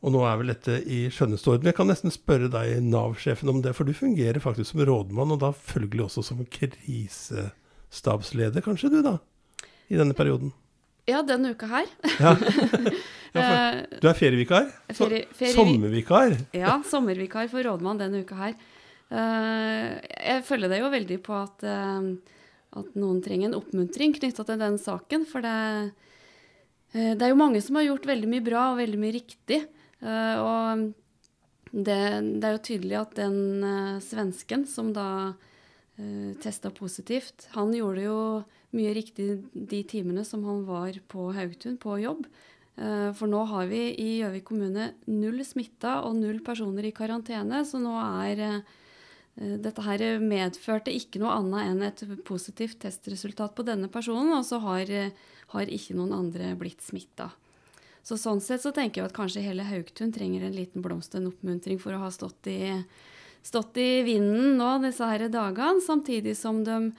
og, 0.00 0.12
nå 0.14 0.20
er 0.24 0.38
vel 0.40 0.48
dette 0.54 0.72
i 0.88 1.10
skjønneste 1.12 1.50
orden. 1.52 1.68
Jeg 1.68 1.76
kan 1.76 1.88
nesten 1.92 2.10
spørre 2.12 2.48
deg, 2.52 2.66
Nav-sjefen, 2.84 3.48
om 3.52 3.60
det. 3.64 3.72
For 3.76 3.84
du 3.84 3.92
fungerer 3.96 4.40
faktisk 4.40 4.68
som 4.72 4.84
rådmann, 4.88 5.32
og 5.36 5.40
da 5.44 5.50
følgelig 5.52 6.04
også 6.08 6.20
som 6.30 6.38
krisestabsleder, 6.56 8.60
kanskje 8.64 8.92
du, 8.96 9.00
da? 9.04 9.14
I 9.88 9.98
denne 10.00 10.16
perioden. 10.16 10.52
Ja, 11.08 11.20
denne 11.26 11.52
uka 11.52 11.68
her. 11.68 11.88
ja. 12.20 12.36
ja 13.36 13.48
du 14.00 14.06
er 14.08 14.16
ferievikar? 14.16 14.70
Ferie, 14.94 15.26
ferie, 15.36 15.56
sommervikar? 15.56 16.38
ja, 16.56 16.78
sommervikar 16.88 17.50
for 17.52 17.66
rådmann 17.66 18.00
denne 18.00 18.22
uka 18.24 18.38
her. 18.38 18.54
jeg 19.14 20.44
følger 20.48 20.72
deg 20.72 20.80
jo 20.80 20.88
veldig 20.94 21.18
på 21.22 21.34
at 21.36 21.66
at 22.78 22.98
noen 22.98 23.22
trenger 23.22 23.50
en 23.50 23.58
oppmuntring 23.60 24.14
knytta 24.16 24.44
til 24.46 24.60
den 24.60 24.76
saken. 24.80 25.24
For 25.30 25.44
det, 25.44 25.54
eh, 26.94 27.14
det, 27.14 27.22
er 27.22 27.32
jo 27.32 27.40
mange 27.40 27.62
som 27.62 27.78
har 27.78 27.88
gjort 27.88 28.08
veldig 28.10 28.30
mye 28.30 28.44
bra 28.44 28.66
og 28.72 28.80
veldig 28.82 29.00
mye 29.00 29.16
riktig. 29.16 29.60
Eh, 30.02 30.36
og 30.42 30.84
det, 31.70 32.00
det 32.40 32.48
er 32.48 32.56
jo 32.56 32.64
tydelig 32.70 33.00
at 33.00 33.16
den 33.18 34.00
svensken 34.04 34.68
som 34.70 34.92
da 34.94 35.08
testa 36.42 36.72
positivt, 36.74 37.44
han 37.54 37.70
gjorde 37.70 38.02
jo 38.02 38.18
mye 38.74 38.94
riktig 38.96 39.28
de 39.54 39.82
timene 39.88 40.26
som 40.26 40.44
han 40.48 40.64
var 40.68 40.98
på 41.10 41.30
Haugtun, 41.36 41.78
på 41.80 41.98
jobb. 42.02 42.28
Uh, 42.74 43.10
for 43.14 43.30
nå 43.30 43.44
har 43.46 43.68
vi 43.70 43.84
i 44.02 44.08
Gjøvik 44.18 44.48
kommune 44.48 44.92
null 45.06 45.44
smitta 45.46 46.00
og 46.08 46.18
null 46.18 46.40
personer 46.42 46.88
i 46.88 46.94
karantene, 46.94 47.62
så 47.66 47.78
nå 47.78 47.94
er 48.02 48.42
uh, 48.42 48.74
Eh, 49.34 49.56
dette 49.58 49.82
her 49.82 50.02
medførte 50.22 50.94
ikke 50.94 51.20
noe 51.22 51.34
annet 51.40 51.70
enn 51.70 51.82
et 51.82 52.04
positivt 52.26 52.78
testresultat 52.84 53.54
på 53.56 53.66
denne 53.66 53.90
personen, 53.90 54.32
og 54.36 54.44
så 54.46 54.60
har, 54.62 54.90
eh, 54.90 55.10
har 55.48 55.66
ikke 55.66 55.94
noen 55.94 56.12
andre 56.12 56.54
blitt 56.54 56.80
smitta. 56.80 57.32
Så 58.04 58.16
sånn 58.16 58.40
sett 58.40 58.60
så 58.60 58.72
tenker 58.72 59.02
jeg 59.02 59.06
at 59.06 59.16
kanskje 59.16 59.42
hele 59.42 59.64
Haugtun 59.64 60.12
trenger 60.12 60.42
en 60.42 60.52
liten 60.52 60.82
blomst, 60.82 61.14
en 61.14 61.32
oppmuntring 61.32 61.80
for 61.80 61.92
å 61.92 61.98
ha 61.98 62.10
stått 62.10 62.46
i, 62.46 62.84
stått 63.42 63.76
i 63.76 64.02
vinden 64.04 64.58
nå 64.58 64.82
disse 64.82 65.00
her 65.00 65.28
dagene, 65.28 65.80
samtidig 65.80 66.36
som 66.36 66.62
de 66.62 66.70
eh, 66.70 66.92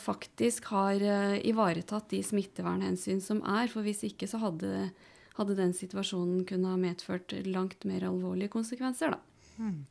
faktisk 0.00 0.64
har 0.72 1.02
eh, 1.02 1.46
ivaretatt 1.48 2.08
de 2.10 2.22
smittevernhensyn 2.24 3.20
som 3.20 3.42
er. 3.44 3.68
For 3.68 3.84
hvis 3.84 4.04
ikke 4.08 4.28
så 4.30 4.40
hadde, 4.40 4.90
hadde 5.36 5.58
den 5.58 5.74
situasjonen 5.76 6.46
kunne 6.48 6.72
ha 6.72 6.80
medført 6.80 7.36
langt 7.46 7.84
mer 7.88 8.08
alvorlige 8.08 8.48
konsekvenser, 8.56 9.12
da. 9.12 9.20
Mm. 9.58 9.84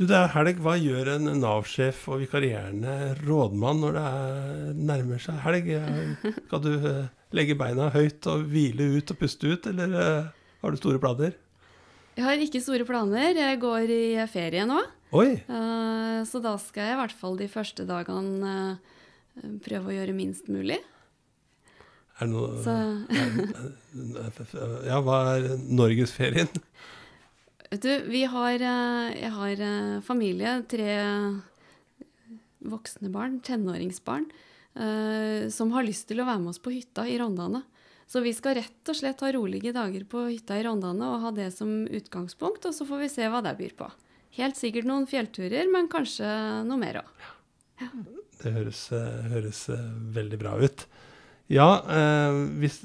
Du, 0.00 0.06
det 0.08 0.16
er 0.16 0.30
helg. 0.32 0.62
Hva 0.64 0.78
gjør 0.80 1.12
en 1.18 1.28
Nav-sjef 1.42 2.06
og 2.08 2.22
vikarierende 2.22 2.94
rådmann 3.20 3.82
når 3.84 3.98
det 3.98 4.04
er, 4.08 4.70
nærmer 4.90 5.20
seg 5.20 5.42
helg? 5.44 5.68
Skal 6.46 6.62
du 6.64 6.70
uh, 6.80 7.02
legge 7.36 7.58
beina 7.60 7.90
høyt 7.92 8.24
og 8.32 8.46
hvile 8.48 8.88
ut 8.96 9.12
og 9.12 9.20
puste 9.20 9.52
ut, 9.52 9.68
eller 9.68 9.92
uh, 9.92 10.30
har 10.64 10.72
du 10.72 10.80
store 10.80 11.02
planer? 11.02 11.36
Jeg 12.16 12.24
har 12.26 12.40
ikke 12.40 12.64
store 12.64 12.88
planer. 12.88 13.36
Jeg 13.36 13.60
går 13.60 13.92
i 13.92 14.04
ferie 14.32 14.64
nå. 14.68 14.80
Oi. 15.20 15.28
Uh, 15.50 16.24
så 16.24 16.40
da 16.40 16.56
skal 16.62 16.88
jeg 16.88 16.96
i 16.96 17.02
hvert 17.04 17.20
fall 17.20 17.36
de 17.36 17.50
første 17.52 17.84
dagene 17.84 18.56
Eh, 19.38 19.52
prøve 19.64 19.92
å 19.92 19.96
gjøre 19.96 20.16
minst 20.16 20.48
mulig. 20.52 20.78
Er 22.20 22.28
det 22.28 22.32
noe 22.34 22.48
Så. 22.64 22.74
Ja, 24.88 25.00
hva 25.04 25.20
er 25.36 25.54
norgesferien? 25.70 26.50
Vet 27.70 27.82
du, 27.86 27.90
vi 28.10 28.24
har 28.26 28.62
eh, 28.66 29.10
Jeg 29.14 29.32
har 29.36 29.64
eh, 29.66 29.98
familie, 30.06 30.56
tre 30.70 30.92
voksne 32.60 33.08
barn, 33.08 33.38
tenåringsbarn, 33.40 34.26
som 35.50 35.70
har 35.72 35.86
lyst 35.86 36.04
til 36.10 36.20
å 36.20 36.26
være 36.28 36.42
med 36.42 36.52
oss 36.52 36.60
på 36.62 36.70
hytta 36.74 37.06
i 37.08 37.16
Rondane. 37.18 37.62
Så 38.10 38.20
vi 38.20 38.34
skal 38.36 38.58
rett 38.58 38.90
og 38.90 38.98
slett 38.98 39.22
ha 39.24 39.30
rolige 39.32 39.72
dager 39.72 40.04
på 40.04 40.26
hytta 40.28 40.58
i 40.60 40.64
Rondane 40.66 41.08
og 41.08 41.24
ha 41.24 41.30
det 41.34 41.48
som 41.54 41.86
utgangspunkt, 41.86 42.68
og 42.68 42.76
så 42.76 42.84
får 42.86 43.04
vi 43.04 43.08
se 43.12 43.28
hva 43.32 43.40
det 43.46 43.56
byr 43.58 43.72
på. 43.78 43.88
Helt 44.36 44.58
sikkert 44.58 44.86
noen 44.86 45.08
fjellturer, 45.10 45.70
men 45.70 45.88
kanskje 45.90 46.28
noe 46.66 46.78
mer 46.78 47.00
òg. 47.00 47.28
Det 48.40 48.52
høres, 48.54 48.80
eh, 48.92 49.30
høres, 49.30 49.68
eh, 49.68 49.86
veldig 50.16 50.38
bra 50.40 50.56
ut. 50.58 50.86
Ja, 51.50 51.68
eh, 51.90 52.40
hvis, 52.62 52.80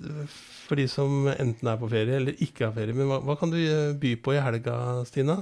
for 0.66 0.80
de 0.80 0.88
som 0.89 1.28
enten 1.30 1.70
er 1.70 1.78
på 1.82 1.89
ferie 1.91 2.18
eller 2.18 2.39
ikke 2.41 2.66
har 2.68 2.74
ferie. 2.74 2.95
Men 2.97 3.09
hva, 3.11 3.20
hva 3.22 3.36
kan 3.38 3.51
du 3.53 3.59
eh, 3.61 3.91
by 4.01 4.16
på 4.26 4.34
i 4.34 4.41
helga, 4.41 4.78
Stina? 5.05 5.39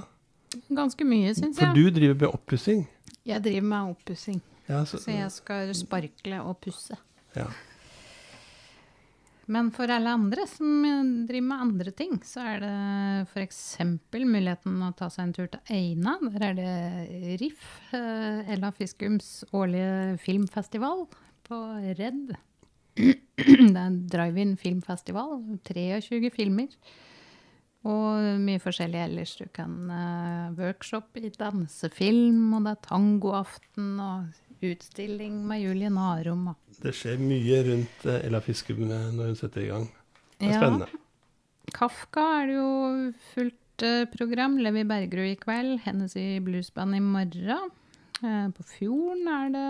Ganske 0.68 1.06
mye, 1.08 1.32
syns 1.34 1.58
For 1.58 1.72
du 1.74 1.88
driver 1.90 2.18
med 2.20 2.34
oppussing. 2.36 2.84
Jeg 3.24 3.40
driver 3.42 3.64
med 3.70 3.94
oppussing, 3.94 4.42
Ja, 4.68 4.82
så, 4.86 5.00
så 5.00 5.10
jeg 5.14 5.30
skal 5.32 5.72
sparkle 5.76 6.42
og 6.44 6.58
pusse. 6.64 6.98
ja. 7.36 7.48
Men 9.46 9.66
for 9.76 9.90
alle 9.92 10.08
andre 10.08 10.46
som 10.48 10.70
driver 11.28 11.44
med 11.50 11.60
andre 11.66 11.90
ting, 11.92 12.14
så 12.24 12.40
er 12.48 12.62
det 12.62 12.76
f.eks. 13.28 13.58
muligheten 14.14 14.78
å 14.86 14.88
ta 14.96 15.10
seg 15.12 15.26
en 15.26 15.34
tur 15.36 15.50
til 15.52 15.74
Eina. 15.74 16.14
Der 16.32 16.46
er 16.48 16.54
det 16.56 17.40
RIF, 17.42 17.66
eh, 17.92 18.54
Ella 18.54 18.70
Fiskums 18.72 19.42
årlige 19.52 20.16
filmfestival 20.24 21.04
på 21.44 21.60
Redd. 22.00 22.32
Det 22.96 23.74
er 23.74 23.80
en 23.88 23.98
drive-in 24.10 24.54
filmfestival. 24.60 25.40
23 25.66 26.30
filmer. 26.34 26.68
Og 27.84 28.38
mye 28.40 28.60
forskjellig 28.62 29.00
ellers. 29.04 29.34
Du 29.36 29.44
kan 29.52 29.72
uh, 29.90 30.54
workshop 30.56 31.18
i 31.20 31.28
dansefilm, 31.34 32.54
og 32.56 32.64
det 32.64 32.72
er 32.76 32.86
tangoaften 32.86 33.90
og 34.00 34.64
utstilling 34.64 35.42
med 35.44 35.60
Julie 35.66 35.90
Narum. 35.92 36.46
Det 36.80 36.94
skjer 36.96 37.18
mye 37.20 37.58
rundt 37.66 38.06
uh, 38.08 38.20
Ella 38.22 38.40
Fiskum 38.44 38.86
når 38.88 39.18
hun 39.34 39.36
setter 39.36 39.66
i 39.66 39.68
gang. 39.72 39.90
Det 40.38 40.48
er 40.48 40.54
Ja. 40.54 40.60
spennende. 40.62 40.88
Kafka 41.74 42.24
er 42.40 42.46
det 42.48 42.56
jo 42.56 42.70
fullt 43.34 43.84
uh, 43.84 44.04
program. 44.16 44.56
Levi 44.62 44.84
Bergerud 44.88 45.32
i 45.34 45.38
kveld. 45.42 45.80
Hennes 45.84 46.14
i 46.16 46.38
Bluesband 46.44 46.96
i 46.96 47.02
morgen. 47.04 47.68
Eh, 48.24 48.48
på 48.56 48.64
Fjorden 48.64 49.26
er 49.28 49.50
det 49.52 49.68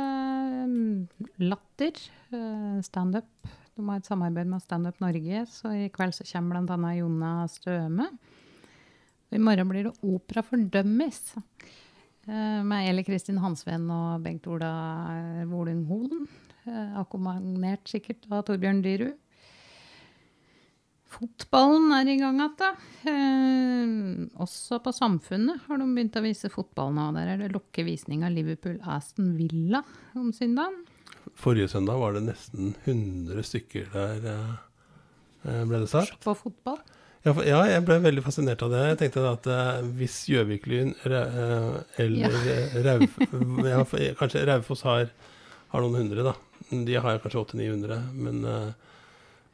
mm, 0.70 1.28
Latter. 1.48 1.98
eh, 2.30 2.76
Standup. 2.86 3.26
De 3.74 3.86
har 3.88 3.98
et 3.98 4.06
samarbeid 4.06 4.46
med 4.46 4.62
Standup 4.62 5.00
Norge, 5.02 5.40
så 5.50 5.72
i 5.74 5.88
kveld 5.90 6.14
så 6.14 6.26
kommer 6.28 6.62
bl.a. 6.62 6.92
Jonna 7.00 7.32
Støme. 7.50 8.06
I 9.34 9.40
morgen 9.42 9.66
blir 9.72 9.88
det 9.88 9.96
opera 10.06 10.44
for 10.46 10.62
dummies. 10.70 11.34
eh, 12.28 12.62
Med 12.62 12.88
Eli 12.92 13.02
Kristin 13.02 13.40
Hansven 13.42 13.88
og 13.90 14.22
Bengt 14.22 14.46
Ola 14.46 14.70
Volung 15.50 15.84
Holen. 15.90 16.28
Akkompagnert 16.96 17.90
sikkert 17.90 18.22
av 18.32 18.46
Torbjørn 18.48 18.78
Dyrud. 18.86 19.18
Fotballen 21.14 21.92
er 21.94 22.08
i 22.10 22.16
gang 22.18 22.40
igjen. 22.42 22.80
Eh, 23.10 24.40
også 24.42 24.80
på 24.82 24.92
Samfunnet 24.94 25.66
har 25.68 25.78
de 25.78 25.86
begynt 25.86 26.18
å 26.18 26.24
vise 26.24 26.50
fotball 26.50 26.94
nå. 26.96 27.10
Der 27.16 27.34
er 27.34 27.44
det 27.44 27.52
lokkevisning 27.54 28.24
av 28.26 28.34
Liverpool-Aston 28.34 29.34
Villa 29.38 29.84
om 30.18 30.32
søndagen. 30.34 30.82
Forrige 31.38 31.70
søndag 31.72 32.00
var 32.02 32.16
det 32.16 32.26
nesten 32.28 32.74
100 32.84 33.46
stykker 33.46 33.88
der, 33.94 34.28
eh, 35.44 35.62
ble 35.64 35.84
det 35.84 35.90
sagt. 35.92 36.18
På 36.24 36.34
fotball. 36.38 36.80
Ja, 37.24 37.32
for, 37.32 37.44
ja, 37.48 37.62
jeg 37.70 37.84
ble 37.86 37.96
veldig 38.04 38.22
fascinert 38.26 38.62
av 38.66 38.72
det. 38.74 38.82
Jeg 38.90 38.98
tenkte 39.00 39.22
at 39.30 39.46
eh, 39.48 39.86
hvis 39.96 40.16
Gjøvik-Lyn 40.28 40.90
eh, 41.08 41.78
eller 42.04 42.34
ja. 42.50 42.56
Rauf, 42.84 43.14
ja, 43.72 43.78
for, 43.88 44.00
eh, 44.02 44.16
Kanskje 44.18 44.42
Raufoss 44.50 44.84
har, 44.84 45.08
har 45.72 45.84
noen 45.84 46.02
hundre, 46.02 46.26
da. 46.26 46.34
De 46.68 46.98
har 46.98 47.22
kanskje 47.22 47.46
800-900, 47.46 48.02
men 48.18 48.44
eh, 48.50 48.92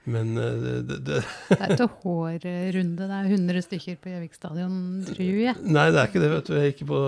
men 0.09 0.31
eh, 0.41 0.55
det, 0.89 0.97
det, 1.05 1.19
Det 1.51 1.59
er 1.61 1.75
ikke 1.75 1.89
hårrunde, 2.05 2.97
det 3.05 3.17
er 3.19 3.29
100 3.35 3.63
stykker 3.67 3.99
på 4.01 4.13
Gjøvik 4.15 4.35
stadion, 4.39 4.79
tror 5.09 5.21
jeg. 5.45 5.57
Nei, 5.77 5.87
det 5.93 6.01
er 6.01 6.09
ikke 6.09 6.23
det. 6.25 6.31
vet 6.33 6.49
du. 6.49 6.55
Ikke 6.71 6.87
på, 6.89 7.01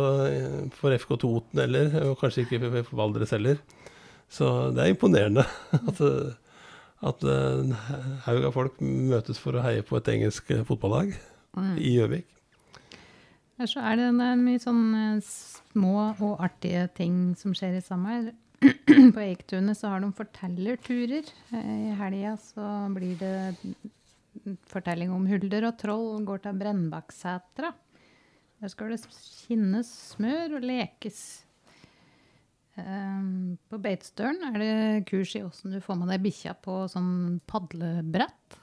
for 0.76 0.99
FK 0.99 1.14
Toten 1.22 1.62
heller, 1.64 1.97
og 2.11 2.18
kanskje 2.20 2.45
ikke 2.47 2.61
for 2.84 2.97
Valdres 3.01 3.32
heller. 3.32 3.62
Så 4.32 4.49
det 4.76 4.84
er 4.84 4.93
imponerende 4.95 5.45
at, 5.88 6.01
eh, 6.05 6.32
at 7.09 7.24
en 7.28 7.72
haug 8.28 8.45
av 8.49 8.55
folk 8.55 8.78
møtes 8.84 9.40
for 9.43 9.57
å 9.59 9.64
heie 9.64 9.82
på 9.84 9.99
et 10.01 10.12
engelsk 10.16 10.51
eh, 10.57 10.64
fotballag 10.68 11.14
Mm. 11.53 11.74
i 11.84 11.90
Gjøvik. 11.99 12.24
Så 13.68 13.82
er 13.84 13.99
det, 14.01 14.07
det 14.16 14.24
er 14.24 14.38
mye 14.40 14.61
sånn 14.62 14.78
eh, 14.97 15.18
små 15.20 15.90
og 16.14 16.38
artige 16.40 16.86
ting 16.97 17.34
som 17.36 17.53
skjer 17.53 17.76
i 17.76 17.82
sommer. 17.84 18.30
På 19.14 19.20
Eiktunet 19.22 19.78
så 19.78 19.90
har 19.90 20.02
de 20.02 20.12
fortellerturer. 20.14 21.28
Eh, 21.50 21.70
I 21.88 21.94
helga 21.98 22.36
så 22.38 22.66
blir 22.94 23.16
det 23.18 23.54
fortelling 24.70 25.10
om 25.14 25.26
hulder 25.26 25.66
og 25.68 25.78
troll 25.80 26.22
går 26.26 26.44
til 26.44 26.60
Brennbakksetra. 26.60 27.72
Der 28.62 28.70
skal 28.70 28.92
det 28.92 29.00
skinnes 29.02 29.90
smør 30.12 30.58
og 30.60 30.66
lekes. 30.68 31.22
Eh, 32.78 33.24
På 33.68 33.80
Beitstølen 33.82 34.46
er 34.52 34.60
det 34.62 35.06
kurs 35.10 35.34
i 35.38 35.42
åssen 35.42 35.74
du 35.74 35.80
får 35.82 35.98
med 35.98 36.12
deg 36.14 36.22
bikkja 36.28 36.54
på 36.62 36.84
sånn 36.92 37.40
padlebrett. 37.50 38.60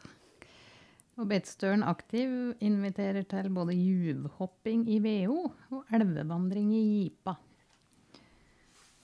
Og 1.20 1.28
Beitstølen 1.28 1.84
Aktiv 1.84 2.32
inviterer 2.64 3.28
til 3.28 3.52
både 3.52 3.76
juvhopping 3.76 4.88
i 4.88 5.02
VO 5.04 5.42
og 5.76 5.92
elvevandring 5.92 6.72
i 6.72 6.84
Jipa. 6.88 7.36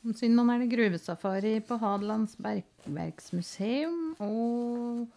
Om 0.06 0.14
søndag 0.14 0.52
er 0.54 0.60
det 0.62 0.70
gruvesafari 0.70 1.52
på 1.66 1.80
Hadelands 1.82 2.36
bergverksmuseum. 2.38 4.12
Og 4.22 5.08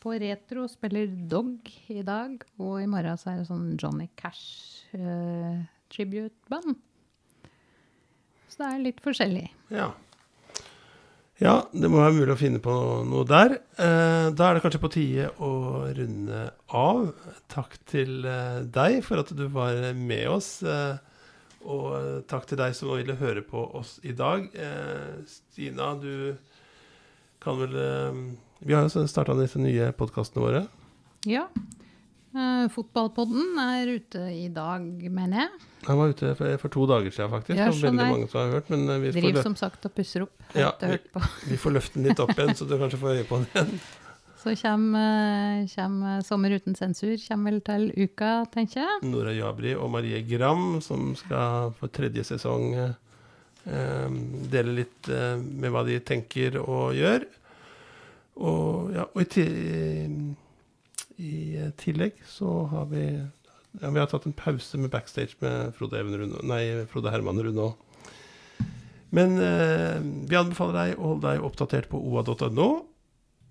på 0.00 0.14
Retro 0.22 0.62
spiller 0.72 1.10
Dog 1.28 1.68
i 1.92 2.00
dag. 2.00 2.38
Og 2.56 2.78
i 2.80 2.86
morgen 2.88 3.18
så 3.20 3.28
er 3.28 3.42
det 3.42 3.50
sånn 3.50 3.74
Johnny 3.76 4.06
Cash 4.16 4.86
uh, 4.96 5.58
tribute-band. 5.92 6.78
Så 8.48 8.62
det 8.62 8.70
er 8.70 8.86
litt 8.86 9.02
forskjellig. 9.04 9.44
Ja. 9.68 9.90
ja, 11.44 11.54
det 11.76 11.92
må 11.92 12.00
være 12.00 12.16
mulig 12.16 12.32
å 12.32 12.40
finne 12.40 12.62
på 12.64 12.78
noe 13.04 13.28
der. 13.28 13.58
Uh, 13.76 14.32
da 14.32 14.48
er 14.48 14.56
det 14.56 14.64
kanskje 14.64 14.80
på 14.86 14.92
tide 14.96 15.28
å 15.44 15.52
runde 16.00 16.46
av. 16.72 17.04
Takk 17.52 17.76
til 17.92 18.24
uh, 18.24 18.64
deg 18.64 19.02
for 19.04 19.20
at 19.20 19.36
du 19.36 19.44
var 19.52 19.92
med 19.92 20.24
oss. 20.38 20.54
Eh, 20.64 21.04
og 21.68 21.88
eh, 21.98 22.12
takk 22.30 22.48
til 22.48 22.60
deg 22.60 22.76
som 22.76 22.94
ville 22.94 23.18
høre 23.20 23.44
på 23.44 23.62
oss 23.78 23.98
i 24.08 24.14
dag. 24.16 24.48
Eh, 24.56 25.18
Stina, 25.28 25.92
du 26.00 26.36
kan 27.44 27.58
vel 27.60 27.76
eh, 27.76 28.22
Vi 28.64 28.76
har 28.76 28.88
jo 28.88 29.04
starta 29.10 29.36
disse 29.38 29.60
nye 29.60 29.92
podkastene 29.96 30.44
våre. 30.44 30.64
Ja. 31.28 31.46
Eh, 32.38 32.64
fotballpodden 32.72 33.56
er 33.62 33.94
ute 33.98 34.24
i 34.34 34.48
dag, 34.52 34.84
mener 35.10 35.44
jeg. 35.44 35.66
Han 35.86 36.00
var 36.00 36.12
ute 36.12 36.32
for, 36.36 36.56
for 36.60 36.72
to 36.74 36.86
dager 36.90 37.14
siden, 37.14 37.30
faktisk. 37.32 37.56
Ja, 37.56 37.68
veldig 37.72 38.08
mange 38.12 38.28
som 38.28 38.40
har 38.42 38.58
hørt. 38.58 38.72
Men 38.72 38.88
eh, 38.92 39.06
vi 39.06 39.22
lø 39.32 39.44
som 39.44 39.56
sagt 39.58 39.86
og 39.88 39.94
pusser 39.96 40.26
opp. 40.26 40.34
Ja, 40.58 40.72
vi, 40.82 40.98
vi 41.52 41.60
får 41.60 41.76
løfte 41.78 42.00
den 42.00 42.10
litt 42.10 42.20
opp 42.22 42.34
igjen, 42.34 42.56
så 42.58 42.68
du 42.68 42.76
kanskje 42.80 43.00
får 43.00 43.20
øye 43.20 43.28
på 43.28 43.40
den 43.40 43.48
igjen. 43.52 43.80
Så 44.38 44.54
kommer, 44.56 45.66
kommer 45.74 46.20
Sommer 46.22 46.50
uten 46.54 46.76
sensur 46.78 47.16
kommer 47.26 47.56
vel 47.56 47.62
til 47.66 47.88
uka, 47.96 48.44
tenker 48.54 48.84
jeg. 48.84 49.00
Nora 49.10 49.32
Jabri 49.34 49.74
og 49.74 49.90
Marie 49.90 50.20
Gram, 50.28 50.78
som 50.84 51.10
skal 51.18 51.72
for 51.78 51.90
tredje 51.90 52.22
sesong 52.28 52.68
eh, 52.78 52.92
eh, 53.66 54.18
dele 54.52 54.76
litt 54.76 55.10
eh, 55.10 55.40
med 55.42 55.74
hva 55.74 55.82
de 55.88 55.98
tenker 56.06 56.60
og 56.62 56.94
gjør. 56.94 57.26
Og, 58.38 58.92
ja, 58.94 59.08
og 59.10 59.38
i, 59.42 60.06
i 61.18 61.32
tillegg 61.82 62.22
så 62.30 62.52
har 62.70 62.86
vi 62.92 63.02
ja, 63.08 63.90
Vi 63.90 63.98
har 63.98 64.06
tatt 64.10 64.28
en 64.30 64.36
pause 64.38 64.78
med 64.78 64.92
backstage 64.94 65.34
med 65.42 65.74
Frode, 65.74 65.98
Even 65.98 66.14
Rune, 66.14 66.44
nei, 66.46 66.62
Frode 66.90 67.10
Herman 67.10 67.42
Runå. 67.42 67.72
Men 69.10 69.34
eh, 69.42 69.98
vi 70.30 70.38
anbefaler 70.38 70.78
deg 70.78 70.94
å 71.00 71.14
holde 71.14 71.32
deg 71.32 71.44
oppdatert 71.50 71.90
på 71.90 71.98
oa.no. 71.98 72.68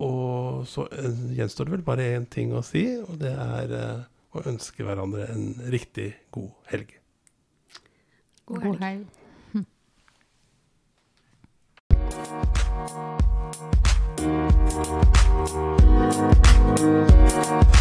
Og 0.03 0.67
så 0.69 0.85
eh, 0.93 1.21
gjenstår 1.37 1.67
det 1.67 1.77
vel 1.77 1.85
bare 1.85 2.09
én 2.17 2.27
ting 2.29 2.53
å 2.53 2.61
si, 2.65 2.85
og 3.01 3.17
det 3.21 3.33
er 3.33 3.73
eh, 3.73 4.05
å 4.37 4.43
ønske 4.49 4.85
hverandre 4.85 5.25
en 5.33 5.47
riktig 5.73 6.11
god 6.33 6.51
helg. 6.71 6.97
God 8.45 8.83
helg. 8.83 9.07
Thank 16.77 17.67